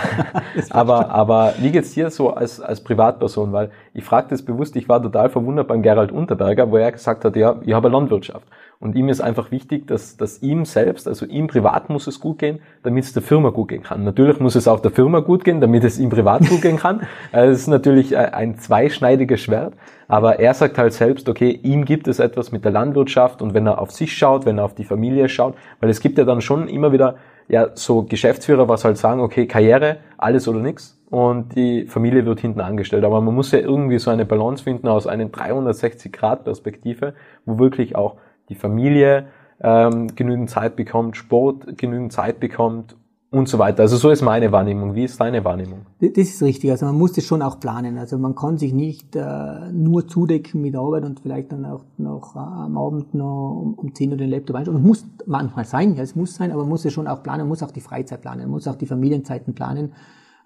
aber, 0.71 1.11
aber 1.11 1.55
wie 1.59 1.73
geht's 1.73 1.93
dir 1.93 2.11
so 2.11 2.31
als, 2.31 2.61
als 2.61 2.85
Privatperson? 2.85 3.53
Weil 3.53 3.71
ich 3.95 4.05
frage 4.05 4.29
das 4.31 4.43
bewusst, 4.43 4.77
ich 4.77 4.89
war 4.89 5.03
total 5.03 5.29
verwundert 5.29 5.67
beim 5.67 5.83
Gerald 5.83 6.13
Unterberger, 6.13 6.71
wo 6.71 6.77
er 6.77 6.93
gesagt 6.93 7.25
hat, 7.25 7.35
ja, 7.35 7.57
ich 7.65 7.73
habe 7.75 7.89
Landwirtschaft. 7.89 8.47
Und 8.79 8.95
ihm 8.97 9.09
ist 9.09 9.21
einfach 9.21 9.51
wichtig, 9.51 9.87
dass, 9.87 10.17
dass 10.17 10.43
ihm 10.43 10.65
selbst, 10.65 11.09
also 11.09 11.27
ihm 11.27 11.47
privat 11.49 11.89
muss 11.89 12.07
es 12.07 12.21
gut 12.21 12.39
gehen, 12.39 12.61
damit 12.83 13.05
es 13.05 13.13
der 13.13 13.23
Firma 13.23 13.51
gut 13.51 13.69
gehen 13.69 13.83
kann. 13.83 14.05
Natürlich 14.05 14.41
muss 14.41 14.55
es 14.55 14.69
auch 14.69 14.81
der 14.81 14.91
Firma 14.91 15.21
gut 15.21 15.45
gehen, 15.45 15.61
damit 15.61 15.85
es 15.85 15.99
ihm 15.99 16.11
privat 16.11 16.49
gut 16.49 16.63
gehen 16.63 16.79
kann. 16.79 17.03
Das 17.33 17.59
ist 17.59 17.67
natürlich 17.67 18.17
ein 18.17 18.59
zweischneidiges 18.59 19.41
Schwert. 19.41 19.75
Aber 20.07 20.39
er 20.39 20.55
sagt 20.55 20.79
halt 20.79 20.93
selbst, 20.93 21.29
okay, 21.29 21.51
ihm 21.51 21.85
gibt 21.85 22.07
es 22.07 22.19
etwas 22.19 22.53
mit 22.53 22.65
der 22.65 22.73
Landwirtschaft 22.73 23.41
und 23.41 23.55
wenn 23.55 23.67
er 23.67 23.81
auf 23.81 23.91
sich 23.91 24.17
schaut, 24.17 24.45
wenn 24.47 24.59
er 24.59 24.65
auf 24.65 24.75
die 24.75 24.85
Familie 24.85 25.29
schaut, 25.29 25.55
weil 25.81 25.91
es 25.91 26.01
gibt 26.01 26.19
ja 26.19 26.25
dann 26.25 26.41
schon 26.41 26.69
immer 26.69 26.93
wieder 26.93 27.17
ja 27.49 27.71
so 27.75 28.03
Geschäftsführer, 28.03 28.69
was 28.69 28.85
halt 28.85 28.99
sagen, 28.99 29.21
okay, 29.21 29.47
Karriere, 29.47 29.99
alles 30.19 30.49
oder 30.49 30.61
nichts 30.61 30.99
und 31.11 31.55
die 31.57 31.87
Familie 31.87 32.25
wird 32.25 32.41
hinten 32.41 32.61
angestellt. 32.61 33.05
Aber 33.05 33.21
man 33.21 33.35
muss 33.35 33.53
ja 33.53 33.59
irgendwie 33.59 33.99
so 33.99 34.11
eine 34.11 34.25
Balance 34.25 34.65
finden 34.65 34.89
aus 34.89 35.07
einer 35.07 35.27
360-Grad-Perspektive, 35.27 37.15
wo 37.45 37.59
wirklich 37.59 37.97
auch 37.97 38.17
die 38.49 38.55
Familie 38.55 39.27
ähm, 39.63 40.15
genügend 40.15 40.49
Zeit 40.49 40.75
bekommt, 40.75 41.17
Sport 41.17 41.77
genügend 41.77 42.13
Zeit 42.13 42.41
bekommt 42.41 42.97
und 43.33 43.49
so 43.49 43.59
weiter. 43.59 43.83
Also 43.83 43.97
so 43.97 44.11
ist 44.11 44.21
meine 44.21 44.53
Wahrnehmung. 44.53 44.95
Wie 44.95 45.05
ist 45.05 45.19
deine 45.19 45.43
Wahrnehmung? 45.43 45.87
Das 46.01 46.11
ist 46.17 46.43
richtig. 46.43 46.71
Also 46.71 46.85
man 46.85 46.99
muss 46.99 47.13
das 47.13 47.25
schon 47.25 47.41
auch 47.41 47.59
planen. 47.59 47.97
Also 47.97 48.19
man 48.19 48.35
kann 48.35 48.59
sich 48.59 48.75
nicht 48.75 49.17
äh, 49.17 49.73
nur 49.73 50.07
zudecken 50.07 50.61
mit 50.61 50.77
Arbeit 50.77 51.05
und 51.05 51.21
vielleicht 51.21 51.51
dann 51.51 51.65
auch 51.65 51.81
noch 51.97 52.37
äh, 52.37 52.39
am 52.39 52.77
Abend 52.77 53.15
noch 53.15 53.59
um, 53.63 53.75
um 53.75 53.95
10 53.95 54.11
Uhr 54.11 54.17
den 54.19 54.29
Laptop 54.29 54.57
einschauen. 54.57 54.77
Es 54.77 54.83
muss 54.83 55.07
manchmal 55.25 55.65
sein, 55.65 55.95
ja, 55.97 56.03
es 56.03 56.15
muss 56.15 56.35
sein, 56.35 56.53
aber 56.53 56.61
man 56.61 56.69
muss 56.69 56.85
es 56.85 56.93
schon 56.93 57.07
auch 57.07 57.23
planen, 57.23 57.41
man 57.41 57.49
muss 57.49 57.63
auch 57.63 57.71
die 57.71 57.81
Freizeit 57.81 58.21
planen, 58.21 58.43
man 58.43 58.51
muss 58.51 58.69
auch 58.69 58.77
die 58.77 58.87
Familienzeiten 58.87 59.55
planen, 59.55 59.93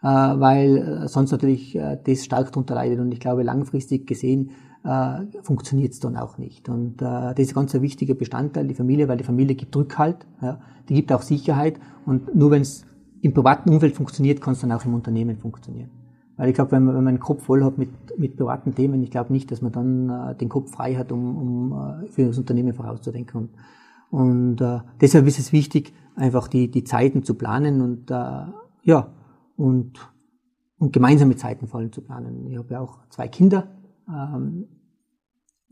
äh, 0.02 0.06
weil 0.06 0.76
äh, 0.76 1.08
sonst 1.08 1.32
natürlich 1.32 1.74
äh, 1.74 1.98
das 2.04 2.24
stark 2.24 2.52
darunter 2.52 2.76
leidet. 2.76 3.00
Und 3.00 3.10
ich 3.12 3.18
glaube, 3.18 3.42
langfristig 3.42 4.06
gesehen 4.06 4.50
äh, 4.86 5.42
funktioniert 5.42 5.92
es 5.92 6.00
dann 6.00 6.16
auch 6.16 6.38
nicht. 6.38 6.68
Und 6.68 7.02
äh, 7.02 7.34
das 7.34 7.38
ist 7.38 7.54
ganz 7.54 7.74
ein 7.74 7.82
wichtiger 7.82 8.14
Bestandteil, 8.14 8.68
die 8.68 8.74
Familie, 8.74 9.08
weil 9.08 9.16
die 9.16 9.24
Familie 9.24 9.56
gibt 9.56 9.74
Rückhalt, 9.74 10.26
ja, 10.40 10.60
die 10.88 10.94
gibt 10.94 11.12
auch 11.12 11.22
Sicherheit 11.22 11.80
und 12.04 12.34
nur 12.34 12.52
wenn 12.52 12.62
es 12.62 12.86
im 13.20 13.34
privaten 13.34 13.70
Umfeld 13.70 13.96
funktioniert, 13.96 14.40
kann 14.40 14.52
es 14.52 14.60
dann 14.60 14.70
auch 14.72 14.84
im 14.84 14.94
Unternehmen 14.94 15.38
funktionieren. 15.38 15.90
Weil 16.36 16.50
ich 16.50 16.54
glaube, 16.54 16.72
wenn 16.72 16.84
man, 16.84 16.94
wenn 16.94 17.04
man 17.04 17.14
einen 17.14 17.20
Kopf 17.20 17.44
voll 17.44 17.64
hat 17.64 17.78
mit, 17.78 17.90
mit 18.18 18.36
privaten 18.36 18.74
Themen, 18.74 19.02
ich 19.02 19.10
glaube 19.10 19.32
nicht, 19.32 19.50
dass 19.50 19.62
man 19.62 19.72
dann 19.72 20.10
äh, 20.10 20.34
den 20.36 20.48
Kopf 20.48 20.70
frei 20.70 20.94
hat, 20.94 21.10
um, 21.10 21.36
um 21.36 21.72
äh, 21.72 22.08
für 22.08 22.26
das 22.26 22.38
Unternehmen 22.38 22.74
vorauszudenken. 22.74 23.48
Und, 24.10 24.20
und 24.20 24.60
äh, 24.60 24.80
deshalb 25.00 25.26
ist 25.26 25.38
es 25.38 25.52
wichtig, 25.52 25.94
einfach 26.14 26.46
die, 26.46 26.70
die 26.70 26.84
Zeiten 26.84 27.24
zu 27.24 27.34
planen 27.34 27.80
und 27.80 28.10
äh, 28.10 28.44
ja, 28.82 29.10
und, 29.56 29.94
und 30.78 30.92
gemeinsame 30.92 31.36
Zeiten 31.36 31.66
vor 31.66 31.80
allem 31.80 31.90
zu 31.90 32.02
planen. 32.02 32.46
Ich 32.46 32.58
habe 32.58 32.74
ja 32.74 32.80
auch 32.80 32.98
zwei 33.08 33.28
Kinder, 33.28 33.68
ähm, 34.08 34.66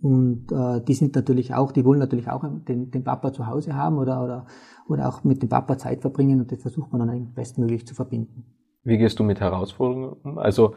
und 0.04 0.52
äh, 0.52 0.82
die 0.82 0.92
sind 0.92 1.16
natürlich 1.16 1.54
auch, 1.54 1.72
die 1.72 1.82
wollen 1.82 1.98
natürlich 1.98 2.28
auch 2.28 2.44
den, 2.68 2.90
den 2.90 3.04
Papa 3.04 3.32
zu 3.32 3.46
Hause 3.46 3.74
haben 3.74 3.96
oder, 3.96 4.22
oder, 4.22 4.46
oder 4.86 5.08
auch 5.08 5.24
mit 5.24 5.40
dem 5.40 5.48
Papa 5.48 5.78
Zeit 5.78 6.02
verbringen 6.02 6.40
und 6.40 6.52
das 6.52 6.60
versucht 6.60 6.92
man 6.92 7.08
dann 7.08 7.32
bestmöglich 7.32 7.86
zu 7.86 7.94
verbinden. 7.94 8.44
Wie 8.82 8.98
gehst 8.98 9.18
du 9.18 9.24
mit 9.24 9.40
Herausforderungen 9.40 10.14
um? 10.22 10.36
Also 10.36 10.74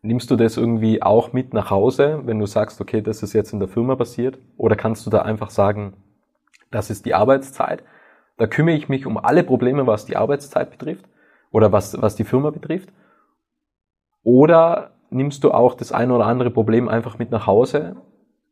nimmst 0.00 0.30
du 0.30 0.36
das 0.36 0.56
irgendwie 0.56 1.02
auch 1.02 1.32
mit 1.32 1.54
nach 1.54 1.72
Hause, 1.72 2.20
wenn 2.24 2.38
du 2.38 2.46
sagst, 2.46 2.80
okay, 2.80 3.02
das 3.02 3.24
ist 3.24 3.32
jetzt 3.32 3.52
in 3.52 3.58
der 3.58 3.66
Firma 3.66 3.96
passiert? 3.96 4.38
Oder 4.56 4.76
kannst 4.76 5.04
du 5.06 5.10
da 5.10 5.22
einfach 5.22 5.50
sagen, 5.50 5.94
das 6.70 6.88
ist 6.88 7.04
die 7.04 7.14
Arbeitszeit, 7.14 7.82
da 8.36 8.46
kümmere 8.46 8.76
ich 8.76 8.88
mich 8.88 9.06
um 9.06 9.18
alle 9.18 9.42
Probleme, 9.42 9.88
was 9.88 10.06
die 10.06 10.16
Arbeitszeit 10.16 10.70
betrifft 10.70 11.04
oder 11.50 11.72
was, 11.72 12.00
was 12.00 12.14
die 12.14 12.22
Firma 12.22 12.50
betrifft? 12.50 12.92
Oder 14.22 14.92
nimmst 15.10 15.42
du 15.42 15.50
auch 15.50 15.74
das 15.74 15.90
ein 15.90 16.12
oder 16.12 16.26
andere 16.26 16.52
Problem 16.52 16.88
einfach 16.88 17.18
mit 17.18 17.32
nach 17.32 17.48
Hause, 17.48 17.96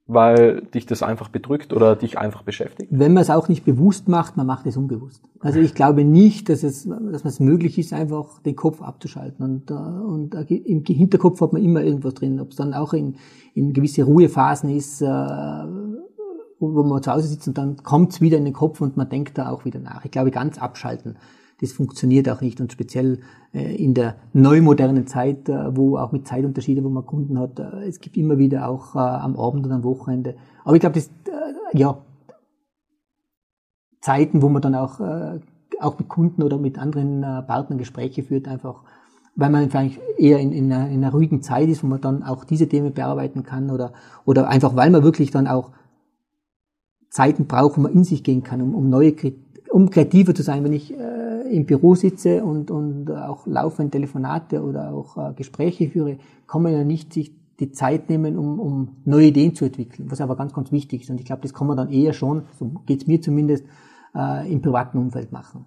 weil 0.06 0.62
dich 0.72 0.86
das 0.86 1.02
einfach 1.02 1.28
bedrückt 1.28 1.72
oder 1.72 1.96
dich 1.96 2.16
einfach 2.16 2.42
beschäftigt? 2.42 2.90
Wenn 2.92 3.12
man 3.12 3.22
es 3.22 3.30
auch 3.30 3.48
nicht 3.48 3.64
bewusst 3.64 4.08
macht, 4.08 4.36
man 4.36 4.46
macht 4.46 4.66
es 4.66 4.76
unbewusst. 4.76 5.22
Also 5.40 5.58
ich 5.58 5.74
glaube 5.74 6.04
nicht, 6.04 6.48
dass 6.48 6.62
es, 6.62 6.88
dass 6.88 7.24
es 7.24 7.40
möglich 7.40 7.78
ist, 7.78 7.92
einfach 7.92 8.40
den 8.42 8.54
Kopf 8.54 8.82
abzuschalten. 8.82 9.44
Und, 9.44 9.70
äh, 9.70 9.74
und 9.74 10.34
im 10.50 10.84
Hinterkopf 10.84 11.40
hat 11.40 11.52
man 11.52 11.62
immer 11.62 11.82
irgendwas 11.82 12.14
drin. 12.14 12.40
Ob 12.40 12.50
es 12.50 12.56
dann 12.56 12.72
auch 12.72 12.92
in, 12.92 13.16
in 13.54 13.72
gewisse 13.72 14.04
Ruhephasen 14.04 14.70
ist, 14.70 15.02
äh, 15.02 15.06
wo 16.58 16.82
man 16.82 17.02
zu 17.02 17.12
Hause 17.12 17.28
sitzt 17.28 17.48
und 17.48 17.58
dann 17.58 17.76
kommt 17.78 18.12
es 18.12 18.20
wieder 18.20 18.38
in 18.38 18.44
den 18.44 18.54
Kopf 18.54 18.80
und 18.80 18.96
man 18.96 19.08
denkt 19.08 19.36
da 19.36 19.50
auch 19.50 19.64
wieder 19.64 19.80
nach. 19.80 20.04
Ich 20.04 20.10
glaube, 20.10 20.30
ganz 20.30 20.58
abschalten 20.58 21.16
das 21.60 21.72
funktioniert 21.72 22.28
auch 22.28 22.40
nicht. 22.40 22.60
Und 22.60 22.72
speziell 22.72 23.20
äh, 23.52 23.74
in 23.76 23.94
der 23.94 24.16
neumodernen 24.32 25.06
Zeit, 25.06 25.48
äh, 25.48 25.76
wo 25.76 25.96
auch 25.96 26.12
mit 26.12 26.26
Zeitunterschieden, 26.26 26.84
wo 26.84 26.88
man 26.88 27.06
Kunden 27.06 27.38
hat, 27.38 27.58
äh, 27.58 27.86
es 27.86 28.00
gibt 28.00 28.16
immer 28.16 28.38
wieder 28.38 28.68
auch 28.68 28.94
am 28.94 29.36
Abend 29.36 29.66
und 29.66 29.72
am 29.72 29.84
Wochenende. 29.84 30.36
Aber 30.64 30.74
ich 30.74 30.80
glaube, 30.80 30.94
das, 30.94 31.10
ja, 31.72 31.98
Zeiten, 34.00 34.42
wo 34.42 34.48
man 34.48 34.62
dann 34.62 34.74
auch, 34.74 35.00
auch 35.80 35.98
mit 35.98 36.08
Kunden 36.08 36.42
oder 36.42 36.58
mit 36.58 36.78
anderen 36.78 37.22
Partnern 37.22 37.78
Gespräche 37.78 38.22
führt, 38.22 38.46
einfach, 38.46 38.82
weil 39.34 39.50
man 39.50 39.68
vielleicht 39.68 40.00
eher 40.16 40.38
in, 40.38 40.52
in, 40.52 40.72
einer, 40.72 40.88
in 40.88 41.02
einer 41.02 41.12
ruhigen 41.12 41.42
Zeit 41.42 41.68
ist, 41.68 41.82
wo 41.82 41.88
man 41.88 42.00
dann 42.00 42.22
auch 42.22 42.44
diese 42.44 42.68
Themen 42.68 42.92
bearbeiten 42.92 43.42
kann 43.42 43.70
oder, 43.70 43.92
oder 44.24 44.48
einfach, 44.48 44.76
weil 44.76 44.90
man 44.90 45.02
wirklich 45.02 45.32
dann 45.32 45.48
auch 45.48 45.72
Zeiten 47.10 47.46
braucht, 47.46 47.78
wo 47.78 47.80
man 47.80 47.92
in 47.92 48.04
sich 48.04 48.22
gehen 48.22 48.44
kann, 48.44 48.60
um, 48.60 48.74
um 48.74 48.90
neue, 48.90 49.14
um 49.70 49.90
kreativer 49.90 50.34
zu 50.34 50.42
sein. 50.42 50.62
Wenn 50.62 50.72
ich 50.72 50.94
im 51.50 51.66
Büro 51.66 51.94
sitze 51.94 52.44
und, 52.44 52.70
und 52.70 53.10
auch 53.10 53.46
laufend 53.46 53.92
Telefonate 53.92 54.62
oder 54.62 54.92
auch 54.92 55.16
äh, 55.16 55.34
Gespräche 55.34 55.88
führe, 55.88 56.18
kann 56.46 56.62
man 56.62 56.72
ja 56.72 56.84
nicht 56.84 57.12
sich 57.12 57.34
die 57.58 57.72
Zeit 57.72 58.10
nehmen, 58.10 58.36
um, 58.38 58.60
um 58.60 58.96
neue 59.04 59.26
Ideen 59.26 59.54
zu 59.54 59.64
entwickeln, 59.64 60.10
was 60.10 60.20
aber 60.20 60.36
ganz, 60.36 60.52
ganz 60.52 60.72
wichtig 60.72 61.02
ist. 61.02 61.10
Und 61.10 61.20
ich 61.20 61.26
glaube, 61.26 61.42
das 61.42 61.54
kann 61.54 61.66
man 61.66 61.76
dann 61.76 61.90
eher 61.90 62.12
schon, 62.12 62.42
so 62.58 62.66
geht's 62.86 63.06
mir 63.06 63.20
zumindest, 63.20 63.64
äh, 64.14 64.50
im 64.50 64.60
privaten 64.60 64.98
Umfeld 64.98 65.32
machen. 65.32 65.64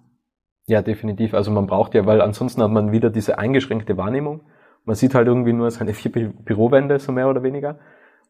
Ja, 0.66 0.82
definitiv. 0.82 1.34
Also 1.34 1.50
man 1.50 1.66
braucht 1.66 1.94
ja, 1.94 2.06
weil 2.06 2.20
ansonsten 2.20 2.62
hat 2.62 2.70
man 2.70 2.92
wieder 2.92 3.10
diese 3.10 3.38
eingeschränkte 3.38 3.96
Wahrnehmung. 3.96 4.42
Man 4.84 4.94
sieht 4.94 5.14
halt 5.14 5.26
irgendwie 5.26 5.52
nur 5.52 5.70
seine 5.70 5.94
vier 5.94 6.12
Bürowände, 6.12 6.98
so 6.98 7.12
mehr 7.12 7.28
oder 7.28 7.42
weniger. 7.42 7.78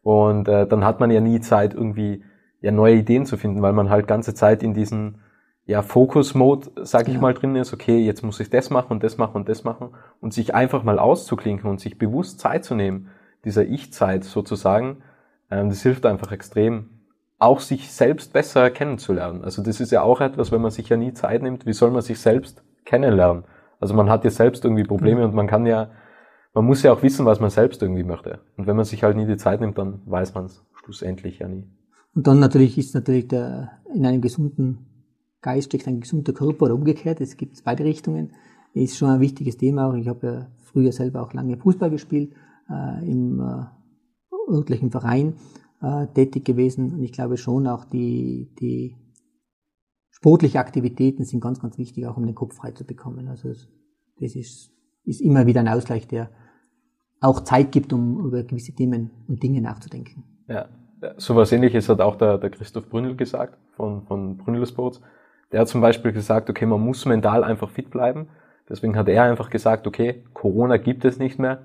Und 0.03 0.49
äh, 0.49 0.67
dann 0.67 0.85
hat 0.85 1.01
man 1.01 1.11
ja 1.11 1.21
nie 1.21 1.41
Zeit, 1.41 1.75
irgendwie 1.75 2.25
ja 2.63 2.73
neue 2.73 2.97
Ideen 2.97 3.27
zu 3.27 3.37
finden, 3.37 3.63
weil 3.63 3.73
man 3.73 3.91
halt 3.91 4.07
ganze 4.07 4.35
Zeit 4.35 4.63
in 4.63 4.75
diesen 4.75 5.21
ja, 5.71 5.83
Focus-Mode, 5.83 6.73
sag 6.83 7.07
ich 7.07 7.15
ja. 7.15 7.21
mal, 7.21 7.33
drin 7.33 7.55
ist, 7.55 7.73
okay, 7.73 8.01
jetzt 8.01 8.25
muss 8.25 8.41
ich 8.41 8.51
das 8.51 8.71
machen 8.71 8.91
und 8.91 9.05
das 9.05 9.19
machen 9.19 9.37
und 9.37 9.49
das 9.49 9.63
machen 9.63 9.91
und 10.21 10.35
sich 10.35 10.53
einfach 10.53 10.83
mal 10.83 10.99
auszuklinken 10.99 11.71
und 11.71 11.79
sich 11.79 11.97
bewusst 11.97 12.41
Zeit 12.41 12.65
zu 12.65 12.75
nehmen, 12.75 13.07
dieser 13.45 13.65
Ich-Zeit 13.65 14.25
sozusagen, 14.25 15.05
ähm, 15.49 15.69
das 15.69 15.83
hilft 15.83 16.07
einfach 16.07 16.33
extrem, 16.33 16.91
auch 17.39 17.61
sich 17.61 17.93
selbst 17.93 18.33
besser 18.33 18.69
kennenzulernen. 18.71 19.45
Also 19.45 19.63
das 19.63 19.79
ist 19.79 19.93
ja 19.93 20.03
auch 20.03 20.21
etwas, 20.21 20.51
wenn 20.51 20.61
man 20.61 20.73
sich 20.73 20.89
ja 20.89 20.97
nie 20.97 21.13
Zeit 21.13 21.41
nimmt, 21.41 21.67
wie 21.67 21.73
soll 21.73 21.93
man 21.93 22.03
sich 22.03 22.19
selbst 22.19 22.65
kennenlernen? 22.85 23.45
Also 23.79 23.95
man 23.95 24.11
hat 24.11 24.25
ja 24.25 24.31
selbst 24.31 24.65
irgendwie 24.65 24.83
Probleme 24.83 25.21
mhm. 25.21 25.27
und 25.27 25.35
man 25.35 25.47
kann 25.47 25.67
ja, 25.67 25.93
man 26.53 26.65
muss 26.65 26.83
ja 26.83 26.93
auch 26.93 27.05
wissen, 27.05 27.27
was 27.27 27.39
man 27.39 27.51
selbst 27.51 27.81
irgendwie 27.81 28.03
möchte. 28.03 28.41
Und 28.57 28.67
wenn 28.67 28.75
man 28.75 28.85
sich 28.85 29.05
halt 29.05 29.17
nie 29.17 29.25
die 29.25 29.37
Zeit 29.37 29.61
nimmt, 29.61 29.79
dann 29.79 30.03
weiß 30.05 30.35
man 30.35 30.47
es 30.47 30.65
schlussendlich 30.83 31.39
ja 31.39 31.47
nie. 31.47 31.65
Und 32.13 32.27
dann 32.27 32.41
natürlich 32.41 32.77
ist 32.77 32.93
natürlich 32.93 33.29
der, 33.29 33.71
in 33.95 34.05
einem 34.05 34.21
gesunden 34.21 34.90
Geist 35.43 35.69
steckt 35.69 35.89
ein 35.89 36.01
gesunder 36.01 36.33
Körper 36.33 36.67
oder 36.67 36.75
umgekehrt. 36.75 37.21
Es 37.21 37.37
gibt 37.37 37.63
beide 37.65 37.85
Richtungen. 37.85 38.33
Ist 38.75 38.97
schon 38.97 39.09
ein 39.09 39.21
wichtiges 39.21 39.57
Thema. 39.57 39.89
Auch 39.89 39.95
ich 39.95 40.09
habe 40.09 40.27
ja 40.27 40.47
früher 40.65 40.93
selber 40.93 41.23
auch 41.23 41.33
lange 41.33 41.57
Fußball 41.57 41.91
gespielt, 41.91 42.35
äh, 42.69 43.11
im 43.11 43.41
äh, 43.41 44.53
örtlichen 44.53 44.91
Verein 44.91 45.35
äh, 45.83 46.07
tätig 46.09 46.45
gewesen. 46.45 46.93
Und 46.93 47.03
ich 47.03 47.13
glaube 47.13 47.37
schon 47.37 47.67
auch 47.67 47.85
die, 47.85 48.55
die 48.61 48.97
sportliche 50.11 50.61
Aktivitäten 50.61 51.25
sind 51.25 51.41
ganz, 51.41 51.61
ganz 51.61 51.79
wichtig, 51.79 52.07
auch 52.07 52.17
um 52.17 52.27
den 52.27 52.35
Kopf 52.35 52.55
frei 52.55 52.73
zu 52.73 52.85
bekommen. 52.85 53.29
Also 53.29 53.49
das 54.21 54.37
ist, 54.37 54.71
ist 55.05 55.21
immer 55.21 55.47
wieder 55.47 55.61
ein 55.61 55.69
Ausgleich, 55.69 56.07
der 56.07 56.31
auch 57.21 57.41
Zeit 57.41 57.73
gibt, 57.73 57.93
um 57.93 58.25
über 58.25 58.43
gewisse 58.43 58.73
Themen 58.73 59.11
und 59.29 59.43
Dinge 59.43 59.61
nachzudenken. 59.61 60.25
Ja, 60.49 60.69
so 61.17 61.37
was 61.37 61.53
ähnliches 61.53 61.89
hat 61.89 62.01
auch 62.01 62.17
der, 62.17 62.39
der 62.39 62.51
Christoph 62.51 62.89
Brünnel 62.89 63.17
gesagt 63.17 63.59
von, 63.77 64.03
von 64.03 64.37
Brünnel 64.37 64.67
Sports. 64.67 65.01
Der 65.53 65.61
hat 65.61 65.69
zum 65.69 65.81
Beispiel 65.81 66.13
gesagt, 66.13 66.49
okay, 66.49 66.67
man 66.67 66.81
muss 66.81 67.05
mental 67.07 67.45
einfach 67.45 67.71
fit 67.71 67.91
bleiben. 67.91 68.29
Deswegen 68.69 68.97
hat 68.97 69.09
er 69.09 69.25
einfach 69.25 69.51
gesagt, 69.51 69.87
okay, 69.87 70.23
Corona 70.33 70.77
gibt 70.77 71.05
es 71.05 71.19
nicht 71.19 71.39
mehr. 71.39 71.59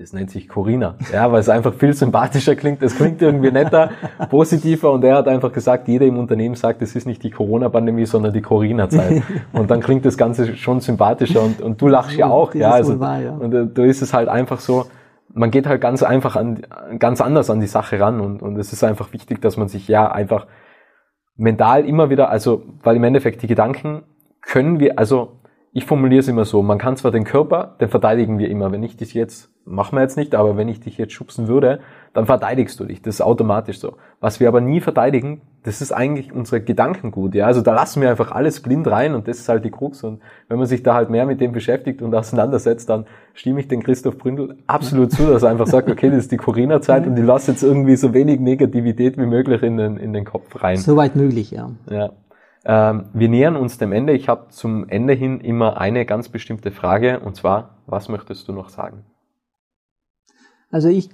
Das 0.00 0.14
nennt 0.14 0.30
sich 0.30 0.48
Corina. 0.48 0.94
Ja, 1.12 1.30
weil 1.30 1.40
es 1.40 1.50
einfach 1.50 1.74
viel 1.74 1.92
sympathischer 1.92 2.56
klingt. 2.56 2.82
Es 2.82 2.96
klingt 2.96 3.20
irgendwie 3.20 3.50
netter, 3.50 3.90
positiver. 4.30 4.92
Und 4.92 5.04
er 5.04 5.16
hat 5.16 5.28
einfach 5.28 5.52
gesagt, 5.52 5.88
jeder 5.88 6.06
im 6.06 6.18
Unternehmen 6.18 6.54
sagt, 6.54 6.80
es 6.80 6.96
ist 6.96 7.06
nicht 7.06 7.22
die 7.22 7.30
Corona-Pandemie, 7.30 8.06
sondern 8.06 8.32
die 8.32 8.40
Corina-Zeit. 8.40 9.22
Und 9.52 9.70
dann 9.70 9.80
klingt 9.80 10.06
das 10.06 10.16
Ganze 10.16 10.56
schon 10.56 10.80
sympathischer. 10.80 11.42
Und, 11.42 11.60
und 11.60 11.82
du 11.82 11.88
lachst 11.88 12.16
ja 12.16 12.28
auch. 12.28 12.54
Ja, 12.54 12.70
also, 12.70 12.98
wahr, 12.98 13.20
ja. 13.20 13.32
Und 13.32 13.52
äh, 13.52 13.66
da 13.66 13.84
ist 13.84 14.00
es 14.00 14.14
halt 14.14 14.28
einfach 14.28 14.60
so, 14.60 14.86
man 15.34 15.50
geht 15.50 15.66
halt 15.66 15.82
ganz 15.82 16.02
einfach 16.02 16.34
an, 16.34 16.62
ganz 16.98 17.20
anders 17.20 17.50
an 17.50 17.60
die 17.60 17.66
Sache 17.66 18.00
ran. 18.00 18.20
Und, 18.20 18.40
und 18.40 18.56
es 18.56 18.72
ist 18.72 18.82
einfach 18.82 19.12
wichtig, 19.12 19.42
dass 19.42 19.58
man 19.58 19.68
sich 19.68 19.86
ja 19.86 20.10
einfach 20.10 20.46
mental 21.40 21.86
immer 21.86 22.10
wieder, 22.10 22.30
also, 22.30 22.62
weil 22.82 22.96
im 22.96 23.04
Endeffekt 23.04 23.42
die 23.42 23.46
Gedanken 23.46 24.02
können 24.42 24.78
wir, 24.78 24.98
also 24.98 25.32
ich 25.72 25.84
formuliere 25.84 26.20
es 26.20 26.28
immer 26.28 26.44
so, 26.44 26.62
man 26.62 26.78
kann 26.78 26.96
zwar 26.96 27.12
den 27.12 27.24
Körper, 27.24 27.76
den 27.80 27.88
verteidigen 27.88 28.38
wir 28.38 28.48
immer. 28.48 28.72
Wenn 28.72 28.82
ich 28.82 28.96
dich 28.96 29.14
jetzt, 29.14 29.50
machen 29.64 29.96
wir 29.96 30.02
jetzt 30.02 30.16
nicht, 30.16 30.34
aber 30.34 30.56
wenn 30.56 30.68
ich 30.68 30.80
dich 30.80 30.98
jetzt 30.98 31.12
schubsen 31.12 31.48
würde, 31.48 31.80
dann 32.12 32.26
verteidigst 32.26 32.78
du 32.80 32.84
dich. 32.84 33.02
Das 33.02 33.16
ist 33.16 33.20
automatisch 33.20 33.78
so. 33.78 33.96
Was 34.20 34.40
wir 34.40 34.48
aber 34.48 34.60
nie 34.60 34.80
verteidigen, 34.80 35.42
das 35.62 35.80
ist 35.80 35.92
eigentlich 35.92 36.32
unsere 36.32 36.60
Gedankengut. 36.60 37.34
Ja, 37.34 37.46
also 37.46 37.60
da 37.60 37.72
lassen 37.72 38.02
wir 38.02 38.10
einfach 38.10 38.32
alles 38.32 38.60
blind 38.60 38.86
rein 38.88 39.14
und 39.14 39.28
das 39.28 39.38
ist 39.38 39.48
halt 39.48 39.64
die 39.64 39.70
Krux. 39.70 40.02
Und 40.02 40.20
wenn 40.48 40.58
man 40.58 40.66
sich 40.66 40.82
da 40.82 40.94
halt 40.94 41.10
mehr 41.10 41.24
mit 41.24 41.40
dem 41.40 41.52
beschäftigt 41.52 42.02
und 42.02 42.14
auseinandersetzt, 42.14 42.88
dann 42.88 43.06
stimme 43.34 43.60
ich 43.60 43.68
den 43.68 43.82
Christoph 43.82 44.18
Bründel 44.18 44.56
absolut 44.66 45.12
zu, 45.12 45.26
dass 45.26 45.44
er 45.44 45.50
einfach 45.50 45.68
sagt, 45.68 45.88
okay, 45.88 46.10
das 46.10 46.18
ist 46.20 46.32
die 46.32 46.36
Corona-Zeit 46.36 47.06
und 47.06 47.14
die 47.14 47.22
lasse 47.22 47.52
jetzt 47.52 47.62
irgendwie 47.62 47.96
so 47.96 48.12
wenig 48.12 48.40
Negativität 48.40 49.16
wie 49.16 49.26
möglich 49.26 49.62
in 49.62 49.76
den, 49.76 49.96
in 49.96 50.12
den 50.12 50.24
Kopf 50.24 50.62
rein. 50.62 50.78
Soweit 50.78 51.14
möglich, 51.14 51.52
ja. 51.52 51.70
Ja. 51.88 52.10
Ähm, 52.64 53.04
wir 53.12 53.28
nähern 53.28 53.56
uns 53.56 53.78
dem 53.78 53.92
Ende. 53.92 54.12
Ich 54.14 54.28
habe 54.28 54.48
zum 54.48 54.88
Ende 54.88 55.12
hin 55.12 55.40
immer 55.40 55.80
eine 55.80 56.04
ganz 56.04 56.28
bestimmte 56.28 56.72
Frage 56.72 57.20
und 57.20 57.36
zwar, 57.36 57.76
was 57.86 58.08
möchtest 58.08 58.48
du 58.48 58.52
noch 58.52 58.68
sagen? 58.68 59.04
Also 60.70 60.88
ich, 60.88 61.10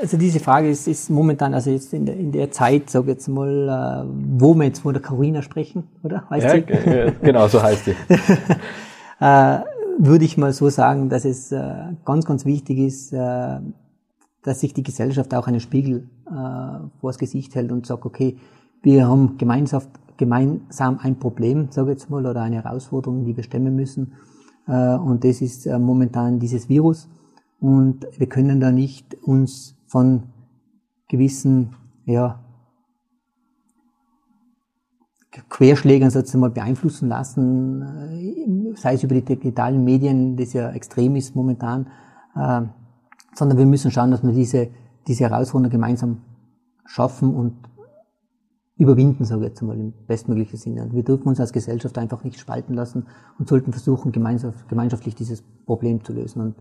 also 0.00 0.16
diese 0.16 0.40
Frage 0.40 0.68
ist, 0.68 0.86
ist 0.86 1.10
momentan, 1.10 1.54
also 1.54 1.70
jetzt 1.70 1.92
in 1.92 2.06
der, 2.06 2.16
in 2.16 2.32
der 2.32 2.50
Zeit, 2.50 2.90
sage 2.90 3.10
jetzt 3.10 3.28
mal, 3.28 4.04
äh, 4.06 4.10
wo 4.38 4.54
wir 4.54 4.64
jetzt 4.64 4.80
von 4.80 4.92
der 4.92 5.02
Carolina 5.02 5.42
sprechen, 5.42 5.84
oder? 6.02 6.28
Heißt 6.30 6.46
ja, 6.46 6.58
die? 6.58 7.12
genau, 7.22 7.48
so 7.48 7.62
heißt 7.62 7.86
sie. 7.86 7.90
äh, 9.20 9.58
würde 9.98 10.24
ich 10.24 10.38
mal 10.38 10.52
so 10.52 10.68
sagen, 10.68 11.08
dass 11.08 11.24
es 11.24 11.52
äh, 11.52 11.72
ganz, 12.04 12.24
ganz 12.24 12.44
wichtig 12.44 12.78
ist, 12.78 13.12
dass 13.12 14.60
sich 14.60 14.72
die 14.72 14.82
Gesellschaft 14.82 15.34
auch 15.34 15.46
einen 15.46 15.60
Spiegel 15.60 16.08
vors 17.00 17.18
Gesicht 17.18 17.54
hält 17.54 17.70
und 17.70 17.84
sagt, 17.84 18.06
okay, 18.06 18.38
wir 18.82 19.06
haben 19.06 19.36
gemeinsam, 19.36 19.82
gemeinsam 20.16 20.98
ein 21.02 21.18
Problem, 21.18 21.68
sage 21.70 21.90
ich 21.90 21.98
jetzt 21.98 22.08
mal, 22.08 22.24
oder 22.24 22.40
eine 22.40 22.62
Herausforderung, 22.62 23.26
die 23.26 23.36
wir 23.36 23.42
stemmen 23.42 23.76
müssen. 23.76 24.14
Und 24.64 25.22
das 25.22 25.42
ist 25.42 25.66
momentan 25.66 26.38
dieses 26.38 26.70
Virus. 26.70 27.10
Und 27.60 28.06
wir 28.16 28.28
können 28.28 28.58
da 28.58 28.72
nicht 28.72 29.16
uns 29.22 29.76
von 29.90 30.22
gewissen, 31.08 31.74
ja, 32.04 32.38
Querschlägern 35.48 36.10
sozusagen 36.10 36.54
beeinflussen 36.54 37.08
lassen, 37.08 37.82
äh, 37.82 38.76
sei 38.76 38.94
es 38.94 39.02
über 39.02 39.14
die 39.14 39.24
digitalen 39.24 39.84
Medien, 39.84 40.36
das 40.36 40.52
ja 40.52 40.70
extrem 40.70 41.16
ist 41.16 41.34
momentan, 41.34 41.86
sondern 43.34 43.58
wir 43.58 43.66
müssen 43.66 43.90
schauen, 43.90 44.12
dass 44.12 44.22
wir 44.22 44.32
diese, 44.32 44.68
diese 45.08 45.24
Herausforderung 45.24 45.72
gemeinsam 45.72 46.18
schaffen 46.84 47.34
und 47.34 47.54
überwinden, 48.76 49.24
sage 49.24 49.42
ich 49.42 49.48
jetzt 49.48 49.62
mal 49.62 49.76
im 49.76 49.92
bestmöglichen 50.06 50.56
Sinne. 50.56 50.84
Und 50.84 50.94
wir 50.94 51.02
dürfen 51.02 51.26
uns 51.26 51.40
als 51.40 51.52
Gesellschaft 51.52 51.98
einfach 51.98 52.22
nicht 52.22 52.38
spalten 52.38 52.74
lassen 52.74 53.06
und 53.38 53.48
sollten 53.48 53.72
versuchen, 53.72 54.12
gemeinschaftlich 54.12 55.16
dieses 55.16 55.42
Problem 55.66 56.04
zu 56.04 56.12
lösen. 56.12 56.40
Und 56.40 56.54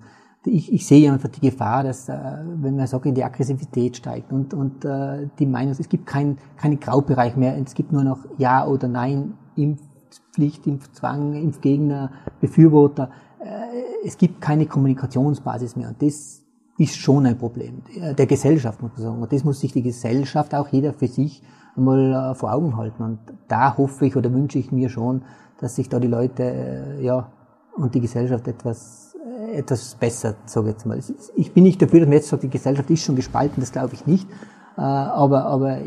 ich, 0.46 0.72
ich 0.72 0.88
sehe 0.88 1.12
einfach 1.12 1.30
die 1.30 1.42
Gefahr, 1.42 1.84
dass, 1.84 2.10
äh, 2.10 2.18
wenn 2.62 2.76
man 2.76 2.88
sagt, 2.88 3.06
die 3.06 3.24
Aggressivität 3.24 3.98
steigt 3.98 4.32
und, 4.32 4.54
und 4.54 4.86
äh, 4.86 5.28
die 5.38 5.46
Meinung, 5.46 5.76
es 5.78 5.90
gibt 5.90 6.06
kein, 6.06 6.38
keinen 6.58 6.80
Graubereich 6.80 7.36
mehr, 7.36 7.58
es 7.58 7.74
gibt 7.74 7.92
nur 7.92 8.04
noch 8.04 8.20
Ja 8.38 8.66
oder 8.66 8.88
Nein, 8.88 9.34
Impfpflicht, 9.56 10.66
Impfzwang, 10.66 11.34
Impfgegner, 11.34 12.12
Befürworter. 12.40 13.10
Äh, 13.40 14.06
es 14.06 14.18
gibt 14.18 14.40
keine 14.40 14.66
Kommunikationsbasis 14.66 15.76
mehr. 15.76 15.90
Und 15.90 16.02
das 16.02 16.44
ist 16.78 16.96
schon 16.96 17.26
ein 17.26 17.38
Problem 17.38 17.82
der 18.00 18.26
Gesellschaft, 18.26 18.82
muss 18.82 18.94
man 18.94 19.02
sagen. 19.02 19.22
Und 19.22 19.34
das 19.34 19.44
muss 19.44 19.60
sich 19.60 19.74
die 19.74 19.82
Gesellschaft, 19.82 20.56
auch 20.56 20.70
jeder 20.70 20.94
für 20.94 21.08
sich, 21.08 21.44
mal 21.80 22.32
äh, 22.32 22.36
vor 22.36 22.54
Augen 22.54 22.78
halten. 22.78 23.04
Und 23.04 23.20
da 23.48 23.78
hoffe 23.78 24.06
ich 24.06 24.16
oder 24.16 24.32
wünsche 24.34 24.60
ich 24.60 24.72
mir 24.72 24.90
schon, 24.90 25.24
dass 25.60 25.76
sich 25.76 25.90
da 25.90 26.00
die 26.00 26.08
Leute 26.08 26.44
äh, 26.44 27.04
ja, 27.04 27.32
und 27.76 27.96
die 27.96 28.02
Gesellschaft 28.02 28.48
etwas, 28.48 29.09
etwas 29.54 29.96
besser, 29.96 30.36
sage 30.46 30.70
ich 30.70 30.74
jetzt 30.74 30.86
mal. 30.86 31.00
Ich 31.36 31.54
bin 31.54 31.64
nicht 31.64 31.82
dafür, 31.82 32.00
dass 32.02 32.08
man 32.08 32.18
jetzt 32.18 32.30
sagt, 32.30 32.44
die 32.44 32.50
Gesellschaft 32.50 32.90
ist 32.90 33.04
schon 33.04 33.16
gespalten, 33.16 33.62
das 33.62 33.72
glaube 33.72 33.94
ich 33.94 34.06
nicht. 34.06 34.28
Aber, 34.76 35.46
aber 35.46 35.80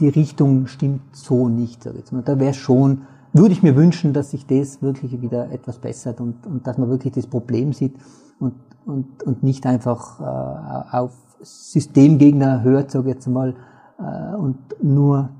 die 0.00 0.08
Richtung 0.08 0.66
stimmt 0.66 1.02
so 1.12 1.48
nicht, 1.48 1.82
sage 1.82 1.96
ich 1.96 2.00
jetzt 2.02 2.12
mal. 2.12 2.22
Da 2.22 2.38
wäre 2.38 2.54
schon, 2.54 3.02
würde 3.32 3.52
ich 3.52 3.62
mir 3.62 3.76
wünschen, 3.76 4.12
dass 4.12 4.30
sich 4.30 4.46
das 4.46 4.82
wirklich 4.82 5.20
wieder 5.20 5.50
etwas 5.50 5.78
bessert 5.78 6.20
und, 6.20 6.46
und 6.46 6.66
dass 6.66 6.78
man 6.78 6.88
wirklich 6.88 7.12
das 7.12 7.26
Problem 7.26 7.72
sieht 7.72 7.94
und, 8.38 8.54
und, 8.84 9.22
und 9.22 9.42
nicht 9.42 9.66
einfach 9.66 10.20
äh, 10.20 10.96
auf 10.96 11.12
Systemgegner 11.42 12.62
hört, 12.62 12.90
sage 12.90 13.08
ich 13.08 13.14
jetzt 13.14 13.26
mal, 13.28 13.54
äh, 13.98 14.36
und 14.36 14.58
nur 14.82 15.30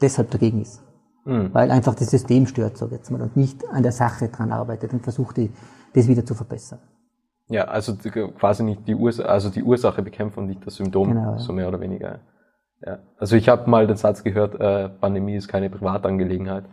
deshalb 0.00 0.30
dagegen 0.30 0.62
ist. 0.62 0.82
Mhm. 1.24 1.50
Weil 1.52 1.70
einfach 1.70 1.94
das 1.94 2.10
System 2.10 2.46
stört, 2.46 2.80
ich 2.80 2.90
jetzt 2.90 3.10
mal, 3.10 3.22
und 3.22 3.36
nicht 3.36 3.66
an 3.68 3.82
der 3.82 3.92
Sache 3.92 4.28
dran 4.28 4.52
arbeitet 4.52 4.92
und 4.92 5.02
versucht, 5.02 5.36
die, 5.36 5.50
das 5.94 6.08
wieder 6.08 6.24
zu 6.24 6.34
verbessern. 6.34 6.80
Ja, 7.48 7.64
also 7.64 7.94
quasi 8.38 8.62
nicht 8.62 8.86
die 8.88 8.94
Ursache, 8.94 9.28
also 9.28 9.50
die 9.50 9.62
Ursache 9.62 10.02
bekämpfen 10.02 10.40
und 10.40 10.46
nicht 10.46 10.66
das 10.66 10.76
Symptom, 10.76 11.08
genau, 11.08 11.36
so 11.38 11.52
mehr 11.52 11.68
oder 11.68 11.80
weniger. 11.80 12.20
Ja. 12.84 12.98
Also 13.18 13.36
ich 13.36 13.48
habe 13.48 13.68
mal 13.68 13.86
den 13.86 13.96
Satz 13.96 14.24
gehört, 14.24 14.58
äh, 14.58 14.88
Pandemie 14.88 15.36
ist 15.36 15.48
keine 15.48 15.68
Privatangelegenheit. 15.70 16.64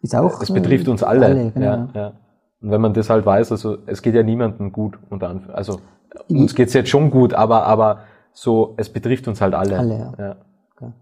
Ist 0.00 0.14
auch. 0.14 0.40
Es 0.40 0.52
betrifft 0.52 0.88
uns 0.88 1.02
alle. 1.02 1.26
alle 1.26 1.50
genau. 1.50 1.66
ja, 1.66 1.88
ja. 1.94 2.12
Und 2.60 2.70
wenn 2.70 2.80
man 2.80 2.92
das 2.92 3.08
halt 3.08 3.24
weiß, 3.24 3.52
also 3.52 3.78
es 3.86 4.02
geht 4.02 4.14
ja 4.14 4.22
niemandem 4.22 4.72
gut, 4.72 4.98
unter 5.10 5.28
Anführungszeichen. 5.28 5.56
Also 5.56 5.80
uns 6.28 6.54
geht's 6.54 6.74
jetzt 6.74 6.88
schon 6.90 7.10
gut, 7.10 7.34
aber, 7.34 7.64
aber 7.64 8.00
so, 8.32 8.74
es 8.76 8.92
betrifft 8.92 9.28
uns 9.28 9.40
halt 9.40 9.54
alle. 9.54 9.78
Alle, 9.78 9.98
ja. 9.98 10.14
Ja, 10.18 10.36
okay. 10.74 10.92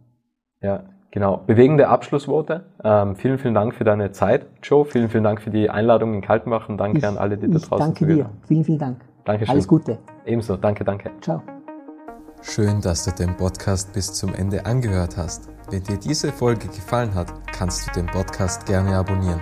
ja 0.61 0.85
genau. 1.17 1.39
Bewegende 1.47 1.89
Abschlussworte. 1.89 2.65
Ähm, 2.85 3.17
vielen, 3.17 3.39
vielen 3.39 3.55
Dank 3.55 3.75
für 3.75 3.85
deine 3.85 4.13
Zeit, 4.13 4.47
Joe. 4.63 4.85
Vielen, 4.85 5.09
vielen 5.09 5.25
Dank 5.25 5.41
für 5.41 5.49
die 5.49 5.71
Einladung 5.71 6.13
in 6.13 6.21
Kaltenbach 6.21 6.69
und 6.69 6.77
danke 6.77 6.99
ich, 6.99 7.07
an 7.07 7.17
alle, 7.17 7.39
die 7.39 7.51
da 7.51 7.59
draußen 7.59 7.79
Danke 7.79 8.07
dir. 8.07 8.29
Vielen, 8.47 8.65
vielen 8.65 8.79
Dank. 8.79 9.01
Dankeschön. 9.25 9.51
Alles 9.51 9.67
Gute. 9.67 9.97
Ebenso. 10.27 10.57
Danke, 10.59 10.85
danke. 10.85 11.11
Ciao. 11.23 11.43
Schön, 12.43 12.83
dass 12.83 13.07
du 13.07 13.13
den 13.13 13.35
Podcast 13.35 13.95
bis 13.95 14.13
zum 14.13 14.35
Ende 14.35 14.67
angehört 14.67 15.17
hast. 15.17 15.49
Wenn 15.71 15.83
dir 15.85 15.97
diese 15.97 16.31
Folge 16.31 16.67
gefallen 16.67 17.15
hat, 17.15 17.33
kannst 17.51 17.89
du 17.89 17.93
den 17.93 18.07
Podcast 18.07 18.67
gerne 18.67 18.95
abonnieren. 18.95 19.41